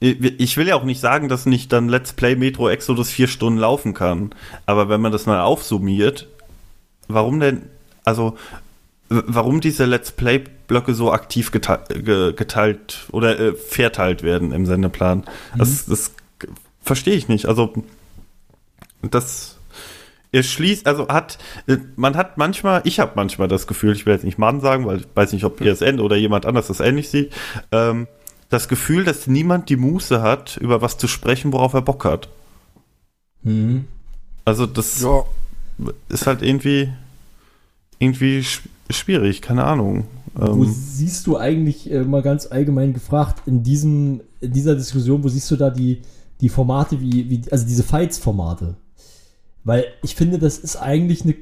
[0.00, 3.60] Ich will ja auch nicht sagen, dass nicht dann Let's Play Metro Exodus vier Stunden
[3.60, 4.30] laufen kann.
[4.66, 6.26] Aber wenn man das mal aufsummiert,
[7.06, 7.62] warum denn,
[8.02, 8.36] also,
[9.08, 14.66] warum diese Let's Play Blöcke so aktiv geteilt, ge, geteilt oder äh, verteilt werden im
[14.66, 15.22] Sendeplan,
[15.56, 16.10] das, das
[16.40, 16.48] g-
[16.82, 17.46] verstehe ich nicht.
[17.46, 17.72] Also,
[19.02, 19.56] das,
[20.32, 24.14] er schließt, also hat, äh, man hat manchmal, ich habe manchmal das Gefühl, ich will
[24.14, 26.80] jetzt nicht Mann sagen, weil ich weiß nicht, ob ihr es oder jemand anders das
[26.80, 27.32] ähnlich sieht,
[27.70, 28.08] ähm,
[28.48, 32.28] das Gefühl, dass niemand die Muße hat, über was zu sprechen, worauf er Bock hat.
[33.42, 33.84] Mhm.
[34.44, 35.24] Also das Ja.
[36.08, 36.90] ist halt irgendwie
[37.98, 40.06] irgendwie sch schwierig, keine Ahnung.
[40.34, 45.22] Wo Ähm, siehst du eigentlich, äh, mal ganz allgemein gefragt, in, diesem, in dieser Diskussion,
[45.22, 46.02] wo siehst du da die,
[46.40, 48.74] die Formate, wie, wie, also diese Fights-Formate?
[49.64, 51.34] Weil ich finde, das ist eigentlich eine,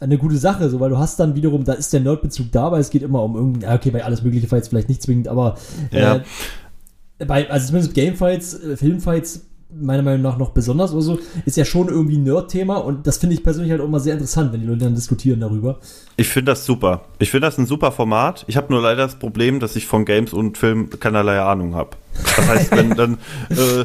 [0.00, 2.80] eine, gute Sache, so, weil du hast dann wiederum, da ist der Nerdbezug da, weil
[2.80, 5.56] es geht immer um irgendein, ja, okay, bei alles mögliche Fights vielleicht nicht zwingend, aber
[5.92, 6.16] Ja.
[6.16, 11.56] äh, bei, also zumindest Gamefights, äh, Filmfights meiner Meinung nach noch besonders oder so, ist
[11.56, 14.52] ja schon irgendwie ein Nerd-Thema und das finde ich persönlich halt auch immer sehr interessant,
[14.52, 15.78] wenn die Leute dann diskutieren darüber.
[16.16, 17.02] Ich finde das super.
[17.18, 18.44] Ich finde das ein super Format.
[18.48, 21.90] Ich habe nur leider das Problem, dass ich von Games und Film keinerlei Ahnung habe.
[22.36, 23.18] Das heißt, wenn dann
[23.50, 23.84] äh,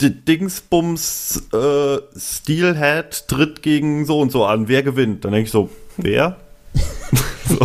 [0.00, 5.24] Dingsbums äh, Steelhead tritt gegen so und so an, wer gewinnt?
[5.24, 6.36] Dann denke ich so, wer?
[7.48, 7.56] so.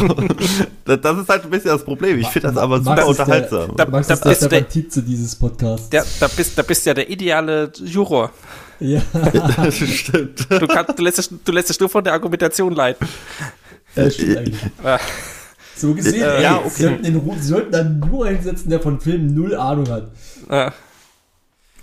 [0.86, 2.18] Das das ist halt ein bisschen das Problem.
[2.20, 3.76] Ich finde das aber Max super ist der- unterhaltsam.
[3.76, 4.48] Da- Max da ist der bist du
[5.02, 5.90] der- dieses Podcasts.
[5.90, 8.32] Der, da, bist, da bist du ja der ideale Juror.
[8.80, 9.02] Ja,
[9.58, 10.48] das stimmt.
[10.50, 13.08] Du, kannst, du, lässt, dich- du lässt dich nur von der Argumentation leiten.
[13.96, 14.62] äh, stimmt eigentlich.
[14.84, 14.98] Äh,
[15.76, 16.70] So gesehen, Ja, ey, ja, okay.
[16.78, 20.12] sie sollten, Ru- sie sollten dann nur einsetzen, der von Filmen null Ahnung hat.
[20.50, 20.72] äh,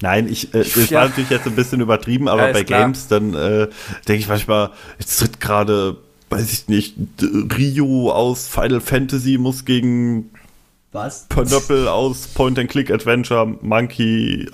[0.03, 1.01] Nein, ich, äh, das Ja.
[1.01, 2.81] war natürlich jetzt ein bisschen übertrieben, aber Ja, bei klar.
[2.83, 3.69] Games, dann äh,
[4.09, 5.97] denke ich manchmal, jetzt tritt gerade,
[6.31, 10.31] weiß ich nicht, Ryu aus Final Fantasy muss gegen
[10.93, 11.27] Was?
[11.29, 14.49] Pernöppel aus Point-and-Click-Adventure Monkey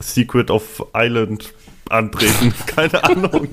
[0.00, 1.52] Secret of Island
[1.90, 2.54] antreten.
[2.66, 3.48] Keine Ahnung.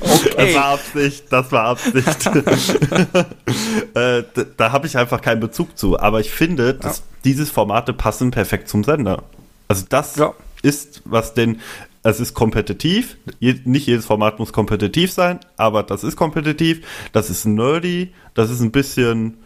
[0.00, 0.54] Das okay.
[0.54, 2.26] war Absicht, das war Absicht.
[3.94, 4.22] äh,
[4.56, 5.98] da habe ich einfach keinen Bezug zu.
[5.98, 9.22] Aber ich finde, dass diese Formate passen perfekt zum Sender.
[9.68, 10.34] Also das Ja.
[10.64, 11.60] Ist, was denn,
[12.02, 13.16] es ist kompetitiv.
[13.40, 16.84] Je, nicht jedes Format muss kompetitiv sein, aber das ist kompetitiv.
[17.12, 18.12] Das ist nerdy.
[18.34, 19.38] Das ist ein bisschen,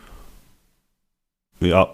[1.60, 1.88] ja,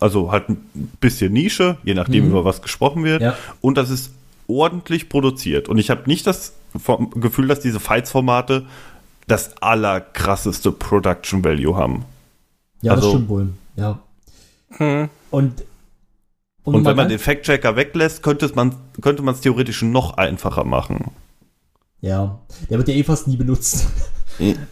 [0.00, 2.30] also halt ein bisschen Nische, je nachdem, Mhm.
[2.30, 3.22] über was gesprochen wird.
[3.22, 3.36] Ja.
[3.60, 4.12] Und das ist
[4.48, 5.68] ordentlich produziert.
[5.68, 6.54] Und ich habe nicht das
[7.14, 8.66] Gefühl, dass diese Fights-Formate
[9.28, 12.04] das allerkrasseste Production Value haben.
[12.80, 13.48] Ja, das Also- stimmt wohl.
[13.76, 13.98] Ja.
[14.76, 15.08] Hm.
[15.30, 15.62] Und,
[16.64, 20.16] Und, mal wenn man den Fact-Checker weglässt, könnte es man könnte man es theoretisch noch
[20.16, 21.10] einfacher machen.
[22.00, 22.40] Ja,
[22.70, 23.86] der wird ja eh fast nie benutzt.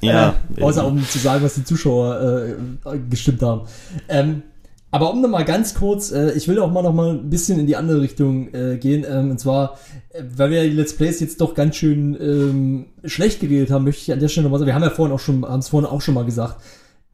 [0.01, 3.63] Ja, Äh, außer um zu sagen, was die Zuschauer äh, gestimmt haben.
[4.09, 4.43] Ähm,
[4.91, 7.67] aber um nochmal ganz kurz, äh, ich will auch mal noch mal ein bisschen in
[7.67, 9.05] die andere Richtung äh, gehen.
[9.09, 9.79] Ähm, und zwar,
[10.11, 14.03] äh, weil wir die Let's Plays jetzt doch ganz schön ähm, schlecht geredet haben, möchte
[14.03, 15.89] ich an der Stelle nochmal sagen, wir haben ja vorhin auch schon, haben es vorhin
[15.89, 16.61] auch schon mal gesagt.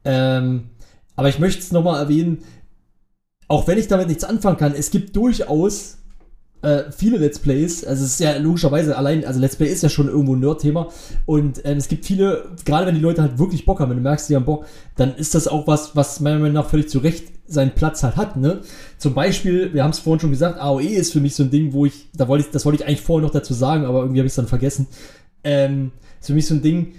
[0.05, 0.69] Ähm,
[1.15, 2.39] aber ich möchte es nochmal erwähnen,
[3.47, 5.97] auch wenn ich damit nichts anfangen kann, es gibt durchaus
[6.61, 9.89] äh, viele Let's Plays, also es ist ja logischerweise allein, also Let's Play ist ja
[9.89, 10.89] schon irgendwo ein Nerd-Thema
[11.25, 14.03] und ähm, es gibt viele, gerade wenn die Leute halt wirklich Bock haben, wenn du
[14.03, 16.99] merkst, die haben Bock, dann ist das auch was, was meiner Meinung nach völlig zu
[16.99, 18.61] Recht seinen Platz halt hat, ne?
[18.97, 21.71] Zum Beispiel, wir haben es vorhin schon gesagt, AOE ist für mich so ein Ding,
[21.71, 24.19] wo ich, da wollte ich, das wollte ich eigentlich vorher noch dazu sagen, aber irgendwie
[24.19, 24.87] habe ich es dann vergessen.
[25.43, 26.95] Ähm, ist für mich so ein Ding,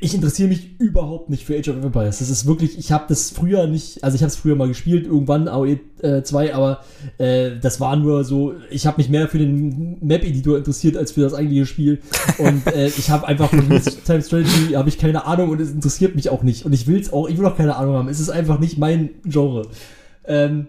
[0.00, 2.18] ich interessiere mich überhaupt nicht für Age of Empires.
[2.18, 5.06] Das ist wirklich, ich habe das früher nicht, also ich habe es früher mal gespielt,
[5.06, 6.80] irgendwann AOE äh, 2, aber
[7.18, 11.20] äh, das war nur so, ich habe mich mehr für den Map-Editor interessiert als für
[11.20, 12.00] das eigentliche Spiel.
[12.38, 16.14] Und äh, ich habe einfach von Real-Time Strategy habe ich keine Ahnung und es interessiert
[16.14, 16.64] mich auch nicht.
[16.64, 18.08] Und ich will es auch, ich will auch keine Ahnung haben.
[18.08, 19.68] Es ist einfach nicht mein Genre.
[20.26, 20.68] Ähm,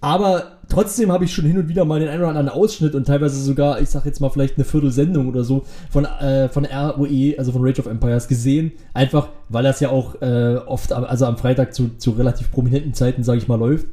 [0.00, 3.06] aber trotzdem habe ich schon hin und wieder mal den einen oder anderen Ausschnitt und
[3.06, 7.34] teilweise sogar, ich sag jetzt mal vielleicht eine Viertelsendung oder so von, äh, von ROE,
[7.36, 8.72] also von Rage of Empires gesehen.
[8.94, 13.22] Einfach, weil das ja auch äh, oft, also am Freitag zu, zu relativ prominenten Zeiten,
[13.22, 13.86] sage ich mal, läuft.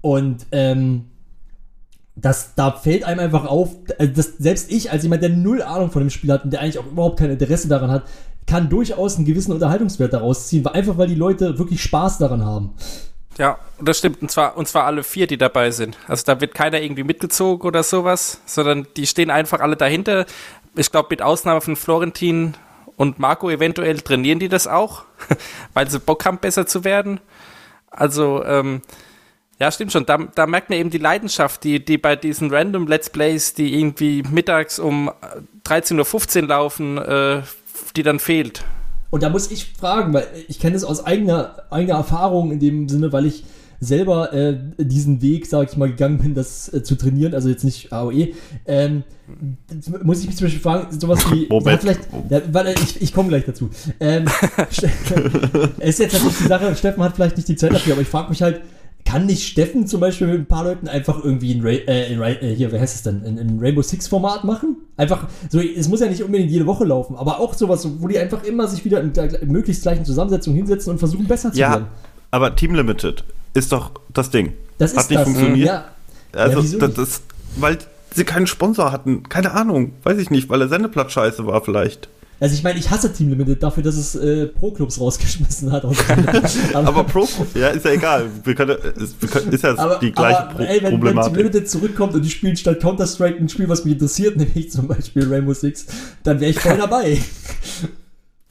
[0.00, 1.04] Und ähm,
[2.16, 5.90] das, da fällt einem einfach auf, äh, dass selbst ich, als jemand, der null Ahnung
[5.90, 8.04] von dem Spiel hat und der eigentlich auch überhaupt kein Interesse daran hat,
[8.46, 12.70] kann durchaus einen gewissen Unterhaltungswert daraus ziehen, einfach weil die Leute wirklich Spaß daran haben.
[13.38, 14.20] Ja, das stimmt.
[14.20, 15.96] Und zwar, und zwar alle vier, die dabei sind.
[16.08, 20.26] Also da wird keiner irgendwie mitgezogen oder sowas, sondern die stehen einfach alle dahinter.
[20.74, 22.54] Ich glaube, mit Ausnahme von Florentin
[22.96, 25.04] und Marco eventuell trainieren die das auch,
[25.72, 27.20] weil sie Bock haben, besser zu werden.
[27.90, 28.82] Also, ähm,
[29.60, 30.04] ja, stimmt schon.
[30.04, 33.78] Da, da merkt man eben die Leidenschaft, die, die bei diesen random Let's Plays, die
[33.78, 37.42] irgendwie mittags um äh, 13.15 Uhr laufen, äh,
[37.94, 38.64] die dann fehlt.
[39.10, 42.88] Und da muss ich fragen, weil ich kenne es aus eigener, eigener Erfahrung in dem
[42.88, 43.44] Sinne, weil ich
[43.80, 47.64] selber äh, diesen Weg, sage ich mal, gegangen bin, das äh, zu trainieren, also jetzt
[47.64, 48.28] nicht AOE,
[48.66, 49.04] ähm,
[50.02, 51.66] muss ich mich zum Beispiel fragen, sowas wie, Moment.
[51.66, 53.70] Ja, vielleicht, ja, weil ich, ich komme gleich dazu.
[54.00, 54.24] Ähm,
[55.78, 58.30] ist jetzt natürlich die Sache, Steffen hat vielleicht nicht die Zeit dafür, aber ich frage
[58.30, 58.62] mich halt,
[59.08, 62.20] kann nicht Steffen zum Beispiel mit ein paar Leuten einfach irgendwie ein, Ra äh, in
[62.20, 64.76] Ra äh, hier, wer heißt es denn, in, in Rainbow Six Format machen?
[64.96, 68.18] Einfach, so, es muss ja nicht unbedingt jede Woche laufen, aber auch sowas, wo die
[68.18, 71.70] einfach immer sich wieder in der möglichst gleichen Zusammensetzung hinsetzen und versuchen besser zu Ja,
[71.70, 71.86] werden.
[72.30, 73.24] aber Team Limited
[73.54, 74.52] ist doch das Ding.
[74.76, 75.28] Das Hat ist nicht das.
[75.28, 75.66] funktioniert.
[75.68, 75.84] Ja,
[76.32, 77.22] Also, Ja, das, das,
[77.56, 77.78] weil
[78.14, 79.22] sie keinen Sponsor hatten.
[79.28, 79.92] Keine Ahnung.
[80.02, 82.08] Weiß ich nicht, weil der Sendeplatz scheiße war vielleicht.
[82.40, 85.84] Also ich meine, ich hasse Team Limited dafür, dass es äh, Pro-Clubs rausgeschmissen hat.
[85.84, 85.96] aus-
[86.74, 88.26] Aber Pro, ja, ist ja egal.
[88.44, 90.82] Wir können, ist, wir können, ist ja Aber, die gleiche aber Pro ey, wenn, wenn
[90.82, 91.36] Team Problematik.
[91.36, 95.26] Limited zurückkommt und die spielen statt Counter-Strike ein Spiel, was mich interessiert, nämlich zum Beispiel
[95.28, 95.86] Rainbow Six,
[96.22, 97.18] dann wäre ich voll dabei.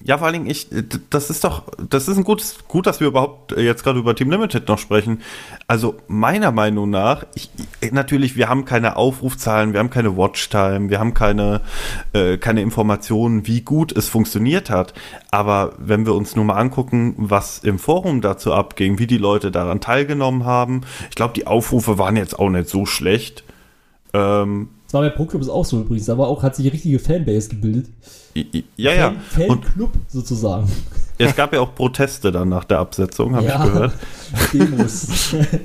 [0.07, 0.69] Ja, vor allen Dingen, ich,
[1.09, 4.31] das ist doch, das ist ein gutes, gut, dass wir überhaupt jetzt gerade über Team
[4.31, 5.21] Limited noch sprechen.
[5.67, 7.51] Also meiner Meinung nach, ich,
[7.91, 11.59] natürlich, wir haben keine Aufrufzahlen, wir haben keine Watchtime, wir haben keine,
[12.13, 14.93] äh, keine Informationen, wie gut es funktioniert hat.
[15.29, 19.51] Aber wenn wir uns nur mal angucken, was im Forum dazu abging, wie die Leute
[19.51, 23.43] daran teilgenommen haben, ich glaube, die Aufrufe waren jetzt auch nicht so schlecht.
[24.13, 26.05] Ähm, Das war bei Pro Club ist auch so übrigens.
[26.05, 27.87] Da war auch, hat sich eine richtige Fanbase gebildet.
[28.77, 29.13] ja, ja.
[29.29, 30.71] Fan, Und Fanclub sozusagen.
[31.17, 33.93] es gab ja auch Proteste dann nach der Absetzung, habe ich gehört.
[34.53, 35.07] Demos.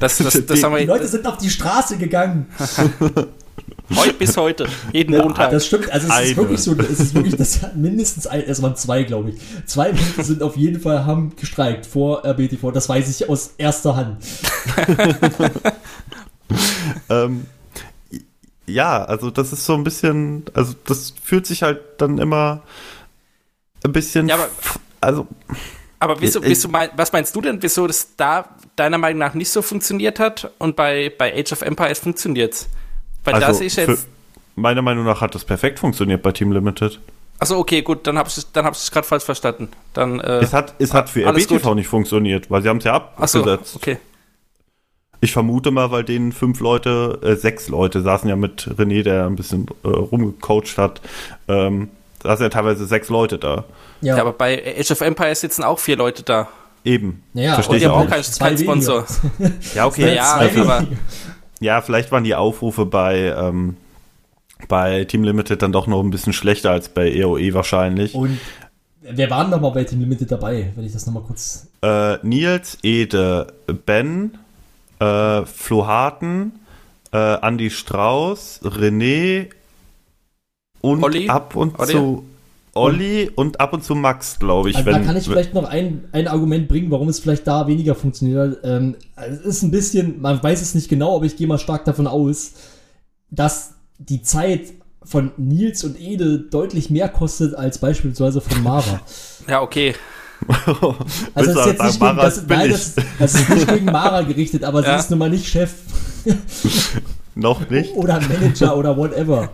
[0.01, 2.47] Das, das, das Die haben Die wir Leute sind auf die Straße gegangen.
[3.95, 5.53] heute bis heute, jeden Ja, Montag.
[5.53, 6.27] Das stimmt, also es Eine.
[6.31, 9.37] ist wirklich so, es ist wirklich, das hat mindestens ein, es waren zwei, glaube ich.
[9.67, 13.95] Zwei Menschen sind auf jeden Fall, haben gestreikt vor RBTV, das weiß ich aus erster
[13.95, 14.17] Hand.
[17.09, 17.47] Ähm,
[18.73, 22.63] ja, also das ist so ein bisschen, also das fühlt sich halt dann immer
[23.85, 24.49] ein bisschen, Ja, aber-
[25.01, 25.27] also
[25.99, 29.51] Aber wieso, wieso mein, was meinst du denn, wieso das da deiner Meinung nach nicht
[29.51, 32.69] so funktioniert hat und bei, bei Age of Empires funktioniert's?
[33.25, 34.07] Weil also das ist jetzt.
[34.57, 36.99] meiner Meinung nach hat das perfekt funktioniert bei Team Limited.
[37.39, 39.69] Achso, okay, gut, dann habe ich dann hab gerade falsch verstanden.
[39.95, 41.75] Dann, äh, Es hat, es hat für RBTV gut.
[41.77, 43.75] nicht funktioniert, weil sie haben es ja achso, abgesetzt.
[43.77, 43.99] okay.
[45.23, 49.27] Ich vermute mal, weil denen fünf Leute, äh, sechs Leute saßen ja mit René, der
[49.27, 51.01] ein bisschen äh, rumgecoacht hat,
[51.47, 51.91] ähm,
[52.21, 53.65] da saßen ja teilweise sechs Leute da.
[54.01, 54.21] Ja.
[54.21, 56.49] aber bei Age of Empires sitzen auch vier Leute da.
[56.85, 57.23] Eben.
[57.35, 58.23] Naja, Verstehe Und ich auch.
[58.23, 59.07] Zwei keinen Sponsor.
[59.77, 60.17] Ja, okay.
[60.17, 60.89] Ja, aber-.
[61.61, 63.77] Ja, vielleicht waren die Aufrufe bei, ähm,
[64.67, 68.17] bei Team Limited dann doch noch ein bisschen schlechter als bei EOE wahrscheinlich.
[68.17, 68.41] Und
[69.03, 71.69] wer waren noch mal bei Team Limited dabei, wenn ich das nochmal kurz.
[71.83, 73.53] Äh, Nils, Ede,
[73.87, 74.39] Ben,
[75.03, 76.53] äh, Flo Harten,
[77.13, 79.49] äh, Andy Strauß, René
[80.81, 81.29] und Olli?
[81.29, 81.93] ab und Olli?
[81.93, 82.25] zu
[82.75, 84.77] Olli und ab und zu Max, glaube ich.
[84.77, 87.67] Also wenn, da kann ich vielleicht noch ein, ein Argument bringen, warum es vielleicht da
[87.67, 88.61] weniger funktioniert.
[88.65, 91.85] Ähm, es ist ein bisschen, man weiß es nicht genau, aber ich gehe mal stark
[91.85, 92.55] davon aus,
[93.31, 94.73] dass die Zeit
[95.05, 99.01] von Nils und Ede deutlich mehr kostet als beispielsweise von Mara.
[99.49, 99.97] Ja, okay.
[101.35, 102.73] Also das ist jetzt nicht Mara gegen, das, ist nein, billig?
[102.75, 104.95] das, das ist nicht gegen Mara gerichtet, aber Ja.
[104.95, 105.73] sie ist nun mal nicht Chef
[107.35, 107.95] noch nicht.
[107.95, 109.51] oder Manager oder whatever.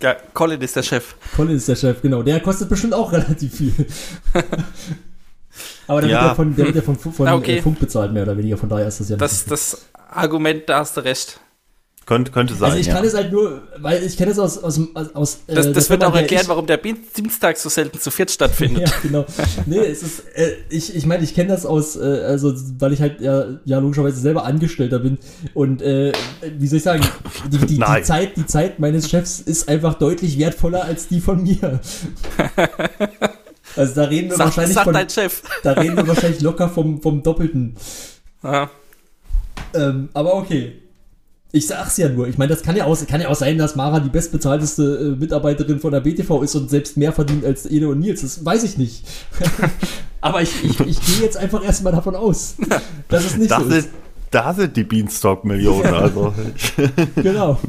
[0.00, 1.14] Ja, Colin ist der Chef.
[1.36, 2.22] Colin ist der Chef, genau.
[2.22, 3.72] Der kostet bestimmt auch relativ viel.
[5.86, 6.20] aber der Ja.
[6.20, 7.62] wird ja von, der wird ja von, von okay.
[7.62, 8.56] Funk bezahlt, mehr oder weniger.
[8.58, 11.40] Von daher ist das ja nicht Das, das Argument, da hast du recht.
[12.06, 12.64] Könnte, könnte sein.
[12.64, 12.94] Also ich ja.
[12.94, 14.78] kann es halt nur, weil ich kenne es aus, aus,
[15.14, 18.30] aus, äh, Das, das wird auch erklären, ich, warum der Dienstag so selten zu viert
[18.30, 18.74] stattfindet.
[18.84, 19.24] Ja, genau.
[19.64, 23.00] Nee, es ist, äh, ich, ich meine, ich kenne das aus, äh, also, weil ich
[23.00, 25.18] halt ja, ja logischerweise selber Angestellter bin
[25.54, 26.12] und, äh,
[26.58, 27.02] wie soll ich sagen,
[27.50, 28.02] die, die, die.
[28.02, 31.80] Zeit, die Zeit meines Chefs ist einfach deutlich wertvoller als die von mir.
[33.76, 35.42] Also da reden wir Sag, wahrscheinlich sag von, dein Chef.
[35.64, 37.74] da reden wir wahrscheinlich locker vom, vom Doppelten.
[38.44, 38.70] Ja.
[39.74, 40.83] Ähm, aber okay.
[41.54, 42.26] Ich sag's ja nur.
[42.26, 45.20] Ich meine, das kann ja, auch, kann ja auch sein, dass Mara die bestbezahlteste äh,
[45.20, 48.22] Mitarbeiterin von der BTV ist und selbst mehr verdient als Ede und Nils.
[48.22, 49.04] Das weiß ich nicht.
[50.20, 52.56] aber ich, ich, ich gehe jetzt einfach erstmal davon aus,
[53.08, 53.88] dass es nicht da, so sind, ist.
[54.32, 55.94] da sind die Beanstalk-Millionen.
[55.94, 56.34] Also.
[57.14, 57.60] Genau.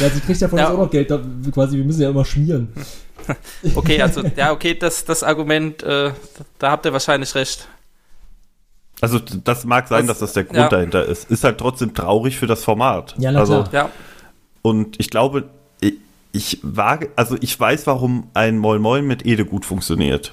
[0.00, 0.68] Ja, sie kriegt ja von Ja.
[0.68, 1.10] uns auch noch Geld.
[1.10, 1.20] Da,
[1.52, 2.68] quasi, wir müssen ja immer schmieren.
[3.74, 6.10] Okay, also, ja, okay, das, das Argument, äh,
[6.58, 7.68] da habt ihr wahrscheinlich recht.
[9.02, 10.68] Also das mag sein, Das- dass das der Grund ja.
[10.68, 11.30] dahinter ist.
[11.30, 13.14] Ist halt trotzdem traurig für das Format.
[13.18, 13.84] Ja, na also, klar.
[13.86, 13.90] Ja,
[14.62, 15.44] Und ich glaube,
[15.80, 15.94] ich,
[16.32, 20.32] ich wage, also ich weiß, warum ein Moin Moin mit Ede gut funktioniert.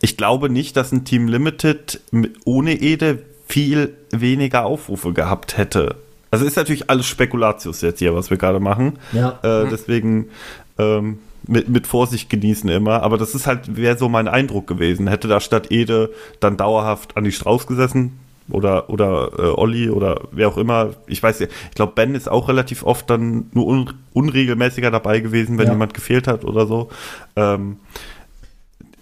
[0.00, 5.96] Ich glaube nicht, dass ein Team Limited mit, ohne Ede viel weniger Aufrufe gehabt hätte.
[6.30, 8.98] Also ist natürlich alles Spekulatius jetzt hier, was wir gerade machen.
[9.12, 9.38] Ja.
[9.42, 10.30] Äh, Deswegen
[10.78, 13.02] ähm, mit, mit Vorsicht genießen immer.
[13.02, 15.06] Aber das ist halt, wäre so mein Eindruck gewesen.
[15.08, 16.10] Hätte da statt Ede
[16.40, 18.18] dann dauerhaft Andi Strauß gesessen
[18.50, 20.90] oder, oder äh, Olli oder wer auch immer.
[21.06, 25.20] Ich weiß ja, ich glaube, Ben ist auch relativ oft dann nur un, unregelmäßiger dabei
[25.20, 25.72] gewesen, wenn Ja.
[25.72, 26.88] jemand gefehlt hat oder so.
[27.36, 27.78] Ähm,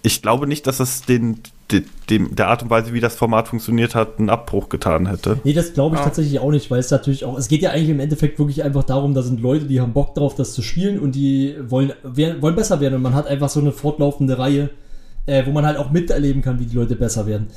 [0.03, 1.39] ich glaube nicht, dass es den,
[1.71, 5.39] de- dem, der Art und Weise, wie das Format funktioniert hat, einen Abbruch getan hätte.
[5.43, 6.05] Nee, das glaube ich Ja.
[6.05, 8.83] tatsächlich auch nicht, weil es natürlich auch, es geht ja eigentlich im Endeffekt wirklich einfach
[8.83, 12.41] darum, da sind Leute, die haben Bock drauf, das zu spielen und die wollen, wer,
[12.41, 14.69] wollen besser werden und man hat einfach so eine fortlaufende Reihe,
[15.25, 17.47] äh, wo man halt auch miterleben kann, wie die Leute besser werden.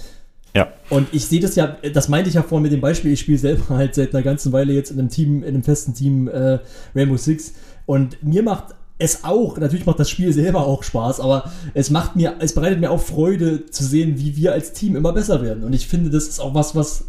[0.55, 0.69] Ja.
[0.89, 3.39] Und ich sehe das ja, das meinte ich ja vorhin mit dem Beispiel, ich spiele
[3.39, 6.61] selber halt seit einer ganzen Weile jetzt in einem Team, in einem festen Team äh,
[6.95, 7.55] Rainbow Six
[7.87, 12.17] und mir macht es auch, natürlich macht das Spiel selber auch Spaß, aber es macht
[12.17, 15.65] mir, es bereitet mir auch Freude zu sehen, wie wir als Team immer besser werden.
[15.65, 17.05] Und ich finde, das ist auch was, was,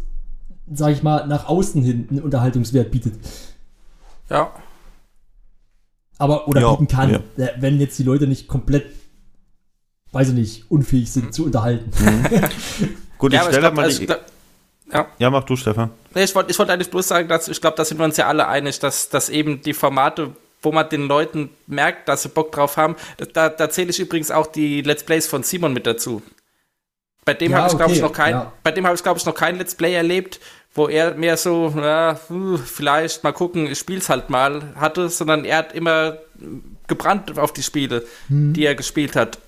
[0.72, 3.14] sag ich mal, nach außen hin einen Unterhaltungswert bietet.
[4.30, 4.50] ja.
[6.20, 7.18] Aber, oder Ja, bieten kann, ja.
[7.44, 8.86] äh, wenn jetzt die Leute nicht komplett,
[10.10, 11.90] weiß ich nicht, unfähig sind zu unterhalten.
[13.18, 14.06] Gut, Ja, ich stelle glaub, mal also die.
[14.06, 14.24] glaub-
[14.92, 15.06] ja.
[15.18, 15.90] ja, mach du, Stefan.
[16.14, 18.16] Nee, ich wollte ich wollt eigentlich bloß sagen, dass ich glaube, da sind wir uns
[18.16, 22.28] ja alle einig, dass, dass eben die Formate, wo man den Leuten merkt, dass sie
[22.28, 22.96] Bock drauf haben,
[23.32, 26.22] da, da zähle ich übrigens auch die Let's Plays von Simon mit dazu.
[27.24, 28.52] Bei dem Ja, habe ich, glaube ich, okay, noch kein, ja.
[28.62, 30.40] bei dem habe ich, glaube ich, noch kein Let's Play erlebt,
[30.74, 35.44] wo er mehr so, ja, uh, vielleicht mal gucken, ich spiel's halt mal hatte, sondern
[35.44, 36.18] er hat immer
[36.86, 38.54] gebrannt auf die Spiele, Hm.
[38.54, 39.38] die er gespielt hat.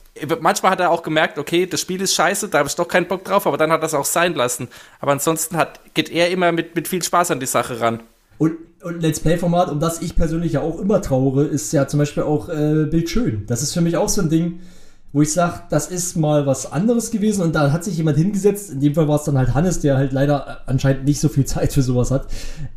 [0.41, 3.07] Manchmal hat er auch gemerkt, okay, das Spiel ist scheiße, da habe ich doch keinen
[3.07, 4.69] Bock drauf, aber dann hat er es auch sein lassen.
[4.99, 8.03] Aber ansonsten hat, geht er immer mit, mit viel Spaß an die Sache ran.
[8.41, 8.53] Und,
[8.83, 12.23] und Let's Play-Format, um das ich persönlich ja auch immer trauere, ist ja zum Beispiel
[12.23, 13.45] auch äh, Bildschön.
[13.47, 14.61] Das ist für mich auch so ein Ding,
[15.12, 18.71] wo ich sage, das ist mal was anderes gewesen und da hat sich jemand hingesetzt.
[18.71, 21.45] In dem Fall war es dann halt Hannes, der halt leider anscheinend nicht so viel
[21.45, 22.29] Zeit für sowas hat.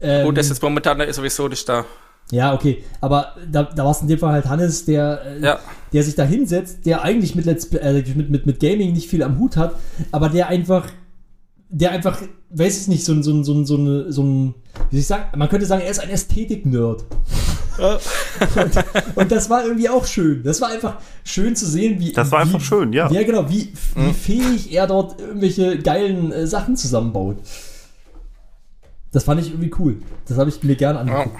[0.02, 1.85] Ähm, Gut, das ist jetzt momentan sowieso nicht da.
[2.31, 2.84] ja, okay.
[2.99, 5.60] Aber da, da war es in dem Fall halt Hannes, der, äh, Ja.
[5.94, 9.10] der sich da hinsetzt, der eigentlich mit, Let's Play, äh, mit, mit, mit Gaming nicht
[9.10, 9.76] viel am Hut hat,
[10.11, 10.88] aber der einfach,
[11.74, 12.22] der einfach,
[12.52, 14.56] weiß ich nicht, so ein, so ein, so ein, so ein, so ein
[14.91, 17.04] wie soll ich sagen, man könnte sagen, er ist ein Ästhetik-Nerd.
[17.80, 20.44] und, und das war irgendwie auch schön.
[20.44, 22.12] Das war einfach schön zu sehen, wie.
[22.12, 23.12] Das war wie, einfach schön, ja.
[23.12, 27.38] Ja, genau, wie, wie fähig er dort irgendwelche geilen äh, Sachen zusammenbaut.
[29.12, 29.98] Das fand ich irgendwie cool.
[30.28, 31.40] Das habe ich mir gerne angeguckt.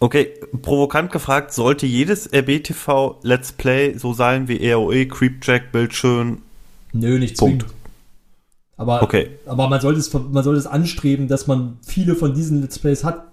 [0.00, 6.42] Okay, provokant gefragt, sollte jedes RBTV Let's Play so sein wie EOE, Creepjack, Bildschön?
[6.92, 7.62] Nö, nicht Punkt.
[7.62, 7.75] zwingend.
[8.76, 9.30] Aber, Okay.
[9.46, 13.04] aber man sollte es man sollte es anstreben, dass man viele von diesen Let's Plays
[13.04, 13.26] hat.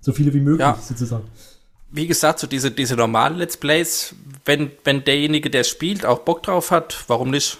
[0.00, 0.78] So viele wie möglich, Ja.
[0.80, 1.24] sozusagen.
[1.90, 6.42] Wie gesagt, so diese, diese normalen Let's Plays, wenn, wenn derjenige, der spielt, auch Bock
[6.42, 7.58] drauf hat, warum nicht?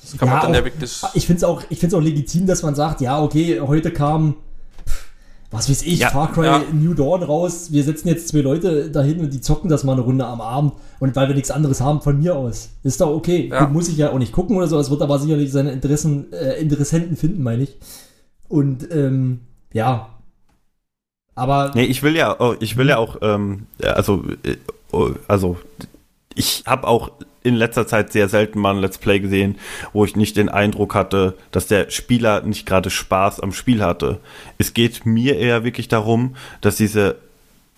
[0.00, 1.02] Das kann man Ja, dann ja auch- wirklich.
[1.14, 4.36] Ich finde es auch, ich find's auch legitim, dass man sagt, ja, okay, heute kam,
[5.50, 6.62] was weiß ich, Ja, Far Cry ja.
[6.72, 7.72] New Dawn raus.
[7.72, 10.74] Wir setzen jetzt zwei Leute dahin und die zocken das mal eine Runde am Abend.
[11.00, 12.70] Und weil wir nichts anderes haben, von mir aus.
[12.84, 13.48] Ist doch okay.
[13.52, 13.66] Ja.
[13.66, 14.78] Muss ich ja auch nicht gucken oder so.
[14.78, 17.76] Es wird aber sicherlich seine Interessen, äh, Interessenten finden, meine ich.
[18.48, 19.40] Und, ähm,
[19.72, 20.10] ja.
[21.34, 24.56] Aber, Nee, ich will ja, oh, ich will ja auch, ähm, ja, also, äh,
[24.92, 25.56] oh, also,
[26.34, 27.10] ich habe auch
[27.42, 29.56] in letzter Zeit sehr selten mal ein Let's Play gesehen,
[29.92, 34.20] wo ich nicht den Eindruck hatte, dass der Spieler nicht gerade Spaß am Spiel hatte.
[34.58, 37.16] Es geht mir eher wirklich darum, dass diese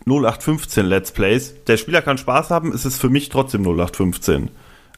[0.06, 4.50] 0815 Let's Plays, der Spieler kann Spaß haben, es ist für mich trotzdem 0815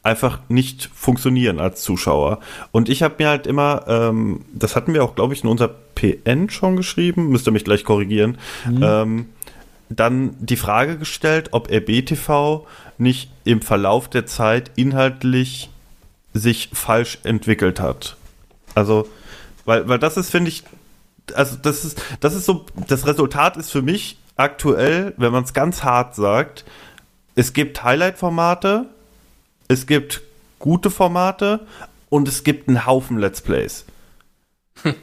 [0.03, 2.41] einfach nicht funktionieren als Zuschauer.
[2.73, 5.69] Und ich habe mir halt immer, ähm, das hatten wir auch, glaube ich, in unser
[5.95, 8.37] PN schon geschrieben, müsst ihr mich gleich korrigieren,
[8.83, 9.27] ähm,
[9.97, 12.67] dann die Frage gestellt, ob RBTV
[12.99, 15.71] nicht im Verlauf der Zeit inhaltlich
[16.33, 18.17] sich falsch entwickelt hat.
[18.75, 19.09] Also,
[19.65, 20.65] weil, weil das ist, finde ich,
[21.35, 25.53] also das ist, das ist so, das Resultat ist für mich aktuell, wenn man es
[25.53, 26.65] ganz hart sagt,
[27.35, 28.87] es gibt Highlight-Formate,
[29.69, 30.23] es gibt
[30.59, 31.67] gute Formate
[32.11, 33.85] und es gibt einen Haufen Let's Plays.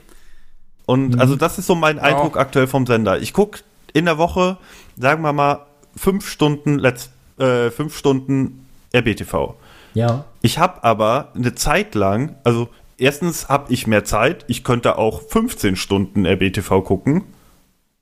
[0.86, 3.20] Und also das ist so mein Eindruck aktuell vom Sender.
[3.22, 3.62] Ich gucke
[3.94, 4.58] in der Woche,
[4.98, 5.66] sagen wir mal,
[5.96, 9.56] fünf Stunden Let's, äh, fünf Stunden RBTV.
[9.94, 10.26] ja.
[10.42, 15.22] Ich habe aber eine Zeit lang, also erstens habe ich mehr Zeit, ich könnte auch
[15.22, 17.24] 15 Stunden RBTV gucken.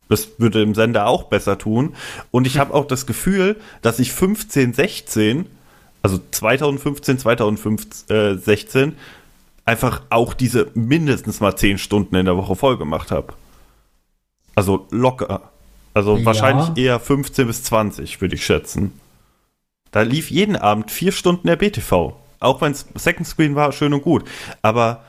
[0.07, 1.95] Das würde dem Sender auch besser tun.
[2.32, 5.45] Und ich habe auch das Gefühl, dass ich 15, 16,
[6.02, 8.95] also 2015, 2016,
[9.66, 13.34] einfach auch diese mindestens mal 10 Stunden in der Woche voll gemacht habe.
[14.56, 15.49] Also locker.
[15.94, 16.26] Also Ja.
[16.26, 18.94] wahrscheinlich eher 15 bis 20, würde ich schätzen.
[19.91, 22.14] Da lief jeden Abend vier Stunden der BTV.
[22.40, 24.24] Auch wenn es Second Screen war, schön und gut.
[24.61, 25.02] Aber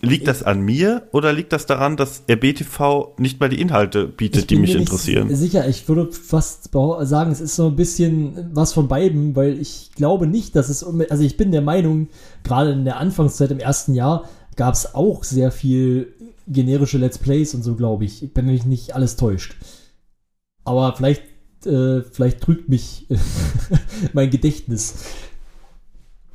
[0.00, 4.50] liegt das an mir oder liegt das daran, dass RBTV nicht mal die Inhalte bietet,
[4.50, 5.34] die mich interessieren?
[5.34, 9.90] Sicher, ich würde fast sagen, es ist so ein bisschen was von beiden, weil ich
[9.96, 12.08] glaube nicht, dass es, also ich bin der Meinung,
[12.42, 16.12] gerade in der Anfangszeit im ersten Jahr gab es auch sehr viel
[16.46, 18.30] generische Let's Plays und so, glaube ich.
[18.34, 19.56] Wenn mich nicht alles täuscht.
[20.64, 21.22] Aber vielleicht,
[21.66, 23.06] äh, vielleicht trügt mich
[24.12, 24.94] mein Gedächtnis.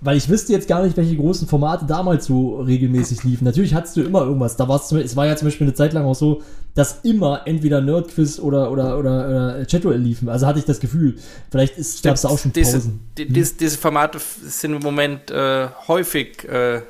[0.02, 3.44] Weil ich wüsste jetzt gar nicht, welche großen Formate damals so regelmäßig liefen.
[3.44, 4.56] Natürlich hattest du immer irgendwas.
[4.56, 6.42] Da war's zum, es war ja zum Beispiel eine Zeit lang auch so,
[6.74, 10.30] dass immer entweder Nerdquiz oder, oder, oder, oder Chatduell liefen.
[10.30, 11.18] Also hatte ich das Gefühl.
[11.52, 13.02] Vielleicht gab es auch schon diese, Pausen.
[13.18, 16.82] die, diese, diese Formate sind im Moment äh, häufig, äh,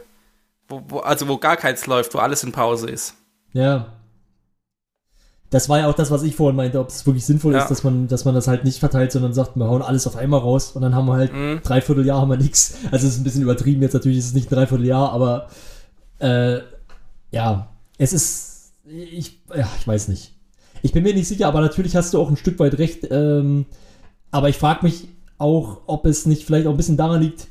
[0.69, 3.15] wo, wo, also wo gar keins läuft, wo alles in Pause ist.
[3.53, 3.93] Ja.
[5.51, 7.61] Das war ja auch das, was ich vorhin meinte, ob es wirklich sinnvoll Ja.
[7.63, 10.15] ist, dass man, dass man das halt nicht verteilt, sondern sagt, wir hauen alles auf
[10.15, 11.61] einmal raus und dann haben wir halt Mhm.
[11.63, 12.75] dreiviertel Jahr haben wir nichts.
[12.91, 15.47] Also es ist ein bisschen übertrieben jetzt natürlich, ist es nicht ein Dreivierteljahr, aber
[16.19, 16.59] äh,
[17.31, 20.35] ja, es ist, ich, ja, ich weiß nicht.
[20.83, 23.07] Ich bin mir nicht sicher, aber natürlich hast du auch ein Stück weit recht.
[23.09, 23.65] Ähm,
[24.31, 25.07] aber ich frage mich
[25.39, 27.47] auch, ob es nicht vielleicht auch ein bisschen daran liegt.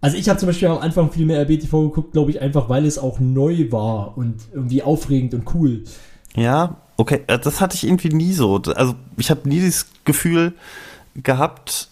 [0.00, 2.86] Also ich habe zum Beispiel am Anfang viel mehr RBTV geguckt, glaube ich, einfach weil
[2.86, 5.84] es auch neu war und irgendwie aufregend und cool.
[6.34, 8.62] Ja, okay, äh, das hatte ich irgendwie nie so.
[8.74, 10.54] Also ich habe nie das Gefühl
[11.16, 11.88] gehabt,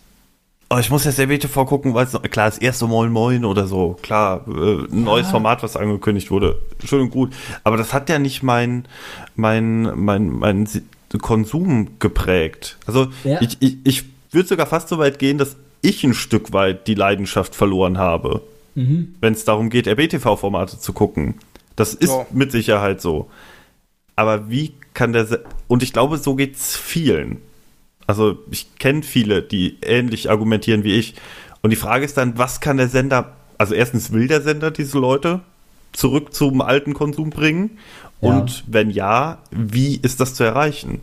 [0.70, 3.66] oh, ich muss jetzt RBTV gucken, weil es noch- klar, das erste Moin Moin oder
[3.66, 7.34] so, klar, äh, ein neues Format, was angekündigt wurde, schön und gut.
[7.64, 8.86] Aber das hat ja nicht mein,
[9.36, 10.68] mein, mein, mein
[11.20, 12.78] Konsum geprägt.
[12.86, 13.40] Also Ja.
[13.42, 16.94] ich, ich, ich würde sogar fast so weit gehen, dass ich ein Stück weit die
[16.94, 18.42] Leidenschaft verloren habe,
[18.74, 19.14] Mhm.
[19.20, 21.34] wenn es darum geht, RBTV-Formate zu gucken.
[21.76, 22.26] Das ist Ja.
[22.32, 23.28] mit Sicherheit so.
[24.16, 27.38] Aber wie kann der Se und ich glaube, so geht's vielen.
[28.06, 31.14] Also ich kenne viele, die ähnlich argumentieren wie ich.
[31.62, 34.98] Und die Frage ist dann, was kann der Sender, also erstens will der Sender diese
[34.98, 35.40] Leute
[35.92, 37.78] zurück zum alten Konsum bringen?
[38.20, 38.30] Ja.
[38.38, 41.00] Und wenn ja, wie ist das zu erreichen?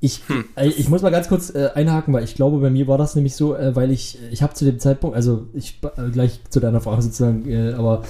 [0.00, 0.22] Ich,
[0.56, 3.14] äh, ich muss mal ganz kurz äh, einhaken, weil ich glaube, bei mir war das
[3.16, 6.60] nämlich so, äh, weil ich, ich habe zu dem Zeitpunkt, also ich äh, gleich zu
[6.60, 8.02] deiner Frage sozusagen, äh, aber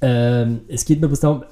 [0.00, 1.44] ähm, es geht mir bis darum,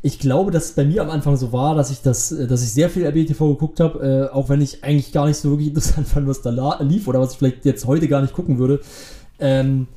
[0.00, 2.62] ich glaube, dass es bei mir am Anfang so war, dass ich das, äh, dass
[2.62, 6.08] ich sehr viel RBTV geguckt habe, auch wenn ich eigentlich gar nicht so wirklich interessant
[6.08, 8.80] fand, was da lief oder was ich vielleicht jetzt heute gar nicht gucken würde.
[9.38, 9.88] Ähm,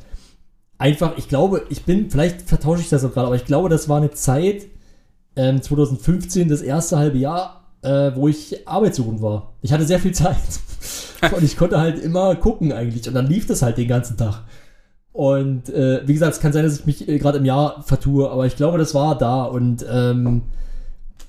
[0.78, 3.88] einfach, ich glaube, ich bin, vielleicht vertausche ich das auch gerade, aber ich glaube, das
[3.88, 4.68] war eine Zeit,
[5.38, 9.53] ähm, 2015, das erste halbe Jahr, äh, wo ich arbeitssuchend war.
[9.62, 10.38] Ich hatte sehr viel Zeit
[11.36, 14.44] und ich konnte halt immer gucken eigentlich und dann lief das halt den ganzen Tag.
[15.14, 18.30] Und äh, wie gesagt, es kann sein, dass ich mich äh, gerade im Jahr vertue,
[18.30, 20.44] aber ich glaube, das war da und ähm,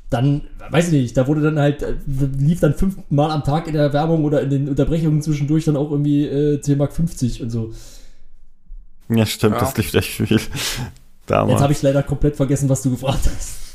[0.08, 1.94] dann, weiß ich nicht, da wurde dann halt, äh,
[2.38, 5.90] lief dann fünfmal am Tag in der Werbung oder in den Unterbrechungen zwischendurch dann auch
[5.90, 7.72] irgendwie äh, 10 Mark 50 und so.
[9.08, 9.60] Ja, stimmt, Ja.
[9.60, 10.26] das lief echt viel.
[10.28, 10.50] Jetzt
[11.26, 11.60] Damals.
[11.60, 13.71] habe ich leider komplett vergessen, was du gefragt hast.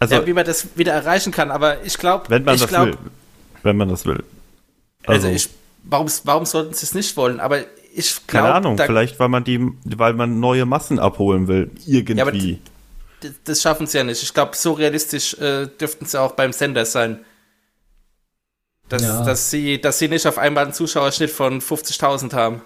[0.00, 2.70] Also, ja, wie man das wieder erreichen kann, aber ich glaube, wenn man ich das
[2.70, 2.96] glaub, will.
[3.62, 4.24] Wenn man das will.
[5.06, 5.48] Also, ich,
[5.84, 7.38] warum, warum sollten sie es nicht wollen?
[7.38, 7.60] Aber
[7.94, 11.70] ich glaube, Keine Ahnung, vielleicht weil man die, weil man neue Massen abholen will.
[11.84, 12.60] Ja, aber Irgendwie.
[13.20, 14.22] das, das schaffen sie ja nicht.
[14.22, 17.24] Ich glaube, so realistisch äh, dürften sie auch beim Sender sein.
[18.88, 19.24] Dass, Ja.
[19.24, 22.62] dass, sie, dass sie nicht auf einmal einen Zuschauerschnitt von 50.000 haben.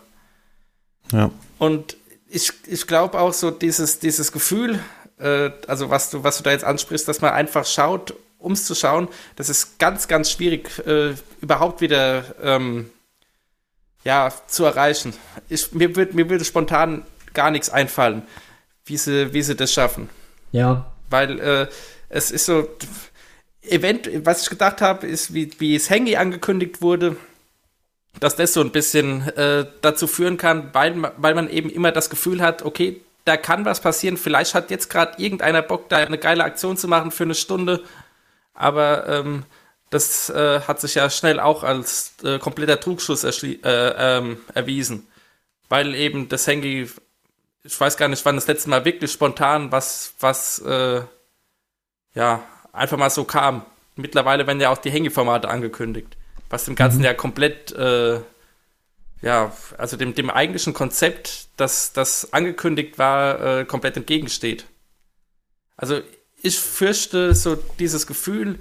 [1.13, 1.31] ja.
[1.59, 1.97] Und
[2.29, 4.81] ich, ich glaube auch so dieses, dieses Gefühl,
[5.19, 8.65] äh, also was du, was du da jetzt ansprichst, dass man einfach schaut, um es
[8.65, 12.91] zu schauen, das ist ganz, ganz schwierig, äh, überhaupt wieder ähm,
[14.05, 15.15] ja, zu erreichen.
[15.49, 18.23] Ich, mir, würd, mir würde spontan gar nichts einfallen,
[18.85, 20.11] wie sie, wie sie das schaffen.
[20.53, 21.67] Ja, Weil äh,
[22.11, 22.69] es ist so,
[23.63, 27.17] Event, was ich gedacht habe, ist, wie, wie es Hangy angekündigt wurde,
[28.21, 32.11] dass das so ein bisschen äh, dazu führen kann, weil, weil man eben immer das
[32.11, 36.19] Gefühl hat, okay, da kann was passieren, vielleicht hat jetzt gerade irgendeiner Bock, da eine
[36.19, 37.83] geile Aktion zu machen für eine Stunde,
[38.53, 39.45] aber ähm,
[39.91, 45.07] das äh, hat sich ja schnell auch als äh, kompletter Trugschuss äh, ähm, erwiesen,
[45.69, 46.89] weil eben das Hangy
[47.65, 51.01] ich weiß gar nicht, wann das letzte Mal wirklich spontan was, was, äh,
[52.15, 52.43] ja,
[52.73, 53.65] einfach mal so kam.
[53.97, 56.17] Mittlerweile werden ja auch die Hängeformate angekündigt,
[56.51, 58.21] was dem Ganzen ja komplett, äh,
[59.23, 64.67] ja, also dem, dem eigentlichen Konzept, das, das angekündigt war, äh, komplett entgegensteht.
[65.77, 66.01] Also
[66.43, 68.59] ich fürchte so dieses Gefühl,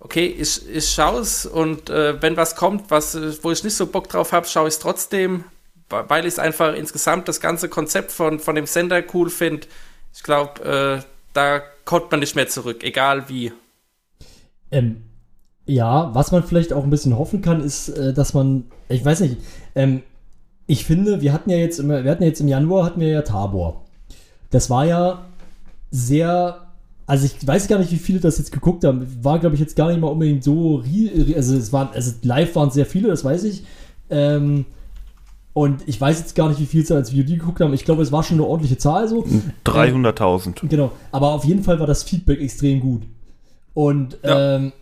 [0.00, 3.74] okay, ich, ich schaue es und äh, wenn was kommt, was, äh, wo ich nicht
[3.74, 5.44] so Bock drauf habe, schaue ich es trotzdem,
[5.88, 9.66] weil ich es einfach insgesamt das ganze Konzept von, von dem Sender cool finde.
[10.14, 13.52] Ich glaube, äh, da kommt man nicht mehr zurück, egal wie.
[14.70, 15.07] Ähm,
[15.68, 19.20] ja, was man vielleicht auch ein bisschen hoffen kann, ist, äh, dass man, ich weiß
[19.20, 19.36] nicht,
[19.74, 20.02] ähm,
[20.66, 23.22] ich finde, wir hatten ja jetzt immer, wir hatten jetzt im Januar hatten wir ja
[23.22, 23.84] Tabor.
[24.50, 25.24] Das war ja
[25.90, 26.62] sehr,
[27.06, 29.06] also ich weiß gar nicht, wie viele das jetzt geguckt haben.
[29.22, 30.82] War, glaube ich, jetzt gar nicht mal unbedingt so,
[31.36, 33.64] also es waren, also live waren sehr viele, das weiß ich.
[34.10, 34.64] Ähm,
[35.54, 37.74] und ich weiß jetzt gar nicht, wie viel es als VOD geguckt haben.
[37.74, 39.24] Ich glaube, es war schon eine ordentliche Zahl so.
[39.66, 40.68] 300.000.
[40.68, 43.02] Genau, aber auf jeden Fall war das Feedback extrem gut.
[43.74, 44.56] Und Ja.
[44.56, 44.72] ähm,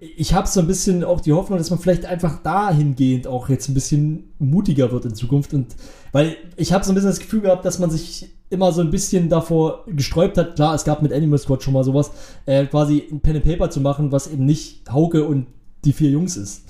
[0.00, 3.68] ich habe so ein bisschen auch die Hoffnung, dass man vielleicht einfach dahingehend auch jetzt
[3.68, 5.52] ein bisschen mutiger wird in Zukunft.
[5.54, 5.74] Und
[6.12, 8.90] weil ich habe so ein bisschen das Gefühl gehabt, dass man sich immer so ein
[8.90, 10.54] bisschen davor gesträubt hat.
[10.54, 12.12] Klar, es gab mit Animal Squad schon mal sowas,
[12.46, 15.46] äh, quasi ein Pen and Paper zu machen, was eben nicht Hauke und
[15.84, 16.62] die vier Jungs ist.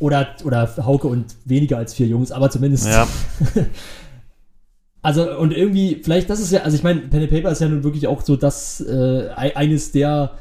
[0.00, 3.06] Oder, oder Hauke und weniger als vier Jungs, aber zumindest Ja,
[5.02, 7.68] also, und irgendwie, vielleicht, das ist ja, also ich meine, Pen and Paper ist ja
[7.68, 10.32] nun wirklich auch so das, äh, ei- eines der,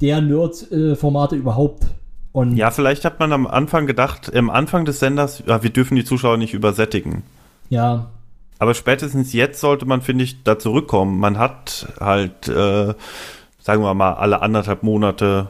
[0.00, 1.86] der Nerd-Formate überhaupt.
[2.32, 5.96] Und ja, vielleicht hat man am Anfang gedacht, am Anfang des Senders, ja, wir dürfen
[5.96, 7.22] die Zuschauer nicht übersättigen.
[7.70, 8.10] ja,
[8.58, 11.18] Aber spätestens jetzt sollte man, finde ich, da zurückkommen.
[11.18, 12.94] Man hat halt, äh,
[13.60, 15.48] sagen wir mal, alle anderthalb Monate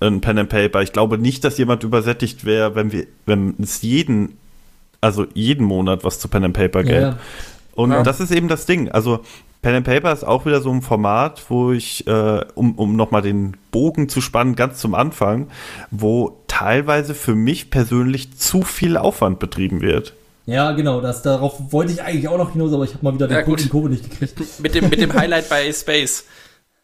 [0.00, 0.82] ein Pen and Paper.
[0.82, 4.36] Ich glaube nicht, dass jemand übersättigt wäre, wenn wir, wenn es jeden,
[5.00, 6.94] also jeden Monat was zu Pen and Paper gäbe.
[6.94, 7.18] Ja, ja.
[7.74, 8.02] Und Ja.
[8.02, 8.90] das ist eben das Ding.
[8.90, 9.20] Also
[9.66, 13.20] Pen and Paper ist auch wieder so ein Format, wo ich, äh, um, um nochmal
[13.22, 15.48] den Bogen zu spannen, ganz zum Anfang,
[15.90, 20.14] wo teilweise für mich persönlich zu viel Aufwand betrieben wird.
[20.44, 23.28] Ja, genau, das, darauf wollte ich eigentlich auch noch hinaus, aber ich habe mal wieder
[23.28, 24.38] Ja, den in Kurve nicht gekriegt.
[24.60, 26.26] Mit dem, mit dem Highlight bei Space,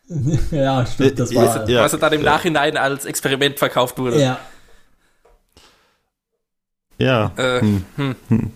[0.50, 1.68] ja, stimmt, das Äh, war.
[1.70, 1.84] ja.
[1.84, 4.20] was er dann im Nachhinein als Experiment verkauft wurde.
[4.20, 4.40] Ja,
[6.98, 7.30] Ja.
[7.36, 7.84] Äh, Hm.
[8.26, 8.50] hm.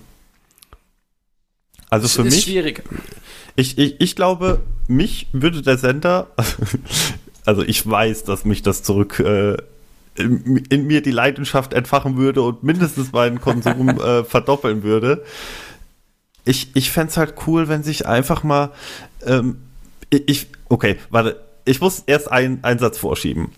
[1.88, 2.82] Also für ist mich, schwierig.
[3.56, 6.28] Ich, ich, ich glaube, mich würde der Sender,
[7.44, 9.56] also ich weiß, dass mich das zurück äh,
[10.16, 15.24] in, in mir die Leidenschaft entfachen würde und mindestens meinen Konsum äh, verdoppeln würde.
[16.44, 18.70] Ich, ich fände es halt cool, wenn sich einfach mal,
[19.24, 19.58] ähm,
[20.10, 23.48] ich, okay, warte, ich muss erst einen, einen Satz vorschieben.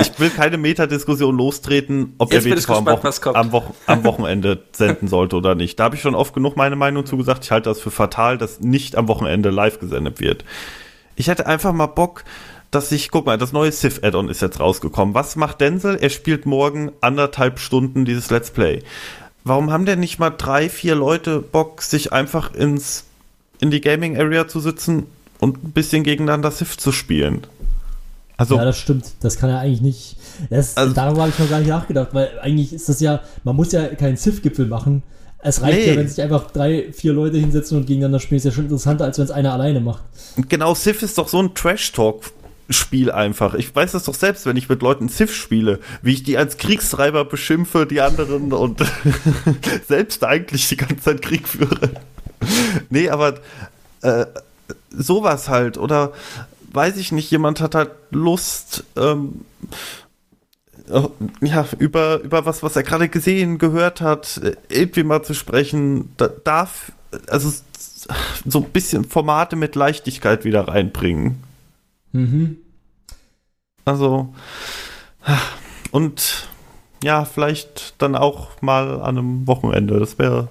[0.00, 4.62] Ich will keine Metadiskussion lostreten, ob Jetzt der WTV am, Wochen, am, Wochen, am Wochenende
[4.72, 5.78] senden sollte oder nicht.
[5.78, 7.44] Da habe ich schon oft genug meine Meinung zugesagt.
[7.44, 10.44] Ich halte das für fatal, dass nicht am Wochenende live gesendet wird.
[11.16, 12.24] Ich hätte einfach mal Bock,
[12.70, 15.14] dass ich, guck mal, das neue Sith-Add-on ist jetzt rausgekommen.
[15.14, 15.96] Was macht Denzel?
[15.96, 18.82] Er spielt morgen anderthalb Stunden dieses Let's Play.
[19.44, 23.04] Warum haben denn nicht mal drei, vier Leute Bock, sich einfach ins,
[23.60, 25.06] in die Gaming-Area zu sitzen
[25.38, 27.46] und ein bisschen gegeneinander Sith zu spielen?
[28.36, 29.04] Also, ja, das stimmt.
[29.20, 30.16] Das kann er eigentlich nicht.
[30.50, 33.54] Das, Also- darüber habe ich noch gar nicht nachgedacht, weil eigentlich ist das ja, man
[33.56, 35.02] muss ja keinen Civ-Gipfel machen.
[35.44, 35.90] Es reicht Nee.
[35.90, 38.36] ja, wenn sich einfach drei, vier Leute hinsetzen und gegeneinander spielen.
[38.38, 40.02] Ist ja schon interessanter, als wenn es einer alleine macht.
[40.48, 43.54] genau, Sith ist doch so ein Trash-Talk-Spiel einfach.
[43.54, 46.58] Ich weiß das doch selbst, wenn ich mit Leuten Sith spiele, wie ich die als
[46.58, 48.80] Kriegstreiber beschimpfe, die anderen und
[49.88, 51.90] selbst eigentlich die ganze Zeit Krieg führe.
[52.88, 53.34] nee, aber
[54.02, 54.26] äh,
[54.90, 55.76] sowas halt.
[55.76, 56.12] Oder
[56.72, 59.44] weiß ich nicht, jemand hat halt Lust, ähm,
[60.88, 61.08] äh,
[61.40, 66.12] ja, über, über was, was er gerade gesehen, gehört hat, äh, irgendwie mal zu sprechen,
[66.16, 66.92] da, darf,
[67.28, 67.52] also
[68.46, 71.42] so ein bisschen Formate mit Leichtigkeit wieder reinbringen.
[72.12, 72.58] Mhm.
[73.84, 74.34] Also,
[75.90, 76.48] und
[77.02, 79.98] ja, vielleicht dann auch mal an einem Wochenende.
[79.98, 80.48] Das wäre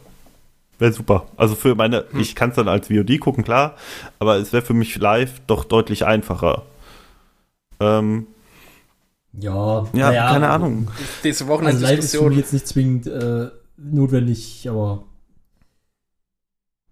[0.81, 1.27] wär super.
[1.37, 3.75] Also für meine, ich kann es dann als VOD gucken, klar,
[4.19, 6.63] aber es wäre für mich live doch deutlich einfacher.
[7.79, 8.27] Ähm,
[9.33, 10.87] Ja, ja, naja, keine Ahnung.
[11.23, 15.03] Diese Also live ist für mich jetzt nicht zwingend äh, notwendig, aber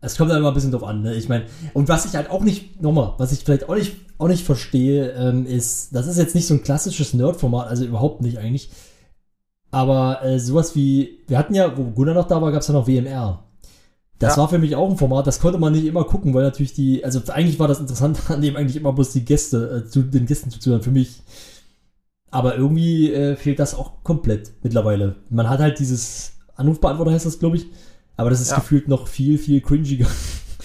[0.01, 1.01] es kommt halt immer ein bisschen drauf an.
[1.01, 1.15] Ne?
[1.15, 4.27] Ich meine, und was ich halt auch nicht, nochmal, was ich vielleicht auch nicht, auch
[4.27, 8.37] nicht verstehe, ähm, ist, das ist jetzt nicht so ein klassisches Nerd-Format, also überhaupt nicht
[8.37, 8.69] eigentlich.
[9.71, 12.73] Aber äh, sowas wie, wir hatten ja, wo Gunnar noch da war, gab es ja
[12.73, 13.43] noch WMR.
[14.19, 14.41] Das Ja.
[14.41, 17.03] war für mich auch ein Format, das konnte man nicht immer gucken, weil natürlich die,
[17.05, 20.25] also eigentlich war das Interessante an dem eigentlich immer bloß die Gäste, äh, zu den
[20.25, 21.21] Gästen zuzuhören, für mich.
[22.31, 25.15] Aber irgendwie äh, fehlt das auch komplett mittlerweile.
[25.29, 27.65] Man hat halt dieses Anrufbeantworter heißt das, glaube ich.
[28.17, 28.57] Aber das ist Ja.
[28.57, 30.05] gefühlt noch viel, viel cringiger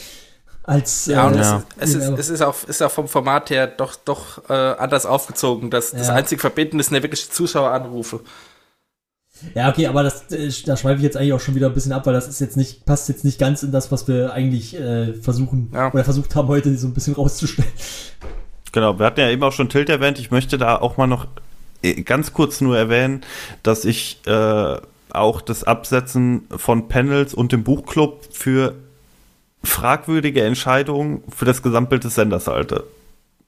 [0.64, 1.06] als.
[1.06, 1.62] Ja, und äh, Ja.
[1.78, 5.06] Es, es, ist, es ist, auch, ist auch vom Format her doch, doch äh, anders
[5.06, 5.70] aufgezogen.
[5.70, 8.20] Das, das einzige Verbindende sind ja wirklich die Zuschaueranrufe.
[9.54, 11.92] Ja, okay, aber das, äh, da schweife ich jetzt eigentlich auch schon wieder ein bisschen
[11.92, 14.78] ab, weil das ist jetzt nicht, passt jetzt nicht ganz in das, was wir eigentlich
[14.78, 15.92] äh, versuchen Ja.
[15.92, 17.70] oder versucht haben, heute so ein bisschen rauszustellen.
[18.72, 20.18] Genau, wir hatten ja eben auch schon Tilt erwähnt.
[20.18, 21.26] Ich möchte da auch mal noch
[21.82, 23.20] äh, ganz kurz nur erwähnen,
[23.62, 24.76] dass ich äh,
[25.10, 28.74] auch das Absetzen von Panels und dem Buchclub für
[29.62, 32.84] fragwürdige Entscheidungen für das Gesamtbild des Senders halte.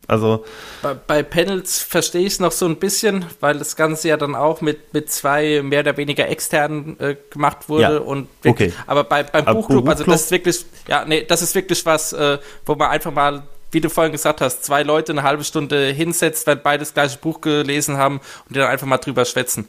[0.08, 0.44] Also,
[0.82, 4.34] Bei, bei Panels verstehe ich es noch so ein bisschen, weil das Ganze ja dann
[4.36, 7.82] auch mit, mit zwei mehr oder weniger externen äh, gemacht wurde.
[7.82, 8.82] Ja, Und wirklich, okay.
[8.86, 11.84] Aber bei, beim Aber Buchclub, also Buchclub- das ist wirklich, ja, nee, das ist wirklich
[11.86, 13.42] was, äh, wo man einfach mal,
[13.72, 17.18] wie du vorhin gesagt hast, zwei Leute eine halbe Stunde hinsetzt, wenn beide das gleiche
[17.18, 19.66] Buch gelesen haben und die dann einfach mal drüber schwätzen.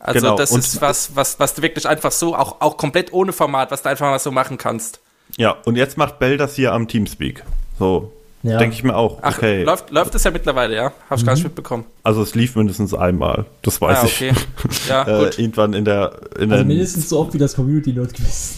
[0.00, 3.12] Also Genau, das und- ist was, was, was du wirklich einfach so, auch, auch komplett
[3.12, 4.98] ohne Format, was du einfach mal so machen kannst.
[5.36, 7.44] ja, und jetzt macht Bell das hier am Teamspeak.
[7.78, 8.12] So,
[8.46, 8.58] Ja.
[8.58, 9.18] denke ich mir auch.
[9.22, 9.62] Ach, okay.
[9.64, 10.92] läuft, läuft das ja mittlerweile, ja?
[11.10, 11.84] Hab ich gar nicht mitbekommen.
[12.02, 13.44] Also, es lief mindestens einmal.
[13.62, 14.32] Das weiß Ah, okay.
[14.88, 15.08] Ja, ich.
[15.08, 15.38] Äh, gut.
[15.38, 16.12] irgendwann in der.
[16.36, 18.54] In Also der mindestens so oft wie das Community Nerd Quiz.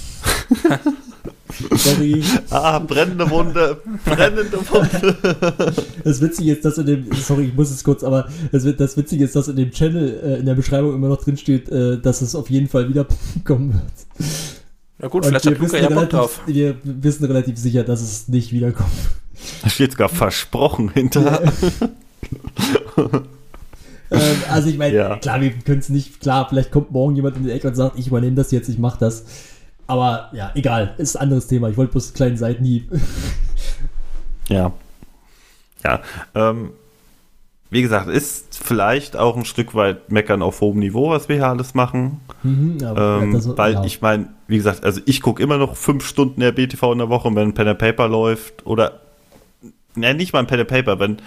[1.77, 2.23] Sorry.
[2.51, 3.79] ah, brennende Wunde.
[4.05, 5.17] brennende Wunde.
[6.05, 9.25] Das Witzige ist, dass in dem, sorry, ich muss es kurz, aber das, das Witzige
[9.25, 12.21] ist, dass in dem Channel äh, in der Beschreibung immer noch drin steht, äh, dass
[12.23, 14.29] es auf jeden Fall wiederkommen wird.
[14.99, 16.41] Na gut, Und vielleicht wir hat Luca wissen ja Bock relativ- drauf.
[16.47, 18.91] Wir wissen relativ sicher, dass es nicht wiederkommt.
[19.63, 21.43] Da steht sogar versprochen hinter.
[24.11, 25.17] ähm, also ich meine, Ja.
[25.17, 27.99] klar, wir können es nicht, klar, vielleicht kommt morgen jemand in die Ecke und sagt,
[27.99, 29.25] ich übernehme das jetzt, ich mache das.
[29.87, 31.69] Aber ja, egal, ist ein anderes Thema.
[31.71, 32.91] Ich wollte bloß einen kleinen Seitenhieb.
[34.51, 34.73] Ja.
[35.85, 36.01] Ja.
[36.35, 36.71] Ähm,
[37.69, 41.49] wie gesagt, ist vielleicht auch ein Stück weit meckern auf hohem Niveau, was wir hier
[41.49, 42.23] alles machen.
[42.43, 43.85] Mhm, aber, Ähm, das- weil ja.
[43.85, 47.29] ich meine, wie gesagt, also ich gucke immer noch fünf Stunden RBTV in der Woche,
[47.35, 49.03] wenn Pen and Paper läuft oder
[50.01, 51.19] ne, nicht mal ein Pen and Paper, wenn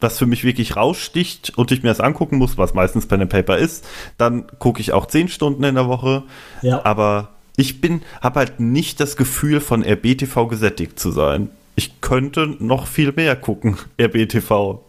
[0.00, 3.30] was für mich wirklich raussticht und ich mir das angucken muss, was meistens Pen and
[3.30, 3.84] Paper ist,
[4.16, 6.22] dann gucke ich auch zehn Stunden in der Woche.
[6.62, 6.84] Ja.
[6.84, 11.50] Aber ich bin, habe halt nicht das Gefühl, von RBTV gesättigt zu sein.
[11.74, 14.80] Ich könnte noch viel mehr gucken, RBTV.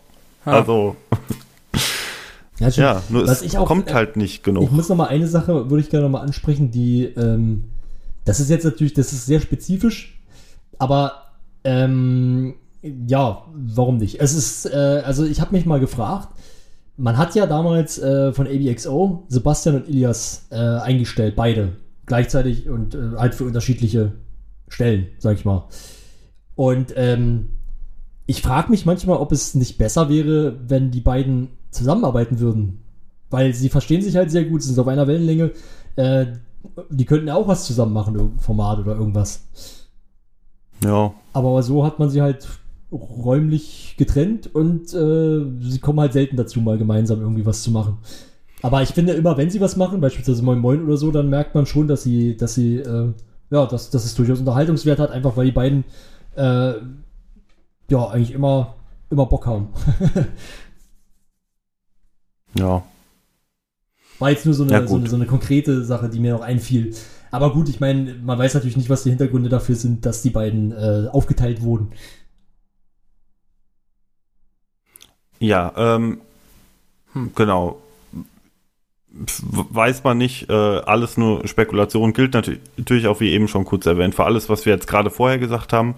[0.45, 0.95] Also,
[2.59, 4.63] Ja, ja, nur Was es auch- kommt halt nicht genug.
[4.65, 7.63] Ich muss noch mal eine Sache, würde ich gerne noch mal ansprechen, die, ähm,
[8.25, 10.19] das ist jetzt natürlich, das ist sehr spezifisch,
[10.77, 11.23] aber
[11.63, 14.19] ähm, ja, warum nicht?
[14.19, 16.29] Es ist, äh, also ich habe mich mal gefragt,
[16.97, 21.73] man hat ja damals äh, von ABXO Sebastian und Ilias äh, eingestellt, beide
[22.05, 24.13] gleichzeitig und äh, halt für unterschiedliche
[24.67, 25.67] Stellen, sag ich mal.
[26.55, 27.49] Und ähm,
[28.25, 32.83] ich frage mich manchmal, ob es nicht besser wäre, wenn die beiden zusammenarbeiten würden.
[33.29, 35.51] Weil sie verstehen sich halt sehr gut, sind auf einer Wellenlänge.
[35.95, 36.25] Äh,
[36.89, 39.45] die könnten ja auch was zusammen machen, irgendein Format oder irgendwas.
[40.83, 42.47] Ja, Aber so hat man sie halt
[42.91, 47.97] räumlich getrennt und äh, sie kommen halt selten dazu, mal gemeinsam irgendwie was zu machen.
[48.61, 51.55] Aber ich finde immer, wenn sie was machen, beispielsweise Moin Moin oder so, dann merkt
[51.55, 53.13] man schon, dass sie, dass sie, äh,
[53.51, 55.85] ja, dass, dass es durchaus Unterhaltungswert hat, einfach weil die beiden
[56.35, 56.73] äh,
[57.89, 58.75] ja eigentlich immer,
[59.09, 59.69] immer Bock haben.
[62.55, 62.83] ja.
[64.19, 66.41] War jetzt nur so eine, Ja, so, eine, so eine konkrete Sache, die mir noch
[66.41, 66.93] einfiel.
[67.31, 70.31] Aber gut, ich meine, man weiß natürlich nicht, was die Hintergründe dafür sind, dass die
[70.31, 71.91] beiden äh, aufgeteilt wurden.
[75.39, 76.19] Ja, ähm,
[77.35, 77.81] genau.
[79.25, 83.65] Pf, Weiß man nicht, äh, alles nur Spekulation gilt natürlich, natürlich auch, wie eben schon
[83.65, 85.95] kurz erwähnt, für alles, was wir jetzt gerade vorher gesagt haben.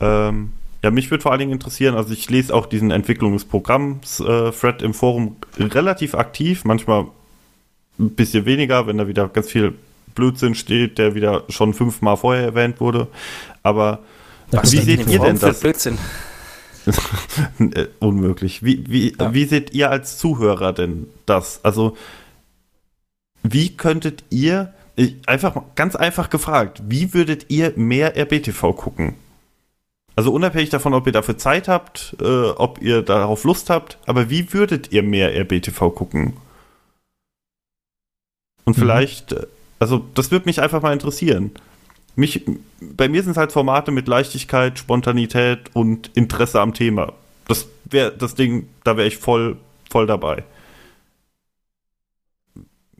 [0.00, 0.52] Ähm,
[0.82, 5.36] ja, mich würde vor allen Dingen interessieren, also ich lese auch diesen Entwicklungsprogramms-Thread im Forum
[5.58, 7.06] relativ aktiv, manchmal
[7.98, 9.74] ein bisschen weniger, wenn da wieder ganz viel
[10.14, 13.08] Blödsinn steht, der wieder schon fünfmal vorher erwähnt wurde.
[13.62, 14.00] Aber
[14.50, 15.60] Da wie seht ihr denn das?
[15.60, 15.98] Blödsinn.
[17.58, 18.62] Äh, unmöglich.
[18.64, 21.64] Wie, wie, wie seht ihr als Zuhörer denn das?
[21.64, 21.96] Also,
[23.42, 29.14] wie könntet ihr, ich, einfach ganz einfach gefragt, wie würdet ihr mehr RBTV gucken?
[30.14, 34.28] Also unabhängig davon, ob ihr dafür Zeit habt, äh, ob ihr darauf Lust habt, aber
[34.28, 36.34] wie würdet ihr mehr RBTV gucken?
[38.64, 38.80] Und Mhm.
[38.80, 39.46] vielleicht, äh,
[39.78, 41.52] also das würde mich einfach mal interessieren.
[42.14, 42.44] Mich,
[42.80, 47.12] bei mir sind es halt Formate mit Leichtigkeit, Spontanität und Interesse am Thema.
[47.48, 49.56] Das wäre das Ding, da wäre ich voll,
[49.90, 50.44] voll dabei.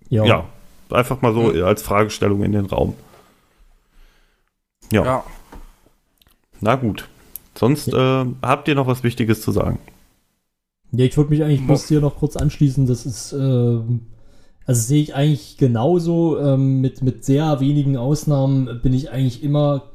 [0.09, 0.25] Ja.
[0.25, 0.45] Ja,
[0.91, 2.95] einfach mal so als Fragestellung in den Raum.
[4.91, 5.25] Ja, Ja.
[6.61, 7.09] na gut.
[7.55, 9.79] Sonst äh, habt ihr noch was Wichtiges zu sagen?
[10.93, 12.87] Ja, ich würde mich eigentlich bloß hier noch kurz anschließen.
[12.87, 14.07] Das ist, ähm,
[14.67, 16.39] also sehe ich eigentlich genauso.
[16.39, 19.93] Ähm, mit, mit sehr wenigen Ausnahmen bin ich eigentlich immer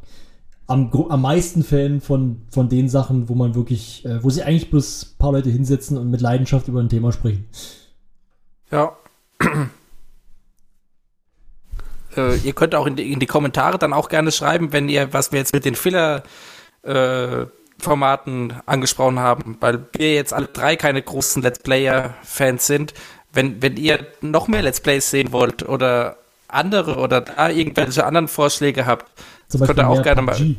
[0.68, 4.69] am, am meisten Fan von, von den Sachen, wo man wirklich, äh, wo sich eigentlich
[4.69, 7.48] bloß ein paar Leute hinsetzen und mit Leidenschaft über ein Thema sprechen.
[8.69, 8.98] Ja.
[12.18, 15.14] äh, ihr könnt auch in die, in die Kommentare dann auch gerne schreiben, wenn ihr,
[15.14, 16.23] was wir jetzt mit den Filler
[16.84, 17.45] äh,
[17.80, 22.94] Formaten angesprochen haben, weil wir jetzt alle drei keine großen Let's Player-Fans sind.
[23.34, 26.18] Wenn, wenn ihr noch mehr Let's Plays sehen wollt oder
[26.48, 29.06] andere oder da irgendwelche anderen Vorschläge habt,
[29.49, 30.56] Zum Könnt ihr auch gerne mal-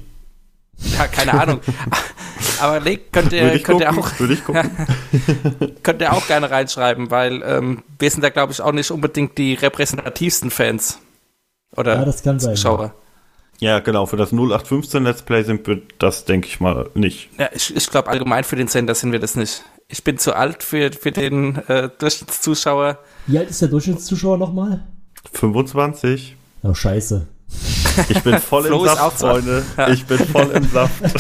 [0.81, 1.61] ja, keine Ahnung.
[2.61, 4.11] Aber leg- könnt ihr, ich könnt ihr auch
[5.83, 9.39] könnt ihr auch gerne reinschreiben, weil ähm, wir sind da, glaube ich, auch nicht unbedingt
[9.39, 10.99] die repräsentativsten Fans.
[11.77, 12.55] Oder Ja, das kann sein.
[12.57, 12.95] Zuschauer.
[13.61, 17.29] ja, genau, für das 0815 Let's Play sind wir das, denke ich mal, nicht.
[17.39, 19.65] Ja, ich, ich glaube, allgemein für den Sender sind wir das nicht.
[19.91, 22.99] Ich bin zu alt für, für den äh, Durchschnittszuschauer.
[23.27, 24.85] Wie alt ist der Durchschnittszuschauer nochmal?
[25.33, 26.37] 25.
[26.63, 27.27] Oh, scheiße.
[28.11, 29.19] Ich bin voll im Saft.
[29.19, 29.65] Freunde.
[29.91, 31.01] Ich bin voll im Saft.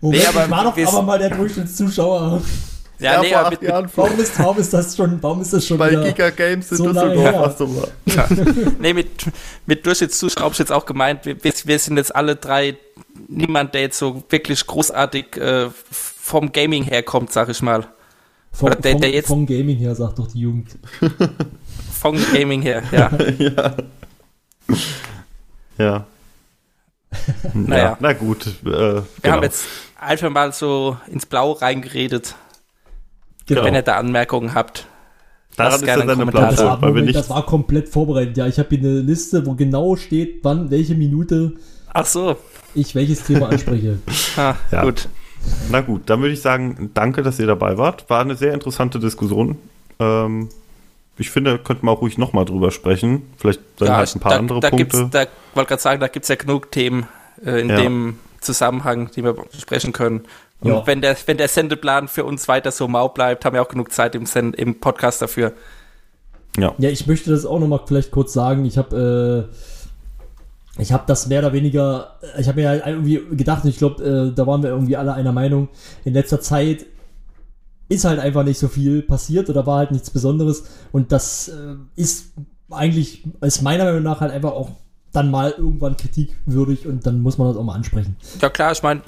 [0.00, 2.42] Moment, Nee, aber ich war doch aber mal der Durchschnittszuschauer.
[3.02, 5.66] Ja, nee, aber mit, mit, Jahren Warum ist, warum ist das schon, warum ist das
[5.66, 5.90] schon bei?
[5.94, 7.40] Giga Games in so lange Düsseldorf her.
[7.40, 7.88] warst du mal.
[8.80, 9.10] nee, mit,
[9.66, 12.76] mit Durchschnittszuschauer jetzt auch gemeint, wir, wir sind jetzt alle drei
[13.28, 17.86] niemand, der jetzt so wirklich großartig äh, vom Gaming herkommt, sag ich mal.
[18.52, 20.76] Vom, Oder der- der jetzt- vom Gaming her, sagt doch die Jugend.
[22.00, 23.10] Vom Gaming her, ja.
[23.38, 23.74] ja.
[25.78, 26.06] Ja.
[27.54, 27.82] Naja.
[27.84, 28.46] Ja, na gut.
[28.46, 29.34] Äh, Wir genau.
[29.36, 29.64] haben jetzt
[30.00, 32.34] einfach mal so ins Blau reingeredet.
[33.46, 33.64] Genau.
[33.64, 34.86] Wenn ihr da Anmerkungen habt.
[35.56, 37.18] Daran lasst ist gerne ja einen seine Kommentar das, Moment, nicht.
[37.18, 38.36] das war komplett vorbereitet.
[38.38, 41.52] Ja, ich habe hier eine Liste, wo genau steht, wann, welche Minute
[41.92, 42.36] Ach so.
[42.74, 43.98] ich welches Thema anspreche.
[44.36, 44.82] Ah, Ja.
[44.82, 45.08] Gut.
[45.70, 48.08] Na gut, dann würde ich sagen, danke, dass ihr dabei wart.
[48.08, 49.56] War eine sehr interessante Diskussion.
[49.98, 50.48] Ähm,
[51.18, 53.22] ich finde, könnten wir auch ruhig nochmal drüber sprechen.
[53.36, 54.86] Vielleicht dann Ja, halt ein paar da, andere da Punkte.
[54.98, 57.06] Gibt's, da wollte gerade sagen, da gibt es ja genug Themen
[57.44, 57.76] äh, in Ja.
[57.76, 60.22] dem Zusammenhang, die wir besprechen können.
[60.62, 60.86] Und Ja.
[60.86, 63.92] wenn, der, wenn der Sendeplan für uns weiter so mau bleibt, haben wir auch genug
[63.92, 65.52] Zeit im, Send im Podcast dafür.
[66.56, 66.74] ja.
[66.78, 68.64] Ja, ich möchte das auch nochmal vielleicht kurz sagen.
[68.64, 69.54] Ich habe äh,
[70.80, 74.02] ich habe das mehr oder weniger, ich habe mir halt irgendwie gedacht, und ich glaube,
[74.02, 75.68] äh, da waren wir irgendwie alle einer Meinung,
[76.04, 76.86] in letzter Zeit
[77.90, 81.74] ist halt einfach nicht so viel passiert oder war halt nichts Besonderes und das äh,
[81.94, 82.32] ist
[82.70, 84.70] eigentlich, ist meiner Meinung nach halt einfach auch
[85.12, 88.16] dann mal irgendwann kritikwürdig und dann muss man das auch mal ansprechen.
[88.40, 89.02] Ja klar, ich meine,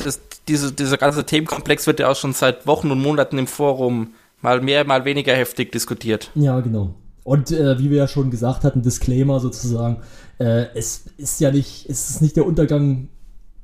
[0.48, 4.08] diese, dieser ganze Themenkomplex wird ja auch schon seit Wochen und Monaten im Forum
[4.42, 6.30] mal mehr, mal weniger heftig diskutiert.
[6.34, 6.94] Ja, genau.
[7.22, 10.02] Und äh, wie wir ja schon gesagt hatten, Disclaimer sozusagen,
[10.38, 13.08] äh, es ist ja nicht, es ist nicht der Untergang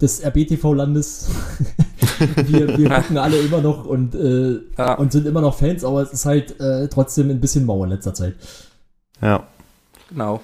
[0.01, 1.29] des RBTV-Landes.
[2.47, 4.95] wir, wir gucken alle immer noch und, äh, Ja.
[4.95, 7.91] und sind immer noch Fans, aber es ist halt äh, trotzdem ein bisschen mau in
[7.91, 8.35] letzter Zeit.
[9.21, 9.47] ja.
[10.09, 10.41] Genau.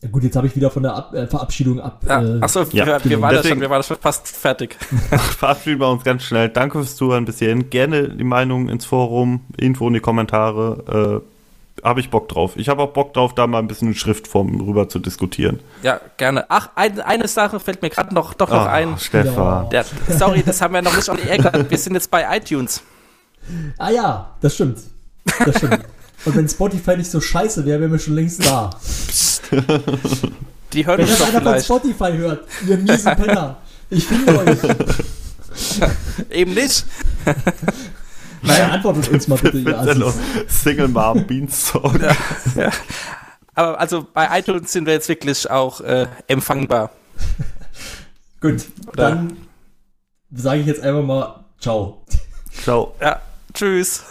[0.00, 2.02] Ja, gut, jetzt habe ich wieder von der Ab äh, Verabschiedung ab.
[2.06, 2.22] Ja.
[2.22, 4.76] Äh, Achso, ja, wir, wir, waren das Deswegen- schon, wir waren das fast fertig.
[5.38, 6.48] Verabschieden wir uns ganz schnell.
[6.50, 7.68] Danke fürs Zuhören bis hierhin.
[7.68, 11.22] Gerne die Meinung ins Forum, Info in die Kommentare.
[11.82, 12.52] Äh, habe ich Bock drauf.
[12.56, 15.60] Ich habe auch Bock drauf, da mal ein bisschen in Schriftform rüber zu diskutieren.
[15.82, 16.44] Ja, gerne.
[16.48, 18.98] Ach, ein, eine Sache fällt mir gerade noch, doch noch Ah, ein.
[18.98, 19.68] Stefan.
[19.70, 21.70] Der, sorry, das haben wir noch nicht air gehabt.
[21.70, 22.82] Wir sind jetzt bei iTunes.
[23.78, 24.78] ah ja, das stimmt.
[25.44, 25.80] Das stimmt.
[26.24, 28.70] und wenn Spotify nicht so scheiße wäre, wären wir schon längst da.
[30.72, 31.64] Die hören Wenn uns das einer von vielleicht.
[31.64, 33.56] Spotify hört, ihr miesen Penner,
[33.90, 34.58] ich finde euch.
[36.30, 36.84] Eben nicht.
[38.42, 39.78] Naja, antwortet uns mal bitte, ihr.
[39.78, 40.62] Assis.
[40.62, 42.00] Single Mom Beanstalk.
[43.54, 46.90] Aber also bei iTunes sind wir jetzt wirklich auch äh, empfangbar.
[48.40, 49.36] Gut, dann
[50.30, 52.04] sage ich jetzt einfach mal Ciao.
[52.62, 52.94] Ciao.
[53.00, 53.20] Ja,
[53.52, 54.04] tschüss.